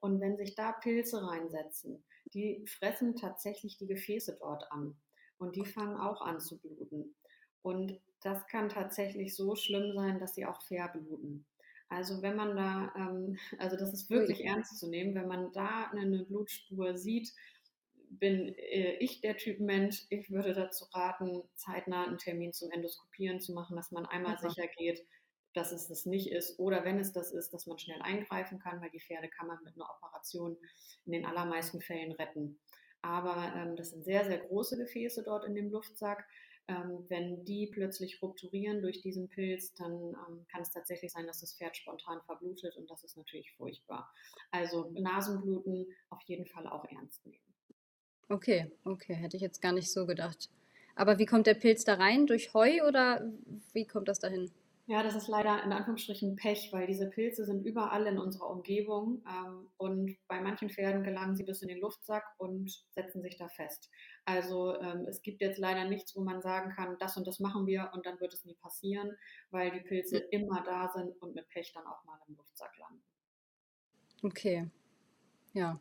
Und 0.01 0.21
wenn 0.21 0.37
sich 0.37 0.55
da 0.55 0.73
Pilze 0.73 1.27
reinsetzen, 1.27 2.03
die 2.35 2.65
fressen 2.67 3.17
tatsächlich 3.17 3.77
die 3.77 3.87
Gefäße 3.87 4.37
dort 4.41 4.71
an. 4.71 4.97
Und 5.39 5.57
die 5.57 5.65
fangen 5.65 5.97
auch 5.97 6.23
an 6.23 6.41
zu 6.41 6.59
bluten. 6.59 7.15
Und 7.63 8.01
das 8.23 8.47
kann 8.47 8.69
tatsächlich 8.69 9.35
so 9.35 9.57
schlimm 9.57 9.93
sein, 9.95 10.19
dass 10.19 10.35
sie 10.35 10.47
auch 10.47 10.63
verbluten. 10.63 11.45
Also 11.93 12.23
wenn 12.23 12.37
man 12.37 12.57
da, 12.57 12.93
ähm, 12.97 13.39
also 13.59 13.77
das 13.77 13.93
ist 13.93 14.11
wirklich 14.11 14.41
Ui. 14.41 14.47
ernst 14.47 14.79
zu 14.79 14.89
nehmen, 14.89 15.15
wenn 15.15 15.29
man 15.29 15.53
da 15.53 15.91
eine 15.91 16.25
Blutspur 16.25 16.97
sieht, 16.97 17.33
bin 18.09 18.55
äh, 18.57 18.97
ich 18.97 19.21
der 19.21 19.37
Typ 19.37 19.61
Mensch, 19.61 20.07
ich 20.11 20.31
würde 20.31 20.55
dazu 20.55 20.87
raten, 20.93 21.43
zeitnah 21.55 22.05
einen 22.07 22.19
Termin 22.19 22.53
zum 22.53 22.71
Endoskopieren 22.71 23.41
zu 23.41 23.53
machen, 23.53 23.77
dass 23.77 23.91
man 23.91 24.07
einmal 24.07 24.37
Aha. 24.37 24.49
sicher 24.49 24.67
geht, 24.77 25.05
dass 25.55 25.73
es 25.73 25.89
das 25.89 26.07
nicht 26.07 26.31
ist 26.31 26.59
oder 26.59 26.85
wenn 26.85 26.99
es 26.99 27.13
das 27.13 27.31
ist, 27.31 27.53
dass 27.53 27.67
man 27.67 27.79
schnell 27.79 28.01
eingreifen 28.01 28.59
kann, 28.59 28.81
weil 28.81 28.91
die 28.91 29.01
Pferde 29.01 29.29
kann 29.29 29.47
man 29.47 29.59
mit 29.63 29.75
einer 29.75 29.89
Operation 29.91 30.57
in 31.05 31.13
den 31.13 31.27
allermeisten 31.27 31.83
Fällen 31.83 32.13
retten. 32.13 32.59
Aber 33.03 33.53
ähm, 33.55 33.77
das 33.77 33.91
sind 33.91 34.05
sehr, 34.05 34.25
sehr 34.25 34.39
große 34.39 34.79
Gefäße 34.79 35.25
dort 35.25 35.45
in 35.45 35.55
dem 35.55 35.71
Luftsack. 35.71 36.27
Ähm, 36.69 37.05
wenn 37.09 37.45
die 37.45 37.67
plötzlich 37.67 38.23
rupturieren 38.23 38.83
durch 38.83 39.01
diesen 39.01 39.29
Pilz, 39.29 39.75
dann 39.75 39.93
ähm, 39.93 40.47
kann 40.51 40.63
es 40.63 40.71
tatsächlich 40.71 41.11
sein, 41.13 41.27
dass 41.27 41.41
das 41.41 41.55
Pferd 41.55 41.77
spontan 41.77 42.21
verblutet 42.23 42.77
und 42.77 42.89
das 42.91 43.03
ist 43.03 43.17
natürlich 43.17 43.53
furchtbar. 43.53 44.13
Also 44.51 44.91
Nasenbluten 44.95 45.87
auf 46.11 46.23
jeden 46.23 46.47
Fall 46.47 46.67
auch 46.67 46.85
ernst 46.85 47.27
nehmen. 47.27 47.43
Okay, 48.29 48.71
okay, 48.85 49.15
hätte 49.15 49.37
ich 49.37 49.43
jetzt 49.43 49.61
gar 49.61 49.73
nicht 49.73 49.91
so 49.91 50.07
gedacht. 50.07 50.49
Aber 50.95 51.19
wie 51.19 51.27
kommt 51.27 51.47
der 51.47 51.55
Pilz 51.55 51.85
da 51.85 51.95
rein? 51.95 52.27
Durch 52.27 52.55
Heu 52.55 52.87
oder 52.87 53.29
wie 53.73 53.87
kommt 53.87 54.09
das 54.09 54.21
dahin? 54.21 54.51
Ja, 54.87 55.05
das 55.05 55.15
ist 55.15 55.29
leider 55.29 55.63
in 55.63 55.73
Anführungsstrichen 55.73 56.35
Pech, 56.35 56.71
weil 56.73 56.89
diese 56.89 57.09
Pilze 57.09 57.45
sind 57.45 57.65
überall 57.65 58.05
in 58.07 58.19
unserer 58.19 58.51
Umgebung 58.51 59.25
ähm, 59.29 59.71
und 59.77 60.17
bei 60.27 60.41
manchen 60.41 60.71
Pferden 60.71 61.05
gelangen 61.05 61.37
sie 61.37 61.45
bis 61.45 61.63
in 61.63 61.69
den 61.69 61.79
Luftsack 61.79 62.25
und 62.39 62.69
setzen 62.91 63.23
sich 63.23 63.37
da 63.37 63.49
fest. 63.49 63.91
Also 64.25 64.77
ähm, 64.81 65.07
es 65.09 65.23
gibt 65.23 65.41
jetzt 65.41 65.59
leider 65.59 65.89
nichts, 65.89 66.17
wo 66.17 66.23
man 66.23 66.43
sagen 66.43 66.73
kann, 66.75 66.97
das 66.99 67.17
und 67.17 67.29
das 67.29 67.39
machen 67.39 67.67
wir 67.67 67.91
und 67.95 68.07
dann 68.07 68.19
wird 68.19 68.35
es 68.35 68.45
nie 68.45 68.57
passieren, 68.57 69.17
weil 69.51 69.71
die 69.71 69.81
Pilze 69.81 70.17
mhm. 70.17 70.27
immer 70.31 70.63
da 70.65 70.89
sind 70.89 71.11
und 71.23 71.37
mit 71.37 71.49
Pech 71.49 71.73
dann 71.73 71.87
auch 71.87 72.03
mal 72.05 72.19
im 72.27 72.35
Luftsack 72.35 72.77
landen. 72.79 73.03
Okay, 74.25 74.69
ja. 75.53 75.79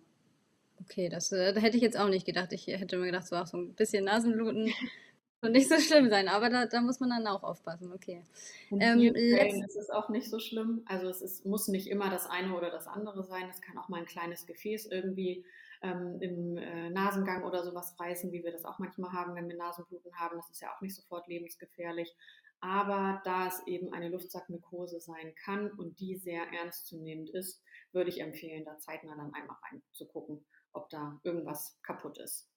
Okay, 0.80 1.10
das 1.10 1.32
äh, 1.32 1.60
hätte 1.60 1.78
ich 1.78 1.84
jetzt 1.84 1.98
auch 1.98 2.10
nicht 2.10 2.26
gedacht. 2.26 2.54
Ich 2.54 2.68
hätte 2.68 2.98
mir 2.98 3.08
gedacht, 3.08 3.28
so 3.28 3.36
auch 3.36 3.48
so 3.48 3.58
ein 3.58 3.74
bisschen 3.74 4.06
Nasenbluten 4.06 4.72
und 5.42 5.54
nicht 5.54 5.70
so 5.70 5.80
schlimm 5.80 6.10
sein, 6.10 6.28
aber 6.28 6.50
da, 6.50 6.68
da 6.68 6.82
muss 6.82 7.00
man 7.00 7.10
dann 7.10 7.28
auch 7.28 7.44
aufpassen, 7.44 7.92
okay. 7.94 8.24
Ähm, 8.72 9.00
Fällen 9.00 9.64
ist 9.64 9.76
es 9.76 9.90
auch 9.90 10.10
nicht 10.10 10.30
so 10.30 10.40
schlimm. 10.40 10.84
Also 10.86 11.08
es 11.08 11.22
ist, 11.22 11.46
muss 11.46 11.68
nicht 11.68 11.88
immer 11.88 12.10
das 12.10 12.30
eine 12.30 12.56
oder 12.56 12.70
das 12.70 12.88
andere 12.88 13.24
sein. 13.24 13.50
Es 13.50 13.62
kann 13.62 13.78
auch 13.78 13.90
mal 13.90 14.00
ein 14.00 14.06
kleines 14.06 14.46
Gefäß 14.46 14.86
irgendwie 14.88 15.44
ähm, 15.82 16.18
im 16.22 16.58
äh, 16.58 16.90
Nasengang 16.92 17.44
oder 17.44 17.64
sowas 17.64 17.96
reißen, 18.00 18.32
wie 18.32 18.44
wir 18.44 18.52
das 18.52 18.66
auch 18.66 18.78
manchmal 18.78 19.14
haben, 19.14 19.36
wenn 19.36 19.50
wir 19.50 19.58
Nasenbluten 19.58 20.14
haben. 20.16 20.38
Das 20.38 20.50
ist 20.52 20.62
ja 20.62 20.76
auch 20.76 20.82
nicht 20.82 20.96
sofort 20.96 21.28
lebensgefährlich. 21.28 22.16
Aber 22.60 23.20
da 23.26 23.48
es 23.48 23.66
eben 23.66 23.92
eine 23.92 24.10
Luftsackmykose 24.10 25.00
sein 25.00 25.34
kann 25.44 25.72
und 25.72 26.00
die 26.00 26.18
sehr 26.18 26.44
ernstzunehmend 26.54 27.32
ist, 27.32 27.64
würde 27.92 28.12
ich 28.12 28.22
empfehlen, 28.22 28.64
da 28.64 28.78
zeitnah 28.78 29.16
dann 29.16 29.34
einmal 29.34 29.58
reinzugucken, 29.64 30.46
ob 30.72 30.88
da 30.92 31.20
irgendwas 31.24 31.80
kaputt 31.82 32.20
ist. 32.20 32.48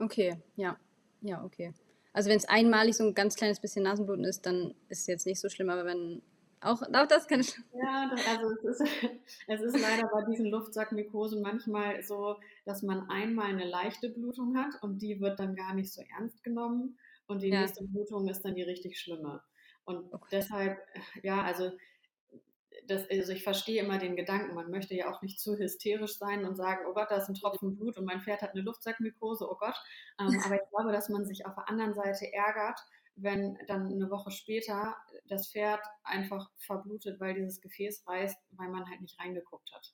Okay, 0.00 0.42
ja, 0.56 0.76
ja, 1.20 1.44
okay. 1.44 1.72
Also 2.14 2.30
wenn 2.30 2.38
es 2.38 2.48
einmalig 2.48 2.96
so 2.96 3.04
ein 3.04 3.14
ganz 3.14 3.34
kleines 3.34 3.60
bisschen 3.60 3.82
Nasenbluten 3.82 4.24
ist, 4.24 4.46
dann 4.46 4.74
ist 4.88 5.00
es 5.00 5.06
jetzt 5.06 5.26
nicht 5.26 5.40
so 5.40 5.50
schlimm, 5.50 5.68
aber 5.68 5.84
wenn 5.84 6.22
auch, 6.64 6.80
auch 6.80 7.06
das 7.06 7.28
kann 7.28 7.40
ich. 7.40 7.54
Ja, 7.74 8.08
das, 8.10 8.26
also 8.26 8.50
es 8.52 8.80
ist, 8.80 8.82
es 9.48 9.60
ist 9.60 9.78
leider 9.78 10.08
bei 10.08 10.24
diesen 10.30 10.46
Luftsackmykosen 10.46 11.42
manchmal 11.42 12.02
so, 12.02 12.36
dass 12.64 12.82
man 12.82 13.10
einmal 13.10 13.50
eine 13.50 13.66
leichte 13.66 14.08
Blutung 14.08 14.56
hat 14.56 14.82
und 14.82 15.02
die 15.02 15.20
wird 15.20 15.38
dann 15.38 15.56
gar 15.56 15.74
nicht 15.74 15.92
so 15.92 16.02
ernst 16.16 16.42
genommen. 16.42 16.96
und 17.26 17.42
die 17.42 17.48
ja. 17.48 17.60
nächste 17.60 17.84
Blutung 17.84 18.28
ist 18.28 18.42
dann 18.42 18.54
die 18.54 18.62
richtig 18.62 18.98
schlimme. 18.98 19.42
Und 19.84 20.10
okay. 20.14 20.28
deshalb, 20.32 20.78
ja, 21.22 21.42
also 21.42 21.70
das, 22.86 23.08
also 23.10 23.32
ich 23.32 23.42
verstehe 23.42 23.82
immer 23.82 23.98
den 23.98 24.16
Gedanken, 24.16 24.54
man 24.54 24.70
möchte 24.70 24.94
ja 24.94 25.12
auch 25.12 25.22
nicht 25.22 25.40
zu 25.40 25.56
hysterisch 25.56 26.18
sein 26.18 26.44
und 26.44 26.56
sagen, 26.56 26.84
oh 26.88 26.94
Gott, 26.94 27.10
da 27.10 27.16
ist 27.16 27.28
ein 27.28 27.34
Tropfen 27.34 27.76
Blut 27.76 27.96
und 27.96 28.04
mein 28.04 28.20
Pferd 28.20 28.42
hat 28.42 28.50
eine 28.50 28.62
Luftsackmykose, 28.62 29.48
oh 29.50 29.56
Gott. 29.56 29.76
Ähm, 30.20 30.40
aber 30.44 30.56
ich 30.56 30.70
glaube, 30.70 30.92
dass 30.92 31.08
man 31.08 31.24
sich 31.24 31.46
auf 31.46 31.54
der 31.54 31.68
anderen 31.68 31.94
Seite 31.94 32.32
ärgert, 32.32 32.78
wenn 33.16 33.56
dann 33.68 33.86
eine 33.86 34.10
Woche 34.10 34.30
später 34.30 34.96
das 35.28 35.50
Pferd 35.50 35.80
einfach 36.02 36.50
verblutet, 36.58 37.20
weil 37.20 37.34
dieses 37.34 37.60
Gefäß 37.60 38.04
reißt, 38.06 38.38
weil 38.52 38.68
man 38.68 38.88
halt 38.88 39.00
nicht 39.00 39.18
reingeguckt 39.20 39.70
hat. 39.72 39.92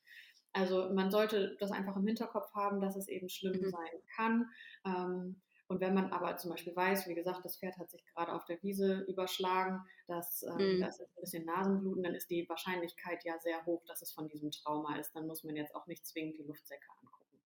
Also 0.52 0.92
man 0.92 1.10
sollte 1.10 1.56
das 1.60 1.70
einfach 1.70 1.96
im 1.96 2.06
Hinterkopf 2.06 2.52
haben, 2.54 2.80
dass 2.80 2.96
es 2.96 3.08
eben 3.08 3.28
schlimm 3.28 3.60
mhm. 3.60 3.70
sein 3.70 4.02
kann. 4.16 4.46
Ähm, 4.84 5.40
und 5.70 5.80
wenn 5.80 5.94
man 5.94 6.12
aber 6.12 6.36
zum 6.36 6.50
Beispiel 6.50 6.74
weiß, 6.74 7.06
wie 7.06 7.14
gesagt, 7.14 7.44
das 7.44 7.56
Pferd 7.56 7.78
hat 7.78 7.88
sich 7.92 8.04
gerade 8.04 8.32
auf 8.32 8.44
der 8.44 8.60
Wiese 8.60 9.04
überschlagen, 9.06 9.80
dass 10.08 10.42
ähm, 10.42 10.56
mhm. 10.56 10.80
da 10.80 10.88
ist 10.88 11.00
ein 11.00 11.06
bisschen 11.20 11.44
Nasenbluten, 11.44 12.02
dann 12.02 12.16
ist 12.16 12.28
die 12.28 12.44
Wahrscheinlichkeit 12.48 13.22
ja 13.24 13.38
sehr 13.38 13.64
hoch, 13.66 13.80
dass 13.86 14.02
es 14.02 14.10
von 14.10 14.28
diesem 14.28 14.50
Trauma 14.50 14.98
ist. 14.98 15.14
Dann 15.14 15.28
muss 15.28 15.44
man 15.44 15.54
jetzt 15.54 15.76
auch 15.76 15.86
nicht 15.86 16.04
zwingend 16.04 16.38
die 16.38 16.42
Luftsäcke 16.42 16.82
angucken. 17.00 17.38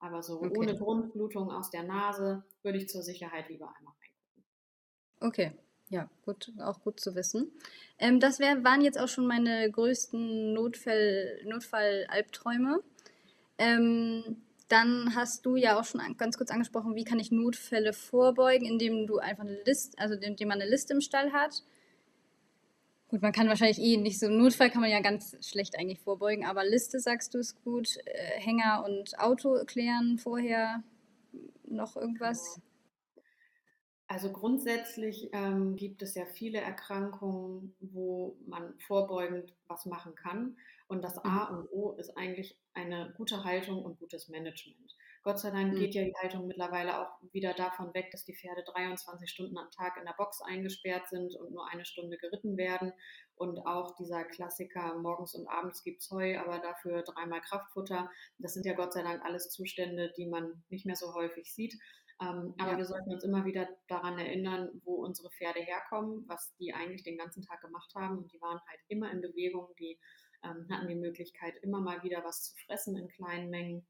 Aber 0.00 0.22
so 0.22 0.42
okay. 0.42 0.52
ohne 0.54 0.76
Grundblutung 0.76 1.50
aus 1.50 1.70
der 1.70 1.84
Nase 1.84 2.44
würde 2.62 2.76
ich 2.76 2.90
zur 2.90 3.02
Sicherheit 3.02 3.48
lieber 3.48 3.74
einmal 3.74 3.94
reingucken. 3.94 4.44
Okay, 5.20 5.52
ja, 5.88 6.10
gut, 6.26 6.52
auch 6.60 6.82
gut 6.82 7.00
zu 7.00 7.14
wissen. 7.14 7.52
Ähm, 7.98 8.20
das 8.20 8.38
wär, 8.38 8.62
waren 8.64 8.82
jetzt 8.82 9.00
auch 9.00 9.08
schon 9.08 9.26
meine 9.26 9.70
größten 9.70 10.52
Notfall, 10.52 11.40
Notfall-Albträume. 11.46 12.82
Ähm, 13.56 14.42
dann 14.72 15.14
hast 15.14 15.44
du 15.44 15.56
ja 15.56 15.78
auch 15.78 15.84
schon 15.84 16.00
ganz 16.16 16.38
kurz 16.38 16.50
angesprochen, 16.50 16.94
wie 16.94 17.04
kann 17.04 17.18
ich 17.18 17.30
Notfälle 17.30 17.92
vorbeugen, 17.92 18.66
indem 18.66 19.06
du 19.06 19.18
einfach 19.18 19.44
eine 19.44 19.62
Liste, 19.64 19.98
also 19.98 20.14
indem 20.14 20.48
man 20.48 20.60
eine 20.60 20.70
Liste 20.70 20.94
im 20.94 21.00
Stall 21.00 21.32
hat. 21.32 21.62
Gut, 23.08 23.20
man 23.20 23.32
kann 23.32 23.48
wahrscheinlich 23.48 23.78
eh 23.78 23.98
nicht 23.98 24.18
so, 24.18 24.28
Notfall 24.28 24.70
kann 24.70 24.80
man 24.80 24.90
ja 24.90 25.00
ganz 25.00 25.36
schlecht 25.46 25.78
eigentlich 25.78 26.00
vorbeugen, 26.00 26.46
aber 26.46 26.64
Liste 26.64 26.98
sagst 26.98 27.34
du 27.34 27.38
ist 27.38 27.62
gut, 27.62 27.98
äh, 28.06 28.40
Hänger 28.40 28.84
und 28.86 29.18
Auto 29.18 29.62
klären 29.66 30.16
vorher, 30.16 30.82
noch 31.66 31.96
irgendwas? 31.96 32.58
Also 34.06 34.32
grundsätzlich 34.32 35.28
ähm, 35.32 35.76
gibt 35.76 36.02
es 36.02 36.14
ja 36.14 36.24
viele 36.24 36.60
Erkrankungen, 36.60 37.74
wo 37.80 38.36
man 38.46 38.74
vorbeugend 38.78 39.54
was 39.68 39.86
machen 39.86 40.14
kann. 40.14 40.56
Und 40.92 41.00
das 41.02 41.16
A 41.24 41.50
mhm. 41.50 41.56
und 41.56 41.72
O 41.72 41.92
ist 41.92 42.18
eigentlich 42.18 42.54
eine 42.74 43.14
gute 43.16 43.44
Haltung 43.44 43.82
und 43.82 43.98
gutes 43.98 44.28
Management. 44.28 44.94
Gott 45.22 45.38
sei 45.38 45.50
Dank 45.50 45.72
mhm. 45.72 45.78
geht 45.78 45.94
ja 45.94 46.04
die 46.04 46.14
Haltung 46.20 46.46
mittlerweile 46.46 47.00
auch 47.00 47.18
wieder 47.32 47.54
davon 47.54 47.94
weg, 47.94 48.10
dass 48.10 48.26
die 48.26 48.34
Pferde 48.34 48.62
23 48.62 49.30
Stunden 49.30 49.56
am 49.56 49.70
Tag 49.70 49.96
in 49.96 50.04
der 50.04 50.12
Box 50.12 50.42
eingesperrt 50.42 51.08
sind 51.08 51.34
und 51.36 51.50
nur 51.50 51.66
eine 51.70 51.86
Stunde 51.86 52.18
geritten 52.18 52.58
werden. 52.58 52.92
Und 53.36 53.58
auch 53.60 53.94
dieser 53.96 54.24
Klassiker, 54.24 54.98
morgens 54.98 55.34
und 55.34 55.48
abends 55.48 55.82
gibt 55.82 56.02
es 56.02 56.10
Heu, 56.10 56.38
aber 56.38 56.58
dafür 56.58 57.02
dreimal 57.04 57.40
Kraftfutter. 57.40 58.10
Das 58.36 58.52
sind 58.52 58.66
ja 58.66 58.74
Gott 58.74 58.92
sei 58.92 59.02
Dank 59.02 59.24
alles 59.24 59.48
Zustände, 59.48 60.12
die 60.18 60.26
man 60.26 60.62
nicht 60.68 60.84
mehr 60.84 60.96
so 60.96 61.14
häufig 61.14 61.54
sieht. 61.54 61.72
Ähm, 62.20 62.54
aber 62.58 62.72
ja. 62.72 62.76
wir 62.76 62.84
sollten 62.84 63.10
uns 63.10 63.24
immer 63.24 63.46
wieder 63.46 63.66
daran 63.88 64.18
erinnern, 64.18 64.68
wo 64.84 64.96
unsere 64.96 65.30
Pferde 65.30 65.60
herkommen, 65.60 66.24
was 66.28 66.54
die 66.56 66.74
eigentlich 66.74 67.02
den 67.02 67.16
ganzen 67.16 67.42
Tag 67.42 67.62
gemacht 67.62 67.94
haben. 67.94 68.18
Und 68.18 68.30
die 68.30 68.42
waren 68.42 68.60
halt 68.68 68.80
immer 68.88 69.10
in 69.10 69.22
Bewegung, 69.22 69.68
die 69.78 69.98
ähm, 70.44 70.66
hatten 70.70 70.88
die 70.88 70.94
Möglichkeit, 70.94 71.56
immer 71.62 71.80
mal 71.80 72.02
wieder 72.02 72.24
was 72.24 72.42
zu 72.42 72.56
fressen 72.66 72.96
in 72.96 73.08
kleinen 73.08 73.50
Mengen. 73.50 73.86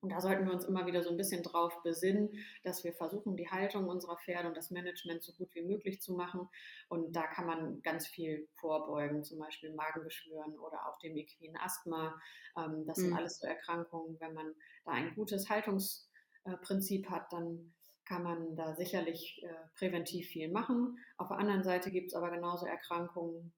Und 0.00 0.10
da 0.10 0.20
sollten 0.20 0.46
wir 0.46 0.52
uns 0.52 0.64
immer 0.64 0.86
wieder 0.86 1.02
so 1.02 1.10
ein 1.10 1.16
bisschen 1.16 1.42
drauf 1.42 1.82
besinnen, 1.82 2.30
dass 2.62 2.84
wir 2.84 2.92
versuchen, 2.92 3.36
die 3.36 3.50
Haltung 3.50 3.88
unserer 3.88 4.16
Pferde 4.16 4.46
und 4.46 4.56
das 4.56 4.70
Management 4.70 5.24
so 5.24 5.32
gut 5.32 5.52
wie 5.54 5.62
möglich 5.62 6.00
zu 6.00 6.12
machen. 6.12 6.48
Und 6.88 7.16
da 7.16 7.26
kann 7.26 7.46
man 7.46 7.82
ganz 7.82 8.06
viel 8.06 8.48
vorbeugen, 8.54 9.24
zum 9.24 9.40
Beispiel 9.40 9.74
Magengeschwüren 9.74 10.56
oder 10.58 10.86
auch 10.86 10.98
dem 11.00 11.16
equinen 11.16 11.56
Asthma. 11.56 12.20
Ähm, 12.56 12.86
das 12.86 12.98
sind 12.98 13.10
mhm. 13.10 13.16
alles 13.16 13.38
so 13.38 13.46
Erkrankungen. 13.48 14.20
Wenn 14.20 14.34
man 14.34 14.54
da 14.84 14.92
ein 14.92 15.14
gutes 15.16 15.50
Haltungsprinzip 15.50 17.10
hat, 17.10 17.32
dann 17.32 17.74
kann 18.04 18.22
man 18.22 18.54
da 18.54 18.74
sicherlich 18.74 19.42
äh, 19.42 19.48
präventiv 19.76 20.28
viel 20.28 20.50
machen. 20.50 20.98
Auf 21.16 21.28
der 21.28 21.38
anderen 21.38 21.64
Seite 21.64 21.90
gibt 21.90 22.08
es 22.08 22.14
aber 22.14 22.30
genauso 22.30 22.66
Erkrankungen, 22.66 23.52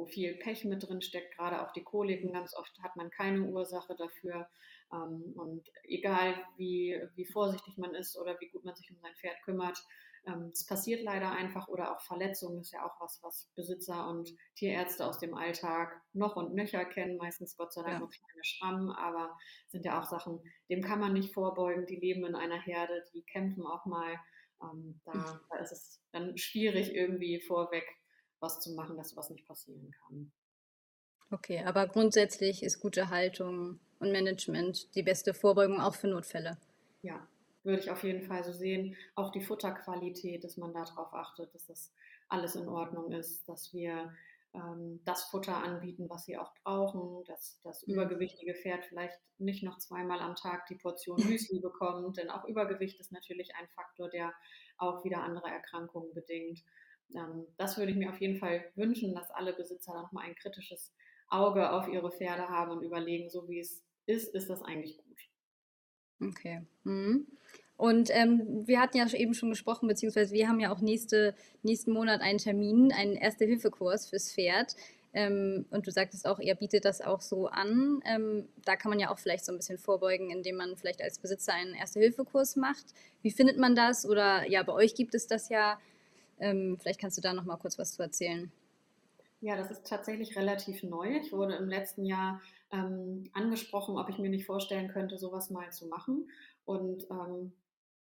wo 0.00 0.06
viel 0.06 0.34
Pech 0.34 0.64
mit 0.64 0.88
drin 0.88 1.02
steckt, 1.02 1.36
gerade 1.36 1.62
auch 1.62 1.72
die 1.72 1.84
Koliken. 1.84 2.32
Ganz 2.32 2.56
oft 2.56 2.72
hat 2.82 2.96
man 2.96 3.10
keine 3.10 3.42
Ursache 3.42 3.94
dafür. 3.94 4.48
Ähm, 4.92 5.34
und 5.36 5.68
egal 5.84 6.34
wie, 6.56 6.98
wie 7.14 7.26
vorsichtig 7.26 7.76
man 7.76 7.94
ist 7.94 8.18
oder 8.18 8.40
wie 8.40 8.48
gut 8.48 8.64
man 8.64 8.74
sich 8.74 8.90
um 8.90 8.98
sein 8.98 9.14
Pferd 9.20 9.36
kümmert, 9.44 9.78
ähm, 10.26 10.50
es 10.52 10.66
passiert 10.66 11.02
leider 11.02 11.30
einfach 11.30 11.68
oder 11.68 11.94
auch 11.94 12.00
Verletzungen 12.02 12.60
ist 12.60 12.72
ja 12.72 12.84
auch 12.84 13.00
was, 13.00 13.20
was 13.22 13.50
Besitzer 13.56 14.08
und 14.08 14.30
Tierärzte 14.54 15.06
aus 15.06 15.18
dem 15.18 15.34
Alltag 15.34 16.00
noch 16.12 16.36
und 16.36 16.54
nöcher 16.54 16.84
kennen. 16.84 17.16
Meistens 17.16 17.56
Gott 17.56 17.72
sei 17.72 17.82
Dank 17.82 17.94
ja. 17.94 17.98
nur 18.00 18.10
kleine 18.10 18.44
Schrammen, 18.44 18.90
aber 18.90 19.36
sind 19.68 19.84
ja 19.84 20.00
auch 20.00 20.04
Sachen, 20.04 20.40
dem 20.68 20.82
kann 20.82 21.00
man 21.00 21.12
nicht 21.12 21.32
vorbeugen. 21.32 21.86
Die 21.86 21.96
leben 21.96 22.24
in 22.24 22.34
einer 22.34 22.60
Herde, 22.60 23.04
die 23.14 23.22
kämpfen 23.22 23.66
auch 23.66 23.86
mal. 23.86 24.18
Ähm, 24.62 25.00
da, 25.04 25.40
da 25.48 25.56
ist 25.56 25.72
es 25.72 26.02
dann 26.12 26.36
schwierig 26.36 26.94
irgendwie 26.94 27.40
vorweg 27.40 27.84
was 28.40 28.60
zu 28.60 28.72
machen, 28.72 28.96
dass 28.96 29.10
sowas 29.10 29.30
nicht 29.30 29.46
passieren 29.46 29.90
kann. 29.90 30.32
Okay, 31.30 31.62
aber 31.64 31.86
grundsätzlich 31.86 32.62
ist 32.62 32.80
gute 32.80 33.08
Haltung 33.08 33.78
und 34.00 34.12
Management 34.12 34.94
die 34.94 35.02
beste 35.02 35.32
Vorbeugung 35.32 35.80
auch 35.80 35.94
für 35.94 36.08
Notfälle. 36.08 36.58
Ja, 37.02 37.26
würde 37.62 37.80
ich 37.80 37.90
auf 37.90 38.02
jeden 38.02 38.22
Fall 38.22 38.42
so 38.42 38.52
sehen. 38.52 38.96
Auch 39.14 39.30
die 39.30 39.42
Futterqualität, 39.42 40.42
dass 40.42 40.56
man 40.56 40.72
darauf 40.72 41.12
achtet, 41.14 41.54
dass 41.54 41.66
das 41.66 41.92
alles 42.28 42.56
in 42.56 42.68
Ordnung 42.68 43.12
ist, 43.12 43.48
dass 43.48 43.72
wir 43.72 44.12
ähm, 44.54 45.00
das 45.04 45.24
Futter 45.24 45.56
anbieten, 45.56 46.08
was 46.08 46.24
sie 46.24 46.36
auch 46.36 46.52
brauchen, 46.64 47.24
dass 47.24 47.60
das 47.62 47.86
mhm. 47.86 47.94
übergewichtige 47.94 48.54
Pferd 48.54 48.84
vielleicht 48.86 49.18
nicht 49.38 49.62
noch 49.62 49.78
zweimal 49.78 50.20
am 50.20 50.34
Tag 50.34 50.66
die 50.66 50.76
Portion 50.76 51.16
Müsli 51.28 51.60
bekommt, 51.60 52.16
denn 52.16 52.30
auch 52.30 52.44
Übergewicht 52.44 52.98
ist 52.98 53.12
natürlich 53.12 53.54
ein 53.56 53.68
Faktor, 53.68 54.08
der 54.08 54.32
auch 54.78 55.04
wieder 55.04 55.22
andere 55.22 55.48
Erkrankungen 55.48 56.12
bedingt. 56.14 56.60
Ähm, 57.14 57.46
das 57.56 57.76
würde 57.78 57.92
ich 57.92 57.98
mir 57.98 58.10
auf 58.10 58.20
jeden 58.20 58.36
Fall 58.36 58.64
wünschen, 58.74 59.14
dass 59.14 59.30
alle 59.30 59.52
Besitzer 59.52 59.94
noch 59.94 60.12
mal 60.12 60.22
ein 60.22 60.34
kritisches 60.34 60.92
Auge 61.28 61.70
auf 61.70 61.88
ihre 61.88 62.10
Pferde 62.10 62.48
haben 62.48 62.72
und 62.72 62.82
überlegen, 62.82 63.30
so 63.30 63.48
wie 63.48 63.60
es 63.60 63.84
ist, 64.06 64.34
ist 64.34 64.50
das 64.50 64.62
eigentlich 64.62 64.98
gut. 64.98 66.28
Okay. 66.28 66.62
Mhm. 66.84 67.26
Und 67.76 68.10
ähm, 68.12 68.66
wir 68.66 68.78
hatten 68.78 68.98
ja 68.98 69.10
eben 69.14 69.32
schon 69.32 69.48
gesprochen, 69.48 69.88
beziehungsweise 69.88 70.34
wir 70.34 70.48
haben 70.48 70.60
ja 70.60 70.70
auch 70.70 70.80
nächste, 70.80 71.34
nächsten 71.62 71.92
Monat 71.92 72.20
einen 72.20 72.38
Termin, 72.38 72.92
einen 72.92 73.16
Erste-Hilfe-Kurs 73.16 74.10
fürs 74.10 74.32
Pferd. 74.32 74.76
Ähm, 75.12 75.64
und 75.70 75.86
du 75.86 75.90
sagtest 75.90 76.26
auch, 76.26 76.38
ihr 76.38 76.54
bietet 76.54 76.84
das 76.84 77.00
auch 77.00 77.22
so 77.22 77.48
an. 77.48 78.02
Ähm, 78.04 78.48
da 78.64 78.76
kann 78.76 78.90
man 78.90 79.00
ja 79.00 79.10
auch 79.10 79.18
vielleicht 79.18 79.46
so 79.46 79.52
ein 79.52 79.56
bisschen 79.56 79.78
vorbeugen, 79.78 80.30
indem 80.30 80.56
man 80.56 80.76
vielleicht 80.76 81.02
als 81.02 81.18
Besitzer 81.18 81.54
einen 81.54 81.74
Erste-Hilfe-Kurs 81.74 82.56
macht. 82.56 82.84
Wie 83.22 83.30
findet 83.30 83.56
man 83.56 83.74
das? 83.74 84.06
Oder 84.06 84.46
ja, 84.48 84.62
bei 84.62 84.72
euch 84.72 84.94
gibt 84.94 85.14
es 85.14 85.26
das 85.26 85.48
ja. 85.48 85.80
Ähm, 86.40 86.76
vielleicht 86.80 87.00
kannst 87.00 87.16
du 87.16 87.22
da 87.22 87.32
noch 87.32 87.44
mal 87.44 87.56
kurz 87.56 87.78
was 87.78 87.92
zu 87.92 88.02
erzählen. 88.02 88.50
Ja, 89.40 89.56
das 89.56 89.70
ist 89.70 89.86
tatsächlich 89.86 90.36
relativ 90.36 90.82
neu. 90.82 91.16
Ich 91.16 91.32
wurde 91.32 91.54
im 91.54 91.68
letzten 91.68 92.04
Jahr 92.04 92.42
ähm, 92.72 93.30
angesprochen, 93.32 93.98
ob 93.98 94.08
ich 94.10 94.18
mir 94.18 94.28
nicht 94.28 94.44
vorstellen 94.44 94.88
könnte, 94.88 95.16
sowas 95.16 95.50
mal 95.50 95.70
zu 95.72 95.86
machen. 95.86 96.30
Und 96.64 97.06
ähm, 97.10 97.52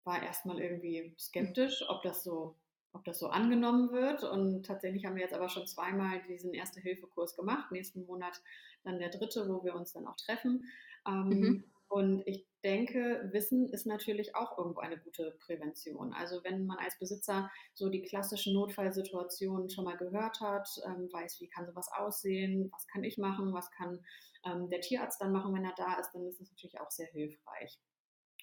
war 0.04 0.22
erstmal 0.22 0.60
irgendwie 0.60 1.14
skeptisch, 1.18 1.84
ob 1.88 2.02
das 2.02 2.24
so 2.24 2.56
ob 2.92 3.04
das 3.04 3.18
so 3.18 3.28
angenommen 3.28 3.92
wird. 3.92 4.24
Und 4.24 4.64
tatsächlich 4.64 5.04
haben 5.04 5.14
wir 5.14 5.22
jetzt 5.22 5.34
aber 5.34 5.48
schon 5.48 5.66
zweimal 5.66 6.22
diesen 6.28 6.54
Erste-Hilfe-Kurs 6.54 7.36
gemacht. 7.36 7.70
Nächsten 7.70 8.06
Monat 8.06 8.40
dann 8.82 8.98
der 8.98 9.10
dritte, 9.10 9.48
wo 9.48 9.62
wir 9.62 9.74
uns 9.74 9.92
dann 9.92 10.06
auch 10.06 10.16
treffen. 10.16 10.64
Ähm, 11.06 11.28
mhm. 11.28 11.64
Und 11.88 12.26
ich 12.26 12.47
denke, 12.64 13.28
Wissen 13.32 13.68
ist 13.68 13.86
natürlich 13.86 14.34
auch 14.34 14.58
irgendwo 14.58 14.80
eine 14.80 14.98
gute 14.98 15.36
Prävention. 15.40 16.12
Also 16.12 16.42
wenn 16.44 16.66
man 16.66 16.78
als 16.78 16.98
Besitzer 16.98 17.50
so 17.74 17.88
die 17.88 18.02
klassischen 18.02 18.54
Notfallsituationen 18.54 19.70
schon 19.70 19.84
mal 19.84 19.96
gehört 19.96 20.40
hat, 20.40 20.68
ähm, 20.86 21.08
weiß, 21.12 21.40
wie 21.40 21.48
kann 21.48 21.66
sowas 21.66 21.88
aussehen, 21.92 22.70
was 22.72 22.86
kann 22.88 23.04
ich 23.04 23.18
machen, 23.18 23.52
was 23.52 23.70
kann 23.70 24.04
ähm, 24.44 24.68
der 24.68 24.80
Tierarzt 24.80 25.20
dann 25.20 25.32
machen, 25.32 25.54
wenn 25.54 25.64
er 25.64 25.74
da 25.76 25.98
ist, 25.98 26.12
dann 26.12 26.26
ist 26.26 26.40
das 26.40 26.50
natürlich 26.50 26.80
auch 26.80 26.90
sehr 26.90 27.08
hilfreich. 27.08 27.78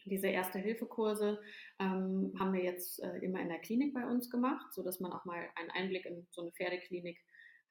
Diese 0.06 0.28
Erste-Hilfe-Kurse 0.28 1.42
ähm, 1.80 2.32
haben 2.40 2.54
wir 2.54 2.64
jetzt 2.64 3.02
äh, 3.02 3.18
immer 3.20 3.40
in 3.40 3.50
der 3.50 3.60
Klinik 3.60 3.94
bei 3.94 4.06
uns 4.06 4.30
gemacht, 4.30 4.72
sodass 4.72 5.00
man 5.00 5.12
auch 5.12 5.26
mal 5.26 5.50
einen 5.56 5.72
Einblick 5.72 6.06
in 6.06 6.28
so 6.30 6.42
eine 6.44 6.52
Pferdeklinik 6.52 7.20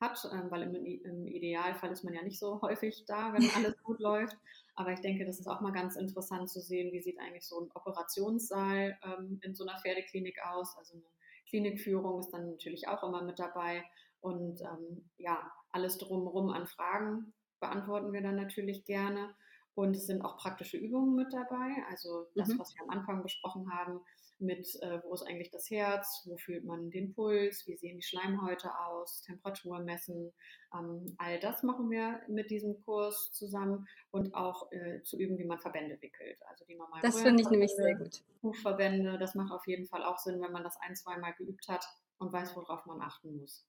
hat, 0.04 0.28
ähm, 0.32 0.50
weil 0.50 0.62
im, 0.62 0.74
im, 0.74 1.26
Idealfall 1.26 1.90
ist 1.90 2.04
man 2.04 2.14
ja 2.14 2.22
nicht 2.22 2.38
so 2.38 2.60
häufig 2.62 3.04
da, 3.06 3.32
wenn 3.32 3.42
alles 3.56 3.82
gut 3.82 4.00
läuft. 4.00 4.36
Aber 4.74 4.92
ich 4.92 5.00
denke, 5.00 5.24
das 5.24 5.38
ist 5.38 5.46
auch 5.46 5.60
mal 5.60 5.72
ganz 5.72 5.96
interessant 5.96 6.50
zu 6.50 6.60
sehen, 6.60 6.92
wie 6.92 7.00
sieht 7.00 7.18
eigentlich 7.20 7.46
so 7.46 7.60
ein 7.60 7.70
Operationssaal 7.74 8.98
ähm, 9.04 9.38
in 9.42 9.54
so 9.54 9.66
einer 9.66 9.78
Pferdeklinik 9.80 10.38
aus. 10.44 10.76
Also 10.76 10.94
eine 10.94 11.04
Klinikführung 11.48 12.20
ist 12.20 12.30
dann 12.30 12.50
natürlich 12.50 12.88
auch 12.88 13.02
immer 13.02 13.22
mit 13.22 13.38
dabei. 13.38 13.84
Und 14.20 14.60
ähm, 14.62 15.08
ja, 15.18 15.52
alles 15.70 15.98
drumherum 15.98 16.50
an 16.50 16.66
Fragen 16.66 17.32
beantworten 17.60 18.12
wir 18.12 18.22
dann 18.22 18.36
natürlich 18.36 18.84
gerne. 18.84 19.34
Und 19.74 19.96
es 19.96 20.06
sind 20.06 20.22
auch 20.22 20.36
praktische 20.36 20.76
Übungen 20.76 21.14
mit 21.14 21.32
dabei. 21.32 21.84
Also 21.88 22.28
das, 22.34 22.48
Mhm. 22.48 22.58
was 22.58 22.74
wir 22.74 22.82
am 22.82 22.90
Anfang 22.90 23.22
besprochen 23.22 23.72
haben, 23.72 24.00
mit 24.38 24.66
äh, 24.82 25.00
wo 25.02 25.14
ist 25.14 25.22
eigentlich 25.22 25.50
das 25.50 25.70
Herz, 25.70 26.22
wo 26.26 26.36
fühlt 26.36 26.64
man 26.64 26.90
den 26.90 27.14
Puls, 27.14 27.66
wie 27.66 27.76
sehen 27.76 27.96
die 27.96 28.02
Schleimhäute 28.02 28.70
aus, 28.78 29.22
Temperatur 29.22 29.78
messen. 29.80 30.32
Ähm, 30.74 31.14
all 31.18 31.38
das 31.40 31.62
machen 31.62 31.90
wir 31.90 32.20
mit 32.28 32.50
diesem 32.50 32.80
Kurs 32.82 33.32
zusammen 33.32 33.86
und 34.10 34.34
auch 34.34 34.70
äh, 34.72 35.02
zu 35.02 35.18
üben, 35.18 35.38
wie 35.38 35.44
man 35.44 35.60
Verbände 35.60 36.00
wickelt. 36.00 36.38
Also 36.48 36.64
die 36.64 36.76
normalen 36.76 37.02
Das 37.02 37.20
finde 37.20 37.42
ich 37.42 37.50
nämlich 37.50 37.74
sehr 37.74 37.94
gut. 37.96 38.22
Hufverbände, 38.42 39.18
das 39.18 39.34
macht 39.34 39.52
auf 39.52 39.66
jeden 39.66 39.86
Fall 39.86 40.04
auch 40.04 40.18
Sinn, 40.18 40.40
wenn 40.40 40.52
man 40.52 40.64
das 40.64 40.76
ein, 40.80 40.96
zweimal 40.96 41.34
geübt 41.34 41.68
hat 41.68 41.86
und 42.18 42.32
weiß, 42.32 42.56
worauf 42.56 42.86
man 42.86 43.00
achten 43.00 43.36
muss. 43.36 43.66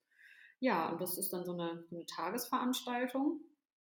Ja, 0.58 0.90
und 0.90 1.00
das 1.00 1.18
ist 1.18 1.32
dann 1.32 1.44
so 1.44 1.52
eine, 1.52 1.84
eine 1.90 2.06
Tagesveranstaltung. 2.06 3.40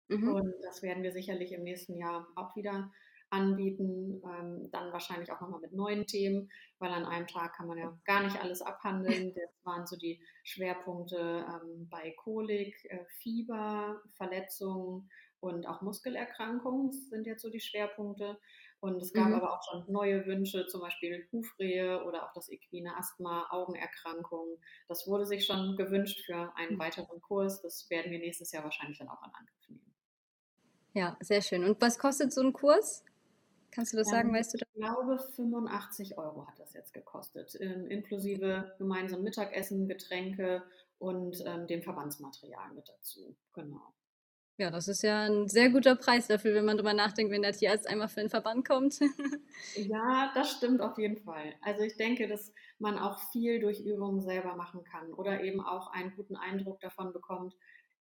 Mhm. 0.09 0.29
Und 0.29 0.55
das 0.63 0.83
werden 0.83 1.03
wir 1.03 1.13
sicherlich 1.13 1.53
im 1.53 1.63
nächsten 1.63 1.97
Jahr 1.97 2.29
auch 2.37 2.55
wieder 2.55 2.93
anbieten. 3.31 4.23
Ähm, 4.25 4.69
dann 4.73 4.93
wahrscheinlich 4.93 5.31
auch 5.33 5.41
nochmal 5.41 5.61
mit 5.61 5.73
neuen 5.73 6.07
Themen, 6.07 6.51
weil 6.79 6.91
an 6.93 7.05
einem 7.05 7.27
Tag 7.27 7.55
kann 7.55 7.67
man 7.69 7.79
ja 7.79 7.97
gar 8.05 8.23
nicht 8.23 8.41
alles 8.41 8.63
abhandeln. 8.63 9.35
Das 9.35 9.65
waren 9.65 9.87
so 9.87 9.97
die 9.97 10.21
Schwerpunkte 10.45 11.45
ähm, 11.49 11.89
bei 11.91 12.13
Kolik, 12.23 12.77
äh, 12.85 13.05
Fieber, 13.21 14.01
Verletzungen 14.17 15.11
und 15.41 15.67
auch 15.67 15.83
Muskelerkrankungen. 15.83 16.93
Sind 16.93 17.27
jetzt 17.27 17.43
so 17.43 17.51
die 17.51 17.61
Schwerpunkte. 17.61 18.39
Und 18.81 19.01
es 19.03 19.13
gab 19.13 19.33
Mhm. 19.33 19.35
aber 19.35 19.53
auch 19.53 19.63
schon 19.63 19.91
neue 19.93 20.27
Wünsche, 20.27 20.67
zum 20.67 20.81
Beispiel 20.81 21.27
Hufrehe 21.33 22.05
oder 22.05 22.25
auch 22.25 22.33
das 22.35 22.51
equine 22.51 22.97
Asthma, 22.97 23.47
Augenerkrankungen. 23.51 24.59
Das 24.89 25.07
wurde 25.07 25.27
sich 25.27 25.47
schon 25.47 25.77
gewünscht 25.77 26.25
für 26.25 26.53
einen 26.57 26.77
Mhm. 26.77 26.79
weiteren 26.79 27.21
Kurs. 27.23 27.61
Das 27.63 27.89
werden 27.91 28.13
wir 28.13 28.19
nächstes 28.19 28.53
Jahr 28.53 28.65
wahrscheinlich 28.65 28.99
dann 28.99 29.09
auch 29.09 29.23
in 29.25 29.33
Angriff 29.35 29.69
nehmen. 29.69 29.95
Ja, 30.95 31.17
sehr 31.21 31.43
schön. 31.43 31.63
Und 31.65 31.81
was 31.81 31.99
kostet 31.99 32.33
so 32.33 32.41
ein 32.43 32.53
Kurs? 32.53 33.05
Kannst 33.71 33.93
du 33.93 33.97
das 33.97 34.09
sagen, 34.09 34.33
Ähm, 34.33 34.33
weißt 34.33 34.55
du 34.55 34.59
ich 34.59 34.65
das? 34.67 34.69
glaube, 34.75 35.19
85 35.19 36.17
Euro 36.19 36.47
hat 36.47 36.59
das 36.59 36.73
jetzt 36.73 36.95
gekostet, 36.95 37.57
ähm, 37.61 37.87
inklusive 37.89 38.75
gemeinsam 38.79 39.23
Mittagessen, 39.23 39.87
Getränke 39.89 40.63
und 40.99 41.43
ähm, 41.45 41.67
dem 41.67 41.83
Verbandsmaterial 41.83 42.73
mit 42.73 42.89
dazu. 42.89 43.37
Genau. 43.53 43.93
Ja, 44.59 44.71
das 44.71 44.89
ist 44.89 45.03
ja 45.03 45.25
ein 45.25 45.49
sehr 45.49 45.69
guter 45.71 45.97
Preis 45.97 46.29
dafür, 46.29 46.55
wenn 46.55 46.65
man 46.65 46.77
drüber 46.79 46.95
nachdenkt, 46.95 47.31
wenn 47.31 47.43
der 47.43 47.53
Tierarzt 47.53 47.87
einmal 47.87 48.09
für 48.09 48.21
den 48.21 48.31
Verband 48.31 48.67
kommt. 48.67 48.99
Ja, 49.75 50.33
das 50.35 50.53
stimmt 50.53 50.81
auf 50.81 50.97
jeden 50.99 51.19
Fall. 51.19 51.55
Also 51.61 51.83
ich 51.83 51.97
denke, 51.97 52.29
dass 52.29 52.53
man 52.79 52.99
auch 52.99 53.19
viel 53.31 53.61
durch 53.61 53.81
Übungen 53.81 54.23
selber 54.23 54.57
machen 54.57 54.85
kann 54.85 55.13
oder 55.13 55.43
eben 55.43 55.61
auch 55.61 55.93
einen 55.93 56.15
guten 56.17 56.35
Eindruck 56.37 56.81
davon 56.81 57.13
bekommt, 57.13 57.55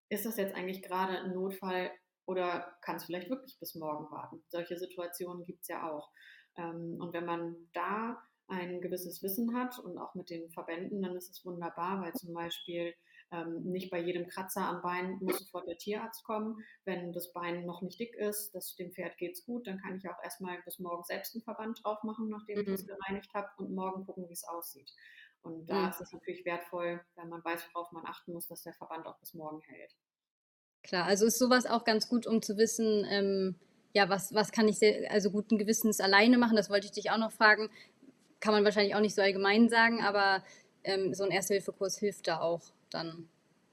ist 0.10 0.26
das 0.26 0.38
jetzt 0.38 0.56
eigentlich 0.56 0.82
gerade 0.82 1.18
ein 1.20 1.34
Notfall 1.34 1.92
oder 2.26 2.78
kann 2.82 2.96
es 2.98 3.06
vielleicht 3.06 3.30
wirklich 3.30 3.58
bis 3.60 3.76
morgen 3.76 4.10
warten? 4.12 4.44
Solche 4.48 4.78
Situationen 4.78 5.44
gibt 5.46 5.62
es 5.62 5.68
ja 5.68 5.90
auch. 5.92 6.12
Ähm, 6.58 6.98
und 7.00 7.14
wenn 7.14 7.26
man 7.26 7.70
da 7.74 8.22
ein 8.48 8.80
gewisses 8.82 9.24
Wissen 9.24 9.56
hat 9.56 9.80
und 9.80 9.98
auch 9.98 10.14
mit 10.14 10.30
den 10.30 10.52
Verbänden, 10.52 11.02
dann 11.02 11.16
ist 11.16 11.30
es 11.32 11.44
wunderbar, 11.46 12.02
weil 12.02 12.14
zum 12.14 12.34
Beispiel 12.34 12.94
ähm, 13.32 13.64
nicht 13.64 13.90
bei 13.90 14.00
jedem 14.00 14.28
Kratzer 14.28 14.62
am 14.62 14.82
Bein 14.84 15.18
muss 15.20 15.40
sofort 15.40 15.68
der 15.68 15.78
Tierarzt 15.78 16.24
kommen. 16.24 16.58
Wenn 16.84 17.12
das 17.12 17.34
Bein 17.34 17.66
noch 17.66 17.82
nicht 17.82 18.00
dick 18.00 18.14
ist, 18.16 18.54
das, 18.54 18.76
dem 18.76 18.92
Pferd 18.92 19.18
geht 19.18 19.34
es 19.34 19.46
gut, 19.46 19.66
dann 19.68 19.80
kann 19.80 19.98
ich 19.98 20.08
auch 20.08 20.22
erstmal 20.24 20.62
bis 20.64 20.78
morgen 20.80 21.04
selbst 21.04 21.36
einen 21.36 21.44
Verband 21.44 21.80
drauf 21.84 22.04
machen, 22.04 22.30
nachdem 22.30 22.62
ich 22.62 22.68
Mhm. 22.68 22.76
es 22.76 22.86
gereinigt 22.86 23.34
habe 23.34 23.50
und 23.58 23.74
morgen 23.74 24.06
gucken, 24.06 24.28
wie 24.30 24.34
es 24.34 24.48
aussieht. 24.48 24.92
Und 25.42 25.68
da 25.68 25.90
Mhm. 25.90 25.90
ist 25.90 26.02
es 26.02 26.12
natürlich 26.12 26.46
wertvoll, 26.46 27.04
wenn 27.16 27.30
man 27.30 27.44
weiß, 27.44 27.68
worauf 27.74 27.92
man 27.92 28.06
achten 28.06 28.34
muss, 28.34 28.48
dass 28.48 28.64
der 28.64 28.74
Verband 28.74 29.06
auch 29.08 29.20
bis 29.20 29.34
morgen 29.34 29.62
hält. 29.62 29.96
Klar, 30.86 31.06
also 31.08 31.26
ist 31.26 31.40
sowas 31.40 31.66
auch 31.66 31.84
ganz 31.84 32.08
gut, 32.08 32.28
um 32.28 32.44
zu 32.44 32.58
wissen, 32.58 33.06
ähm, 33.10 33.56
ja, 33.94 34.08
was, 34.08 34.36
was 34.36 34.52
kann 34.52 34.68
ich 34.68 34.78
sehr, 34.78 35.12
also 35.12 35.32
guten 35.32 35.58
Gewissens 35.58 36.00
alleine 36.00 36.38
machen? 36.38 36.56
Das 36.56 36.70
wollte 36.70 36.86
ich 36.86 36.92
dich 36.92 37.10
auch 37.10 37.18
noch 37.18 37.32
fragen. 37.32 37.70
Kann 38.40 38.54
man 38.54 38.64
wahrscheinlich 38.64 38.94
auch 38.94 39.00
nicht 39.00 39.16
so 39.16 39.22
allgemein 39.24 39.68
sagen, 39.68 40.04
aber 40.04 40.44
ähm, 40.84 41.16
so 41.16 41.24
ein 41.24 41.32
Erste-Hilfe-Kurs 41.32 41.98
hilft 41.98 42.28
da 42.28 42.40
auch 42.40 42.62
dann, 42.92 43.28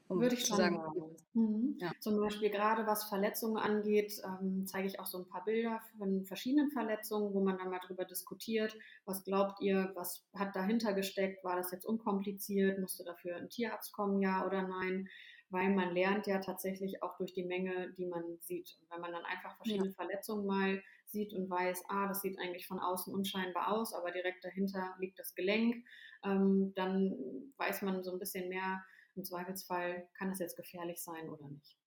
um 0.07 0.21
Würde 0.21 0.33
ich 0.33 0.41
zu 0.41 0.47
schon 0.47 0.57
sagen, 0.57 0.77
sagen. 0.77 1.15
Mhm. 1.35 1.77
ja. 1.79 1.91
Zum 1.99 2.19
Beispiel 2.19 2.49
gerade 2.49 2.87
was 2.87 3.03
Verletzungen 3.03 3.57
angeht, 3.57 4.19
ähm, 4.25 4.65
zeige 4.65 4.87
ich 4.87 4.99
auch 4.99 5.05
so 5.05 5.19
ein 5.19 5.27
paar 5.27 5.45
Bilder 5.45 5.81
von 5.99 6.25
verschiedenen 6.25 6.71
Verletzungen, 6.71 7.31
wo 7.35 7.41
man 7.41 7.59
dann 7.59 7.69
mal 7.69 7.79
drüber 7.85 8.05
diskutiert. 8.05 8.75
Was 9.05 9.23
glaubt 9.23 9.61
ihr, 9.61 9.91
was 9.93 10.25
hat 10.33 10.55
dahinter 10.55 10.93
gesteckt? 10.93 11.43
War 11.43 11.57
das 11.57 11.71
jetzt 11.71 11.85
unkompliziert? 11.85 12.79
Musste 12.79 13.03
dafür 13.03 13.35
ein 13.35 13.49
Tierarzt 13.49 13.93
kommen, 13.93 14.19
ja 14.19 14.47
oder 14.47 14.63
nein? 14.63 15.09
Weil 15.53 15.69
man 15.69 15.93
lernt 15.93 16.25
ja 16.25 16.39
tatsächlich 16.39 17.03
auch 17.03 17.15
durch 17.17 17.31
die 17.33 17.45
Menge, 17.45 17.93
die 17.93 18.07
man 18.07 18.39
sieht. 18.41 18.75
Und 18.81 18.89
wenn 18.89 19.01
man 19.01 19.11
dann 19.11 19.23
einfach 19.23 19.51
Ja. 19.51 19.57
verschiedene 19.57 19.93
Verletzungen 19.93 20.47
mal 20.47 20.81
sieht 21.05 21.31
und 21.31 21.47
weiß, 21.47 21.83
ah, 21.89 22.07
das 22.07 22.21
sieht 22.21 22.39
eigentlich 22.39 22.65
von 22.65 22.79
außen 22.79 23.13
unscheinbar 23.13 23.71
aus, 23.71 23.93
aber 23.93 24.09
direkt 24.11 24.43
dahinter 24.43 24.95
liegt 24.99 25.19
das 25.19 25.35
Gelenk, 25.35 25.85
ähm, 26.23 26.73
dann 26.75 27.53
weiß 27.57 27.83
man 27.83 28.03
so 28.03 28.11
ein 28.13 28.19
bisschen 28.19 28.49
mehr, 28.49 28.83
im 29.15 29.23
Zweifelsfall 29.23 30.09
kann 30.17 30.31
es 30.31 30.39
jetzt 30.39 30.57
gefährlich 30.57 31.03
sein 31.03 31.29
oder 31.29 31.47
nicht. 31.47 31.77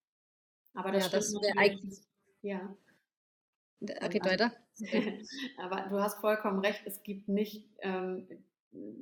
Aber 0.75 0.93
das 0.93 1.07
Ja, 1.07 1.19
das 1.19 1.35
wäre 1.35 1.59
eigentlich. 1.59 1.99
Ja, 2.43 2.77
also, 4.01 4.21
weiter. 4.21 4.53
aber 5.59 5.89
du 5.89 6.01
hast 6.01 6.21
vollkommen 6.21 6.61
recht, 6.61 6.83
es 6.87 7.03
gibt 7.03 7.29
nicht 7.29 7.69
ähm, 7.81 8.29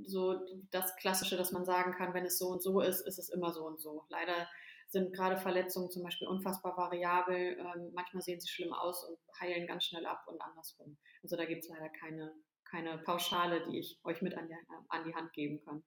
so 0.05 0.41
das 0.71 0.95
Klassische, 0.97 1.37
dass 1.37 1.53
man 1.53 1.65
sagen 1.65 1.93
kann, 1.93 2.15
wenn 2.15 2.25
es 2.25 2.39
so 2.39 2.49
und 2.49 2.63
so 2.63 2.81
ist, 2.81 3.01
ist 3.01 3.19
es 3.19 3.29
immer 3.29 3.53
so 3.53 3.67
und 3.67 3.81
so. 3.81 4.05
Leider 4.09 4.49
sind 4.89 5.13
gerade 5.15 5.37
Verletzungen 5.37 5.91
zum 5.91 6.03
Beispiel 6.03 6.29
unfassbar 6.29 6.77
variabel. 6.77 7.59
Ähm, 7.59 7.91
manchmal 7.95 8.23
sehen 8.23 8.41
sie 8.41 8.49
schlimm 8.49 8.73
aus 8.73 9.05
und 9.05 9.19
heilen 9.41 9.67
ganz 9.67 9.85
schnell 9.85 10.07
ab 10.07 10.25
und 10.27 10.41
andersrum. 10.41 10.97
Also 11.23 11.37
da 11.37 11.45
gibt 11.45 11.65
es 11.65 11.69
leider 11.69 11.89
keine, 11.89 12.33
keine 12.65 12.99
Pauschale, 12.99 13.65
die 13.69 13.79
ich 13.79 14.01
euch 14.05 14.23
mit 14.23 14.37
an 14.37 14.49
die, 14.49 14.55
an 14.89 15.05
die 15.05 15.15
Hand 15.15 15.33
geben 15.33 15.61
kann. 15.65 15.83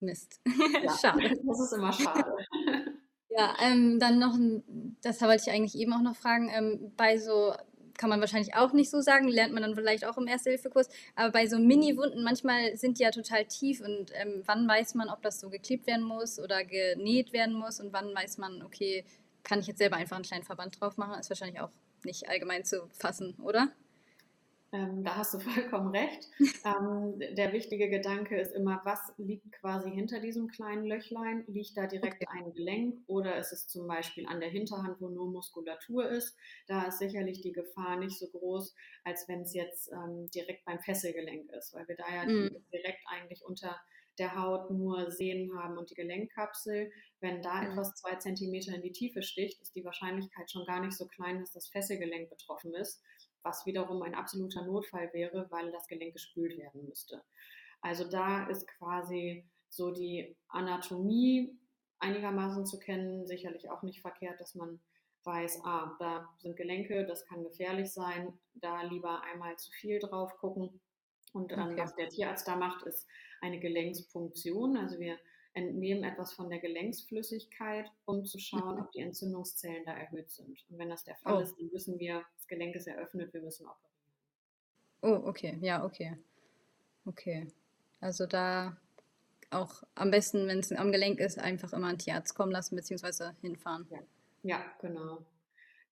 Mist. 0.00 0.40
Ja, 0.82 0.96
Schade. 1.00 1.20
das 1.46 1.60
ist 1.60 1.72
immer 1.72 1.92
schade. 1.92 2.34
Ja, 3.28 3.54
ähm, 3.60 3.98
dann 3.98 4.18
noch 4.18 4.34
ein, 4.34 4.96
das 5.02 5.22
wollte 5.22 5.44
ich 5.46 5.50
eigentlich 5.50 5.74
eben 5.74 5.92
auch 5.94 6.02
noch 6.02 6.16
fragen, 6.16 6.50
ähm, 6.50 6.92
bei 6.96 7.16
so, 7.16 7.54
kann 7.98 8.10
man 8.10 8.20
wahrscheinlich 8.20 8.54
auch 8.54 8.72
nicht 8.72 8.90
so 8.90 9.00
sagen, 9.00 9.28
lernt 9.28 9.52
man 9.52 9.62
dann 9.62 9.74
vielleicht 9.74 10.04
auch 10.04 10.16
im 10.18 10.26
Erste-Hilfe-Kurs, 10.26 10.88
aber 11.14 11.32
bei 11.32 11.46
so 11.46 11.58
Mini-Wunden, 11.58 12.22
manchmal 12.22 12.76
sind 12.76 12.98
die 12.98 13.02
ja 13.02 13.10
total 13.10 13.44
tief 13.44 13.80
und 13.80 14.10
ähm, 14.14 14.42
wann 14.46 14.66
weiß 14.68 14.94
man, 14.94 15.08
ob 15.08 15.22
das 15.22 15.40
so 15.40 15.50
geklebt 15.50 15.86
werden 15.86 16.04
muss 16.04 16.38
oder 16.38 16.64
genäht 16.64 17.32
werden 17.32 17.54
muss 17.54 17.80
und 17.80 17.92
wann 17.92 18.14
weiß 18.14 18.38
man, 18.38 18.62
okay, 18.62 19.04
kann 19.44 19.60
ich 19.60 19.66
jetzt 19.66 19.78
selber 19.78 19.96
einfach 19.96 20.16
einen 20.16 20.24
kleinen 20.24 20.44
Verband 20.44 20.80
drauf 20.80 20.96
machen, 20.96 21.18
ist 21.18 21.30
wahrscheinlich 21.30 21.60
auch 21.60 21.70
nicht 22.04 22.28
allgemein 22.28 22.64
zu 22.64 22.88
fassen, 22.92 23.34
oder? 23.42 23.72
Ähm, 24.72 25.04
da 25.04 25.16
hast 25.16 25.34
du 25.34 25.38
vollkommen 25.40 25.94
recht. 25.94 26.28
Ähm, 26.64 27.18
der 27.18 27.52
wichtige 27.52 27.90
Gedanke 27.90 28.40
ist 28.40 28.52
immer, 28.52 28.80
was 28.84 29.12
liegt 29.18 29.50
quasi 29.52 29.90
hinter 29.90 30.20
diesem 30.20 30.48
kleinen 30.48 30.84
Löchlein? 30.86 31.44
Liegt 31.48 31.76
da 31.76 31.86
direkt 31.86 32.22
Okay. 32.22 32.26
ein 32.28 32.52
Gelenk 32.52 33.02
oder 33.08 33.36
ist 33.36 33.52
es 33.52 33.66
zum 33.68 33.86
Beispiel 33.88 34.26
an 34.26 34.40
der 34.40 34.48
Hinterhand, 34.48 35.00
wo 35.00 35.08
nur 35.08 35.30
Muskulatur 35.30 36.08
ist? 36.08 36.36
Da 36.68 36.84
ist 36.86 36.98
sicherlich 36.98 37.40
die 37.42 37.52
Gefahr 37.52 37.96
nicht 37.96 38.16
so 38.18 38.28
groß, 38.28 38.74
als 39.04 39.28
wenn 39.28 39.40
es 39.42 39.54
jetzt 39.54 39.90
ähm, 39.92 40.30
direkt 40.30 40.64
beim 40.64 40.80
Fesselgelenk 40.80 41.50
ist, 41.50 41.74
weil 41.74 41.86
wir 41.88 41.96
da 41.96 42.08
ja 42.14 42.26
Mhm. 42.26 42.56
direkt 42.72 43.00
eigentlich 43.06 43.44
unter 43.44 43.80
der 44.18 44.34
Haut 44.36 44.70
nur 44.70 45.10
Sehnen 45.10 45.58
haben 45.58 45.78
und 45.78 45.90
die 45.90 45.94
Gelenkkapsel. 45.94 46.92
Wenn 47.20 47.40
da 47.42 47.62
Mhm. 47.62 47.64
etwas 47.64 47.94
zwei 47.94 48.16
Zentimeter 48.16 48.74
in 48.74 48.82
die 48.82 48.92
Tiefe 48.92 49.22
sticht, 49.22 49.60
ist 49.60 49.74
die 49.74 49.84
Wahrscheinlichkeit 49.84 50.50
schon 50.50 50.66
gar 50.66 50.80
nicht 50.80 50.96
so 50.96 51.06
klein, 51.06 51.40
dass 51.40 51.52
das 51.52 51.68
Fesselgelenk 51.68 52.28
betroffen 52.30 52.74
ist 52.74 53.02
was 53.42 53.66
wiederum 53.66 54.02
ein 54.02 54.14
absoluter 54.14 54.64
Notfall 54.64 55.12
wäre, 55.12 55.46
weil 55.50 55.70
das 55.72 55.86
Gelenk 55.88 56.14
gespült 56.14 56.56
werden 56.56 56.84
müsste. 56.86 57.22
Also 57.80 58.08
da 58.08 58.46
ist 58.46 58.66
quasi 58.78 59.44
so 59.68 59.90
die 59.90 60.36
Anatomie 60.48 61.58
einigermaßen 61.98 62.66
zu 62.66 62.78
kennen, 62.78 63.26
sicherlich 63.26 63.70
auch 63.70 63.82
nicht 63.82 64.00
verkehrt, 64.00 64.40
dass 64.40 64.54
man 64.54 64.80
weiß, 65.24 65.62
ah, 65.64 65.96
da 65.98 66.28
sind 66.38 66.56
Gelenke, 66.56 67.06
das 67.06 67.24
kann 67.26 67.44
gefährlich 67.44 67.92
sein, 67.92 68.38
da 68.54 68.82
lieber 68.82 69.22
einmal 69.22 69.56
zu 69.56 69.70
viel 69.72 69.98
drauf 70.00 70.36
gucken. 70.38 70.80
Und 71.32 71.52
ähm, 71.52 71.60
Okay. 71.60 71.78
was 71.78 71.94
der 71.94 72.08
Tierarzt 72.08 72.46
da 72.46 72.56
macht, 72.56 72.84
ist 72.86 73.06
eine 73.40 73.60
Gelenkspunktion. 73.60 74.76
Also 74.76 74.98
wir 74.98 75.18
entnehmen 75.54 76.04
etwas 76.04 76.32
von 76.32 76.48
der 76.48 76.58
Gelenksflüssigkeit, 76.60 77.90
um 78.06 78.24
zu 78.24 78.38
schauen, 78.38 78.80
ob 78.80 78.90
die 78.92 79.00
Entzündungszellen 79.00 79.84
da 79.84 79.92
erhöht 79.92 80.30
sind. 80.30 80.64
Und 80.70 80.78
wenn 80.78 80.88
das 80.88 81.04
der 81.04 81.16
Fall 81.16 81.36
Oh. 81.36 81.40
ist, 81.40 81.56
dann 81.58 81.70
wissen 81.72 81.98
wir, 81.98 82.24
das 82.36 82.46
Gelenk 82.48 82.74
ist 82.74 82.86
eröffnet, 82.86 83.32
wir 83.34 83.42
müssen 83.42 83.66
operieren. 83.66 83.92
Oh, 85.02 85.28
okay, 85.28 85.58
ja, 85.60 85.84
okay. 85.84 86.16
Okay. 87.04 87.48
Also 88.00 88.26
da 88.26 88.76
auch 89.50 89.82
am 89.94 90.10
besten, 90.10 90.46
wenn 90.46 90.60
es 90.60 90.72
am 90.72 90.92
Gelenk 90.92 91.20
ist, 91.20 91.38
einfach 91.38 91.72
immer 91.72 91.88
einen 91.88 91.98
Tierarzt 91.98 92.34
kommen 92.34 92.52
lassen, 92.52 92.76
beziehungsweise 92.76 93.34
hinfahren. 93.40 93.86
Ja, 93.90 93.98
ja 94.42 94.64
genau. 94.80 95.24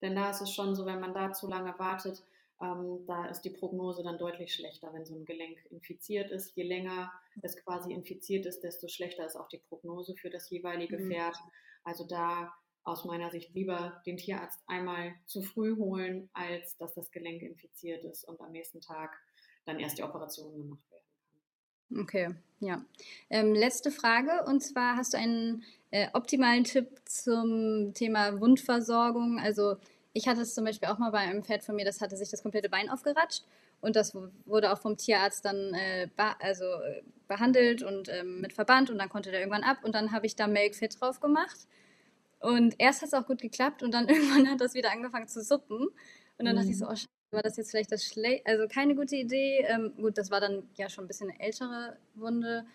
Denn 0.01 0.15
da 0.15 0.31
ist 0.31 0.41
es 0.41 0.51
schon 0.51 0.75
so, 0.75 0.85
wenn 0.85 0.99
man 0.99 1.13
da 1.13 1.31
zu 1.31 1.47
lange 1.47 1.77
wartet, 1.77 2.23
ähm, 2.61 3.05
da 3.07 3.25
ist 3.25 3.41
die 3.41 3.49
Prognose 3.49 4.03
dann 4.03 4.17
deutlich 4.17 4.53
schlechter, 4.53 4.93
wenn 4.93 5.05
so 5.05 5.15
ein 5.15 5.25
Gelenk 5.25 5.57
infiziert 5.71 6.31
ist. 6.31 6.55
Je 6.55 6.63
länger 6.63 7.11
es 7.41 7.57
quasi 7.57 7.91
infiziert 7.93 8.45
ist, 8.45 8.61
desto 8.61 8.87
schlechter 8.87 9.25
ist 9.25 9.35
auch 9.35 9.47
die 9.47 9.57
Prognose 9.57 10.15
für 10.15 10.29
das 10.29 10.49
jeweilige 10.49 10.99
Mhm. 10.99 11.07
Pferd. 11.07 11.35
Also 11.83 12.05
da 12.05 12.53
aus 12.83 13.05
meiner 13.05 13.29
Sicht 13.31 13.53
lieber 13.53 14.01
den 14.05 14.17
Tierarzt 14.17 14.59
einmal 14.67 15.13
zu 15.25 15.41
früh 15.41 15.75
holen, 15.75 16.29
als 16.33 16.77
dass 16.77 16.93
das 16.93 17.11
Gelenk 17.11 17.41
infiziert 17.41 18.03
ist 18.03 18.23
und 18.27 18.39
am 18.41 18.51
nächsten 18.51 18.81
Tag 18.81 19.19
dann 19.65 19.79
erst 19.79 19.97
die 19.97 20.03
Operation 20.03 20.55
gemacht 20.57 20.91
werden 20.91 21.03
kann. 21.89 22.01
Okay, 22.01 22.35
ja. 22.59 22.83
Ähm, 23.29 23.53
letzte 23.53 23.91
Frage, 23.91 24.45
und 24.45 24.61
zwar 24.61 24.97
hast 24.97 25.13
du 25.13 25.17
einen 25.17 25.63
äh, 25.91 26.07
optimalen 26.13 26.63
Tipp 26.63 26.87
zum 27.05 27.93
Thema 27.93 28.39
Wundversorgung? 28.39 29.39
Also 29.39 29.77
ich 30.13 30.27
hatte 30.27 30.41
es 30.41 30.53
zum 30.53 30.65
Beispiel 30.65 30.89
auch 30.89 30.97
mal 30.97 31.11
bei 31.11 31.19
einem 31.19 31.43
Pferd 31.43 31.63
von 31.63 31.75
mir, 31.75 31.85
das 31.85 32.01
hatte 32.01 32.17
sich 32.17 32.29
das 32.29 32.43
komplette 32.43 32.69
Bein 32.69 32.89
aufgeratscht 32.89 33.43
und 33.79 33.95
das 33.95 34.15
wurde 34.45 34.71
auch 34.71 34.79
vom 34.79 34.97
Tierarzt 34.97 35.45
dann 35.45 35.73
äh, 35.73 36.09
also, 36.39 36.65
äh, 36.65 37.03
behandelt 37.27 37.83
und 37.83 38.09
ähm, 38.09 38.41
mit 38.41 38.53
Verband 38.53 38.89
und 38.89 38.97
dann 38.97 39.09
konnte 39.09 39.31
der 39.31 39.39
irgendwann 39.39 39.63
ab 39.63 39.77
und 39.83 39.95
dann 39.95 40.11
habe 40.11 40.25
ich 40.25 40.35
da 40.35 40.47
Milk 40.47 40.75
Fit 40.75 40.99
drauf 40.99 41.19
gemacht 41.19 41.67
und 42.41 42.75
erst 42.79 43.01
hat 43.01 43.07
es 43.09 43.13
auch 43.13 43.27
gut 43.27 43.39
geklappt 43.39 43.83
und 43.83 43.93
dann 43.93 44.07
irgendwann 44.09 44.49
hat 44.49 44.59
das 44.59 44.73
wieder 44.73 44.91
angefangen 44.91 45.27
zu 45.27 45.41
suppen. 45.41 45.87
Und 46.37 46.45
dann 46.45 46.55
mhm. 46.55 46.59
dachte 46.59 46.71
ich 46.71 46.77
so, 46.77 46.85
mhm. 46.85 46.91
oh, 46.93 47.35
war 47.35 47.43
das 47.43 47.55
jetzt 47.55 47.71
vielleicht 47.71 47.91
das 47.91 48.03
schlecht, 48.03 48.45
also 48.45 48.67
keine 48.67 48.95
gute 48.95 49.15
Idee. 49.15 49.65
Ähm, 49.69 49.93
gut, 49.95 50.17
das 50.17 50.31
war 50.31 50.41
dann 50.41 50.67
ja 50.75 50.89
schon 50.89 51.05
ein 51.05 51.07
bisschen 51.07 51.29
eine 51.29 51.39
ältere 51.39 51.97
Wunde. 52.15 52.65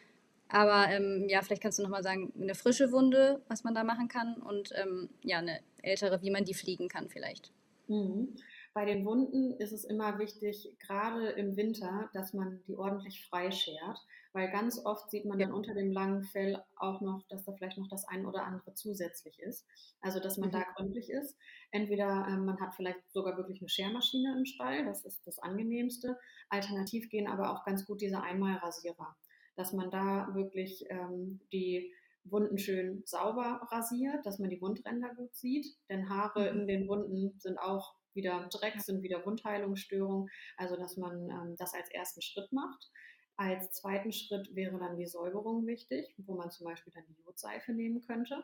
Aber 0.48 0.88
ähm, 0.88 1.26
ja, 1.28 1.42
vielleicht 1.42 1.62
kannst 1.62 1.78
du 1.78 1.82
nochmal 1.82 2.04
sagen, 2.04 2.32
eine 2.40 2.54
frische 2.54 2.92
Wunde, 2.92 3.42
was 3.48 3.64
man 3.64 3.74
da 3.74 3.82
machen 3.82 4.06
kann 4.06 4.36
und 4.36 4.70
ähm, 4.76 5.08
ja, 5.22 5.38
eine 5.38 5.58
ältere, 5.86 6.22
wie 6.22 6.30
man 6.30 6.44
die 6.44 6.54
fliegen 6.54 6.88
kann 6.88 7.08
vielleicht. 7.08 7.52
Mhm. 7.88 8.36
Bei 8.74 8.84
den 8.84 9.06
Wunden 9.06 9.58
ist 9.58 9.72
es 9.72 9.84
immer 9.84 10.18
wichtig, 10.18 10.76
gerade 10.80 11.30
im 11.30 11.56
Winter, 11.56 12.10
dass 12.12 12.34
man 12.34 12.62
die 12.66 12.76
ordentlich 12.76 13.24
freischert, 13.24 13.98
weil 14.34 14.50
ganz 14.50 14.84
oft 14.84 15.10
sieht 15.10 15.24
man 15.24 15.38
dann 15.38 15.52
unter 15.52 15.72
dem 15.72 15.92
langen 15.92 16.24
Fell 16.24 16.62
auch 16.76 17.00
noch, 17.00 17.22
dass 17.28 17.44
da 17.44 17.54
vielleicht 17.54 17.78
noch 17.78 17.88
das 17.88 18.06
ein 18.06 18.26
oder 18.26 18.44
andere 18.44 18.74
zusätzlich 18.74 19.38
ist. 19.38 19.66
Also, 20.02 20.20
dass 20.20 20.36
man 20.36 20.50
mhm. 20.50 20.52
da 20.52 20.62
gründlich 20.74 21.08
ist. 21.08 21.38
Entweder 21.70 22.26
äh, 22.28 22.36
man 22.36 22.60
hat 22.60 22.74
vielleicht 22.74 23.00
sogar 23.12 23.38
wirklich 23.38 23.60
eine 23.62 23.70
Schermaschine 23.70 24.36
im 24.36 24.44
Stall, 24.44 24.84
das 24.84 25.06
ist 25.06 25.26
das 25.26 25.38
angenehmste. 25.38 26.18
Alternativ 26.50 27.08
gehen 27.08 27.28
aber 27.28 27.52
auch 27.52 27.64
ganz 27.64 27.86
gut 27.86 28.02
diese 28.02 28.22
Einmalrasierer, 28.22 29.16
dass 29.54 29.72
man 29.72 29.90
da 29.90 30.28
wirklich 30.34 30.84
ähm, 30.90 31.40
die 31.50 31.94
Wunden 32.30 32.58
schön 32.58 33.02
sauber 33.04 33.60
rasiert, 33.70 34.24
dass 34.24 34.38
man 34.38 34.50
die 34.50 34.60
Wundränder 34.60 35.14
gut 35.14 35.34
sieht, 35.34 35.66
denn 35.88 36.08
Haare 36.08 36.52
mhm. 36.52 36.60
in 36.60 36.66
den 36.66 36.88
Wunden 36.88 37.38
sind 37.38 37.58
auch 37.58 37.94
wieder 38.14 38.48
Dreck, 38.50 38.80
sind 38.80 39.02
wieder 39.02 39.24
Wundheilungsstörungen. 39.24 40.28
Also, 40.56 40.76
dass 40.76 40.96
man 40.96 41.28
ähm, 41.30 41.56
das 41.58 41.74
als 41.74 41.90
ersten 41.90 42.22
Schritt 42.22 42.50
macht. 42.52 42.90
Als 43.36 43.70
zweiten 43.72 44.12
Schritt 44.12 44.54
wäre 44.54 44.78
dann 44.78 44.96
die 44.96 45.06
Säuberung 45.06 45.66
wichtig, 45.66 46.14
wo 46.18 46.34
man 46.36 46.50
zum 46.50 46.64
Beispiel 46.64 46.92
dann 46.94 47.04
die 47.06 47.22
Jodseife 47.22 47.72
nehmen 47.72 48.00
könnte. 48.00 48.42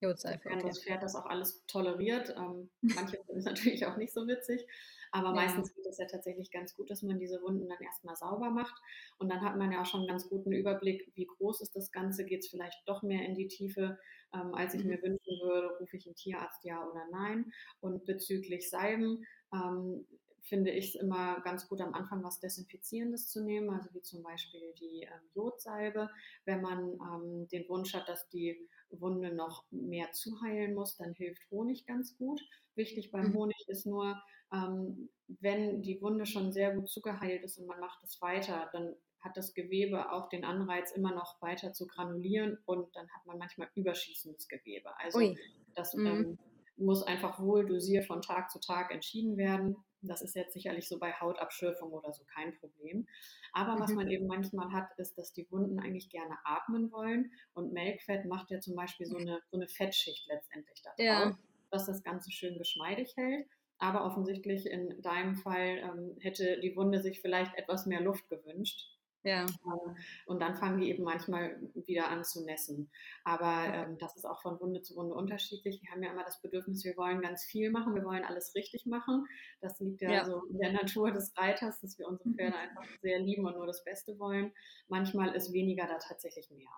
Jodseife. 0.00 0.48
Okay. 0.48 0.66
das 0.66 0.82
Pferd 0.82 1.02
das 1.02 1.16
auch 1.16 1.26
alles 1.26 1.64
toleriert. 1.66 2.34
Ähm, 2.36 2.70
manche 2.82 3.18
es 3.28 3.44
natürlich 3.44 3.86
auch 3.86 3.96
nicht 3.96 4.12
so 4.12 4.26
witzig, 4.26 4.66
aber 5.10 5.28
ja. 5.28 5.34
meistens 5.34 5.74
geht 5.74 5.86
es 5.86 5.98
ja 5.98 6.06
tatsächlich 6.06 6.50
ganz 6.50 6.74
gut, 6.74 6.90
dass 6.90 7.02
man 7.02 7.18
diese 7.18 7.40
Wunden 7.42 7.68
dann 7.68 7.80
erstmal 7.80 8.16
sauber 8.16 8.50
macht. 8.50 8.80
Und 9.18 9.28
dann 9.28 9.42
hat 9.42 9.56
man 9.56 9.72
ja 9.72 9.82
auch 9.82 9.86
schon 9.86 10.00
einen 10.00 10.08
ganz 10.08 10.28
guten 10.28 10.52
Überblick, 10.52 11.10
wie 11.14 11.26
groß 11.26 11.60
ist 11.60 11.74
das 11.74 11.92
Ganze, 11.92 12.24
geht 12.24 12.40
es 12.40 12.48
vielleicht 12.48 12.82
doch 12.86 13.02
mehr 13.02 13.24
in 13.24 13.34
die 13.34 13.48
Tiefe, 13.48 13.98
ähm, 14.34 14.54
als 14.54 14.74
ich 14.74 14.84
mhm. 14.84 14.90
mir 14.90 15.02
wünschen 15.02 15.40
würde, 15.42 15.76
rufe 15.80 15.96
ich 15.96 16.06
einen 16.06 16.16
Tierarzt 16.16 16.64
ja 16.64 16.84
oder 16.84 17.06
nein. 17.10 17.52
Und 17.80 18.04
bezüglich 18.04 18.68
Salben 18.68 19.24
ähm, 19.52 20.06
finde 20.42 20.70
ich 20.70 20.94
es 20.94 21.00
immer 21.00 21.40
ganz 21.40 21.68
gut, 21.68 21.80
am 21.80 21.94
Anfang 21.94 22.24
was 22.24 22.40
Desinfizierendes 22.40 23.28
zu 23.28 23.42
nehmen, 23.42 23.70
also 23.70 23.92
wie 23.92 24.02
zum 24.02 24.22
Beispiel 24.22 24.72
die 24.80 25.02
ähm, 25.02 25.28
Jodsalbe. 25.34 26.10
Wenn 26.44 26.62
man 26.62 26.92
ähm, 26.94 27.48
den 27.48 27.68
Wunsch 27.68 27.94
hat, 27.94 28.08
dass 28.08 28.28
die 28.30 28.68
Wunde 28.90 29.34
noch 29.34 29.64
mehr 29.70 30.10
zuheilen 30.12 30.74
muss, 30.74 30.96
dann 30.96 31.14
hilft 31.14 31.42
Honig 31.50 31.86
ganz 31.86 32.16
gut. 32.16 32.40
Wichtig 32.74 33.10
beim 33.10 33.30
mhm. 33.30 33.34
Honig 33.34 33.64
ist 33.68 33.86
nur, 33.86 34.20
ähm, 34.52 35.10
wenn 35.40 35.82
die 35.82 36.00
Wunde 36.00 36.26
schon 36.26 36.52
sehr 36.52 36.74
gut 36.74 36.88
zugeheilt 36.88 37.42
ist 37.42 37.58
und 37.58 37.66
man 37.66 37.80
macht 37.80 38.02
es 38.04 38.20
weiter, 38.20 38.68
dann 38.72 38.94
hat 39.20 39.36
das 39.36 39.52
Gewebe 39.52 40.12
auch 40.12 40.28
den 40.28 40.44
Anreiz, 40.44 40.92
immer 40.92 41.12
noch 41.12 41.40
weiter 41.42 41.72
zu 41.72 41.86
granulieren 41.86 42.58
und 42.66 42.94
dann 42.94 43.08
hat 43.10 43.26
man 43.26 43.38
manchmal 43.38 43.68
überschießendes 43.74 44.48
Gewebe. 44.48 44.90
Also 44.98 45.18
Ui. 45.18 45.38
das 45.74 45.94
mhm. 45.94 46.06
ähm, 46.06 46.38
muss 46.76 47.02
einfach 47.02 47.40
wohl 47.40 47.66
dosiert 47.66 48.06
von 48.06 48.22
Tag 48.22 48.50
zu 48.50 48.60
Tag 48.60 48.92
entschieden 48.92 49.36
werden. 49.36 49.76
Das 50.02 50.22
ist 50.22 50.36
jetzt 50.36 50.52
sicherlich 50.52 50.88
so 50.88 50.98
bei 50.98 51.12
Hautabschürfung 51.12 51.90
oder 51.92 52.12
so 52.12 52.24
kein 52.24 52.54
Problem. 52.58 53.06
Aber 53.52 53.76
mhm. 53.76 53.80
was 53.80 53.92
man 53.92 54.08
eben 54.08 54.26
manchmal 54.26 54.72
hat, 54.72 54.90
ist, 54.98 55.16
dass 55.18 55.32
die 55.32 55.50
Wunden 55.50 55.80
eigentlich 55.80 56.10
gerne 56.10 56.36
atmen 56.44 56.92
wollen. 56.92 57.32
Und 57.54 57.72
Melkfett 57.72 58.24
macht 58.26 58.50
ja 58.50 58.60
zum 58.60 58.76
Beispiel 58.76 59.06
so 59.06 59.16
eine, 59.16 59.40
so 59.50 59.56
eine 59.56 59.68
Fettschicht 59.68 60.26
letztendlich 60.28 60.82
da 60.82 60.90
drauf, 60.90 60.98
ja. 60.98 61.38
was 61.70 61.86
das 61.86 62.02
Ganze 62.02 62.30
schön 62.30 62.58
geschmeidig 62.58 63.12
hält. 63.16 63.46
Aber 63.78 64.04
offensichtlich 64.04 64.66
in 64.66 65.00
deinem 65.02 65.36
Fall 65.36 65.78
ähm, 65.78 66.16
hätte 66.20 66.58
die 66.60 66.74
Wunde 66.76 67.00
sich 67.00 67.20
vielleicht 67.20 67.54
etwas 67.56 67.86
mehr 67.86 68.00
Luft 68.00 68.28
gewünscht. 68.28 68.97
Ja. 69.28 69.42
Ähm, 69.44 69.96
und 70.26 70.40
dann 70.40 70.56
fangen 70.56 70.80
die 70.80 70.88
eben 70.88 71.04
manchmal 71.04 71.58
wieder 71.74 72.08
an 72.08 72.24
zu 72.24 72.44
nässen. 72.44 72.90
Aber 73.24 73.64
ähm, 73.72 73.98
das 73.98 74.16
ist 74.16 74.24
auch 74.24 74.40
von 74.40 74.58
Wunde 74.60 74.82
zu 74.82 74.96
Wunde 74.96 75.14
unterschiedlich. 75.14 75.82
Wir 75.82 75.90
haben 75.90 76.02
ja 76.02 76.12
immer 76.12 76.24
das 76.24 76.40
Bedürfnis, 76.40 76.84
wir 76.84 76.96
wollen 76.96 77.20
ganz 77.20 77.44
viel 77.44 77.70
machen, 77.70 77.94
wir 77.94 78.04
wollen 78.04 78.24
alles 78.24 78.54
richtig 78.54 78.86
machen. 78.86 79.26
Das 79.60 79.78
liegt 79.80 80.00
ja, 80.00 80.10
ja. 80.10 80.24
so 80.24 80.42
in 80.50 80.58
der 80.58 80.72
Natur 80.72 81.10
des 81.10 81.36
Reiters, 81.36 81.80
dass 81.80 81.98
wir 81.98 82.08
unsere 82.08 82.30
Pferde 82.34 82.56
einfach 82.56 82.84
sehr 83.02 83.18
lieben 83.18 83.46
und 83.46 83.56
nur 83.56 83.66
das 83.66 83.84
Beste 83.84 84.18
wollen. 84.18 84.52
Manchmal 84.88 85.34
ist 85.34 85.52
weniger 85.52 85.86
da 85.86 85.98
tatsächlich 85.98 86.50
mehr. 86.50 86.70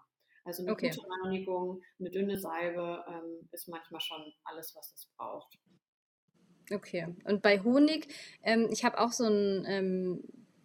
Also 0.44 0.62
eine 0.62 0.72
okay. 0.72 0.90
gute 0.90 1.07
Reinigung, 1.24 1.82
eine 1.98 2.11
dünne 2.11 2.38
Salbe 2.38 3.05
ähm, 3.07 3.48
ist 3.53 3.68
manchmal 3.68 4.01
schon 4.01 4.32
alles, 4.44 4.74
was 4.74 4.92
es 4.94 5.07
braucht. 5.16 5.59
Okay. 6.72 7.14
Und 7.24 7.42
bei 7.42 7.61
Honig, 7.61 8.09
ähm, 8.42 8.68
ich 8.70 8.84
habe 8.84 8.98
auch 9.01 9.12
so 9.12 9.24
ein 9.24 9.64
ähm, 9.66 10.22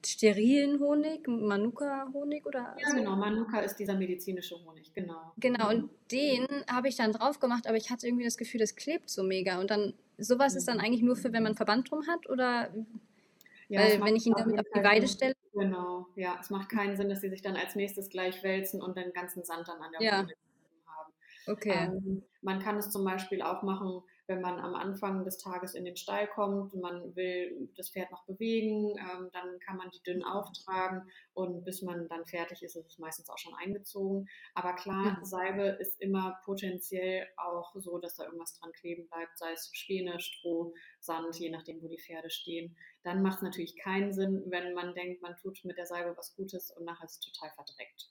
sterilen 0.07 0.79
Honig, 0.79 1.27
Manuka-Honig 1.27 2.45
oder? 2.45 2.75
Ja, 2.79 2.89
so. 2.89 2.95
genau. 2.97 3.15
Manuka 3.15 3.59
ist 3.59 3.75
dieser 3.77 3.95
medizinische 3.95 4.55
Honig, 4.63 4.93
genau. 4.93 5.33
Genau, 5.37 5.69
und 5.69 5.89
den 6.11 6.47
habe 6.71 6.87
ich 6.87 6.95
dann 6.95 7.11
drauf 7.11 7.39
gemacht, 7.39 7.67
aber 7.67 7.77
ich 7.77 7.89
hatte 7.89 8.07
irgendwie 8.07 8.25
das 8.25 8.37
Gefühl, 8.37 8.59
das 8.59 8.75
klebt 8.75 9.09
so 9.09 9.23
mega. 9.23 9.59
Und 9.59 9.71
dann, 9.71 9.93
sowas 10.17 10.53
mhm. 10.53 10.57
ist 10.57 10.67
dann 10.67 10.79
eigentlich 10.79 11.01
nur 11.01 11.15
für, 11.15 11.33
wenn 11.33 11.43
man 11.43 11.55
Verband 11.55 11.89
drum 11.89 12.07
hat 12.07 12.29
oder? 12.29 12.69
Ja, 13.67 13.81
Weil, 13.81 14.01
wenn 14.03 14.15
ich 14.15 14.25
ihn 14.25 14.35
damit 14.37 14.59
auf 14.59 14.67
die 14.75 14.83
Weide 14.83 15.07
stelle. 15.07 15.35
Genau, 15.53 16.07
ja, 16.15 16.37
es 16.39 16.49
macht 16.49 16.69
keinen 16.69 16.95
Sinn, 16.95 17.09
dass 17.09 17.21
sie 17.21 17.29
sich 17.29 17.41
dann 17.41 17.55
als 17.55 17.75
nächstes 17.75 18.09
gleich 18.09 18.43
wälzen 18.43 18.81
und 18.81 18.95
den 18.95 19.11
ganzen 19.13 19.43
Sand 19.43 19.67
dann 19.67 19.81
an 19.81 19.91
der 19.91 20.01
ja. 20.01 20.19
Wunde 20.19 20.33
haben. 20.85 21.13
Okay. 21.47 21.87
Ähm, 21.87 22.23
man 22.41 22.59
kann 22.59 22.77
es 22.77 22.91
zum 22.91 23.03
Beispiel 23.03 23.41
auch 23.41 23.63
machen, 23.63 24.03
wenn 24.27 24.41
man 24.41 24.59
am 24.59 24.75
Anfang 24.75 25.23
des 25.23 25.37
Tages 25.37 25.75
in 25.75 25.85
den 25.85 25.95
Stall 25.95 26.27
kommt, 26.27 26.73
man 26.73 27.15
will 27.15 27.69
das 27.75 27.89
Pferd 27.89 28.11
noch 28.11 28.25
bewegen, 28.25 28.97
ähm, 28.97 29.29
dann 29.31 29.59
kann 29.59 29.77
man 29.77 29.89
die 29.91 30.01
dünn 30.03 30.23
auftragen 30.23 31.09
und 31.33 31.63
bis 31.63 31.81
man 31.81 32.07
dann 32.07 32.25
fertig 32.25 32.63
ist, 32.63 32.75
ist 32.75 32.87
es 32.87 32.99
meistens 32.99 33.29
auch 33.29 33.37
schon 33.37 33.53
eingezogen. 33.55 34.27
Aber 34.53 34.73
klar, 34.73 35.19
Salbe 35.23 35.77
ist 35.79 36.01
immer 36.01 36.39
potenziell 36.43 37.27
auch 37.37 37.73
so, 37.75 37.97
dass 37.99 38.15
da 38.15 38.25
irgendwas 38.25 38.57
dran 38.59 38.71
kleben 38.73 39.07
bleibt, 39.07 39.37
sei 39.37 39.51
es 39.51 39.69
Späne, 39.73 40.19
Stroh, 40.19 40.73
Sand, 40.99 41.37
je 41.37 41.49
nachdem, 41.49 41.81
wo 41.81 41.87
die 41.87 41.99
Pferde 41.99 42.29
stehen. 42.29 42.75
Dann 43.03 43.21
macht 43.21 43.37
es 43.37 43.43
natürlich 43.43 43.77
keinen 43.77 44.11
Sinn, 44.13 44.43
wenn 44.47 44.73
man 44.73 44.95
denkt, 44.95 45.21
man 45.21 45.37
tut 45.37 45.63
mit 45.65 45.77
der 45.77 45.85
Salbe 45.85 46.17
was 46.17 46.35
Gutes 46.35 46.71
und 46.71 46.85
nachher 46.85 47.05
ist 47.05 47.23
es 47.23 47.31
total 47.31 47.51
verdreckt. 47.51 48.09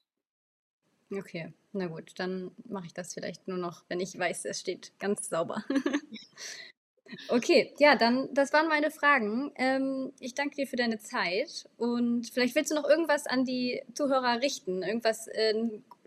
Okay, 1.18 1.52
na 1.72 1.86
gut, 1.86 2.12
dann 2.16 2.50
mache 2.68 2.86
ich 2.86 2.94
das 2.94 3.14
vielleicht 3.14 3.46
nur 3.48 3.58
noch, 3.58 3.84
wenn 3.88 4.00
ich 4.00 4.18
weiß, 4.18 4.44
es 4.46 4.60
steht 4.60 4.92
ganz 4.98 5.28
sauber. 5.28 5.64
okay, 7.28 7.72
ja, 7.78 7.96
dann, 7.96 8.32
das 8.32 8.52
waren 8.52 8.68
meine 8.68 8.90
Fragen. 8.90 9.52
Ähm, 9.56 10.12
ich 10.20 10.34
danke 10.34 10.56
dir 10.56 10.66
für 10.66 10.76
deine 10.76 10.98
Zeit 10.98 11.68
und 11.76 12.28
vielleicht 12.30 12.54
willst 12.54 12.70
du 12.70 12.74
noch 12.74 12.88
irgendwas 12.88 13.26
an 13.26 13.44
die 13.44 13.82
Zuhörer 13.94 14.40
richten, 14.40 14.82
irgendwas, 14.82 15.26
äh, 15.28 15.54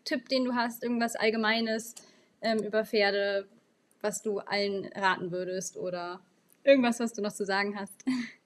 Tipp, 0.04 0.30
den 0.30 0.46
du 0.46 0.56
hast, 0.56 0.84
irgendwas 0.84 1.16
Allgemeines 1.16 1.96
ähm, 2.42 2.60
über 2.60 2.86
Pferde, 2.86 3.48
was 4.02 4.22
du 4.22 4.40
allen 4.40 4.86
raten 4.96 5.32
würdest 5.32 5.76
oder 5.76 6.22
irgendwas, 6.64 7.00
was 7.00 7.14
du 7.14 7.22
noch 7.22 7.34
zu 7.34 7.46
sagen 7.46 7.78
hast. 7.78 8.06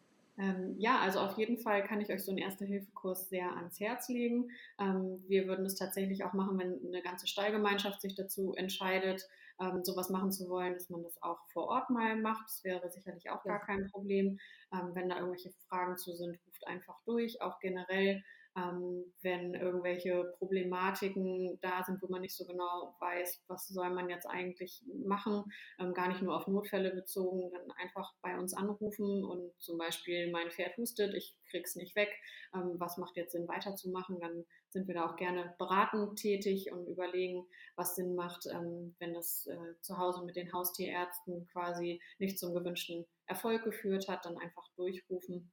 Ähm, 0.41 0.73
ja, 0.79 0.99
also 0.99 1.19
auf 1.19 1.37
jeden 1.37 1.59
Fall 1.59 1.83
kann 1.85 2.01
ich 2.01 2.09
euch 2.11 2.25
so 2.25 2.31
einen 2.31 2.39
Erste-Hilfe-Kurs 2.39 3.29
sehr 3.29 3.55
ans 3.55 3.79
Herz 3.79 4.09
legen. 4.09 4.49
Ähm, 4.79 5.23
wir 5.27 5.45
würden 5.47 5.65
es 5.67 5.75
tatsächlich 5.75 6.23
auch 6.23 6.33
machen, 6.33 6.57
wenn 6.57 6.79
eine 6.83 7.03
ganze 7.03 7.27
Stallgemeinschaft 7.27 8.01
sich 8.01 8.15
dazu 8.15 8.55
entscheidet, 8.55 9.21
ähm, 9.59 9.83
sowas 9.83 10.09
machen 10.09 10.31
zu 10.31 10.49
wollen, 10.49 10.73
dass 10.73 10.89
man 10.89 11.03
das 11.03 11.21
auch 11.21 11.39
vor 11.53 11.65
Ort 11.67 11.91
mal 11.91 12.15
macht. 12.19 12.45
Das 12.47 12.63
wäre 12.63 12.89
sicherlich 12.89 13.29
auch 13.29 13.43
gar 13.43 13.59
kein 13.61 13.87
Problem. 13.91 14.39
Ähm, 14.73 14.91
wenn 14.95 15.09
da 15.09 15.17
irgendwelche 15.17 15.51
Fragen 15.69 15.97
zu 15.97 16.15
sind, 16.15 16.39
ruft 16.47 16.65
einfach 16.67 16.99
durch. 17.05 17.39
Auch 17.41 17.59
generell 17.59 18.23
ähm, 18.57 19.13
wenn 19.21 19.53
irgendwelche 19.53 20.33
Problematiken 20.37 21.57
da 21.61 21.83
sind, 21.83 22.01
wo 22.01 22.07
man 22.07 22.21
nicht 22.21 22.35
so 22.35 22.45
genau 22.45 22.95
weiß, 22.99 23.43
was 23.47 23.67
soll 23.67 23.89
man 23.91 24.09
jetzt 24.09 24.25
eigentlich 24.25 24.83
machen, 25.05 25.43
ähm, 25.79 25.93
gar 25.93 26.09
nicht 26.09 26.21
nur 26.21 26.35
auf 26.35 26.47
Notfälle 26.47 26.93
bezogen, 26.93 27.51
dann 27.51 27.71
einfach 27.71 28.13
bei 28.21 28.37
uns 28.37 28.53
anrufen 28.53 29.23
und 29.23 29.53
zum 29.59 29.77
Beispiel 29.77 30.31
mein 30.31 30.51
Pferd 30.51 30.75
hustet, 30.77 31.13
ich 31.13 31.37
krieg's 31.49 31.75
nicht 31.75 31.95
weg, 31.95 32.09
ähm, 32.53 32.75
was 32.77 32.97
macht 32.97 33.15
jetzt 33.15 33.31
Sinn 33.31 33.47
weiterzumachen, 33.47 34.19
dann 34.19 34.45
sind 34.69 34.87
wir 34.87 34.95
da 34.95 35.05
auch 35.05 35.15
gerne 35.15 35.53
beratend 35.57 36.17
tätig 36.17 36.71
und 36.71 36.87
überlegen, 36.87 37.45
was 37.75 37.95
Sinn 37.95 38.15
macht, 38.15 38.47
ähm, 38.51 38.95
wenn 38.99 39.13
das 39.13 39.47
äh, 39.47 39.81
zu 39.81 39.97
Hause 39.97 40.25
mit 40.25 40.35
den 40.35 40.51
Haustierärzten 40.51 41.47
quasi 41.47 42.01
nicht 42.19 42.39
zum 42.39 42.53
gewünschten 42.53 43.05
Erfolg 43.27 43.63
geführt 43.63 44.07
hat, 44.07 44.25
dann 44.25 44.37
einfach 44.37 44.67
durchrufen. 44.75 45.51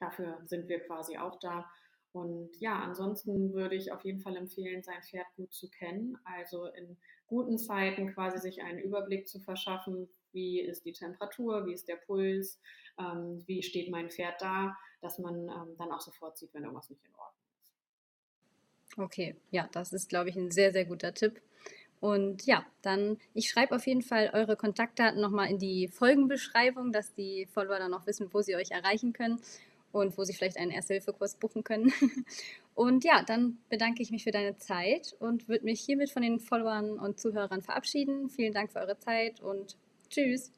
Dafür 0.00 0.40
sind 0.46 0.68
wir 0.68 0.80
quasi 0.80 1.18
auch 1.18 1.38
da. 1.40 1.68
Und 2.12 2.50
ja, 2.58 2.80
ansonsten 2.80 3.52
würde 3.52 3.76
ich 3.76 3.92
auf 3.92 4.04
jeden 4.04 4.20
Fall 4.20 4.36
empfehlen, 4.36 4.82
sein 4.82 5.02
Pferd 5.02 5.26
gut 5.36 5.52
zu 5.52 5.68
kennen. 5.68 6.18
Also 6.24 6.66
in 6.66 6.96
guten 7.26 7.58
Zeiten 7.58 8.12
quasi 8.12 8.38
sich 8.38 8.62
einen 8.62 8.78
Überblick 8.78 9.28
zu 9.28 9.40
verschaffen, 9.40 10.08
wie 10.32 10.60
ist 10.60 10.84
die 10.84 10.92
Temperatur, 10.92 11.66
wie 11.66 11.74
ist 11.74 11.88
der 11.88 11.96
Puls, 11.96 12.58
ähm, 12.98 13.42
wie 13.46 13.62
steht 13.62 13.90
mein 13.90 14.10
Pferd 14.10 14.40
da, 14.40 14.76
dass 15.00 15.18
man 15.18 15.48
ähm, 15.48 15.76
dann 15.76 15.92
auch 15.92 16.00
sofort 16.00 16.38
sieht, 16.38 16.52
wenn 16.54 16.62
irgendwas 16.62 16.90
nicht 16.90 17.04
in 17.04 17.14
Ordnung 17.14 17.42
ist. 18.86 18.98
Okay, 18.98 19.36
ja, 19.50 19.68
das 19.72 19.92
ist, 19.92 20.08
glaube 20.08 20.30
ich, 20.30 20.36
ein 20.36 20.50
sehr, 20.50 20.72
sehr 20.72 20.86
guter 20.86 21.14
Tipp. 21.14 21.40
Und 22.00 22.46
ja, 22.46 22.64
dann, 22.82 23.18
ich 23.34 23.50
schreibe 23.50 23.74
auf 23.74 23.86
jeden 23.86 24.02
Fall 24.02 24.30
eure 24.32 24.56
Kontaktdaten 24.56 25.20
nochmal 25.20 25.50
in 25.50 25.58
die 25.58 25.88
Folgenbeschreibung, 25.88 26.92
dass 26.92 27.12
die 27.14 27.46
Follower 27.46 27.78
dann 27.78 27.92
auch 27.92 28.06
wissen, 28.06 28.32
wo 28.32 28.40
sie 28.40 28.54
euch 28.54 28.70
erreichen 28.70 29.12
können 29.12 29.40
und 29.92 30.16
wo 30.18 30.24
sie 30.24 30.34
vielleicht 30.34 30.58
einen 30.58 30.70
Erste-Hilfe-Kurs 30.70 31.36
buchen 31.36 31.64
können. 31.64 31.92
Und 32.74 33.02
ja, 33.02 33.24
dann 33.24 33.58
bedanke 33.68 34.04
ich 34.04 34.12
mich 34.12 34.22
für 34.22 34.30
deine 34.30 34.56
Zeit 34.56 35.16
und 35.18 35.48
würde 35.48 35.64
mich 35.64 35.80
hiermit 35.80 36.10
von 36.10 36.22
den 36.22 36.38
Followern 36.38 36.92
und 36.92 37.18
Zuhörern 37.18 37.60
verabschieden. 37.60 38.30
Vielen 38.30 38.52
Dank 38.52 38.70
für 38.70 38.78
eure 38.78 38.96
Zeit 39.00 39.40
und 39.40 39.76
tschüss. 40.10 40.52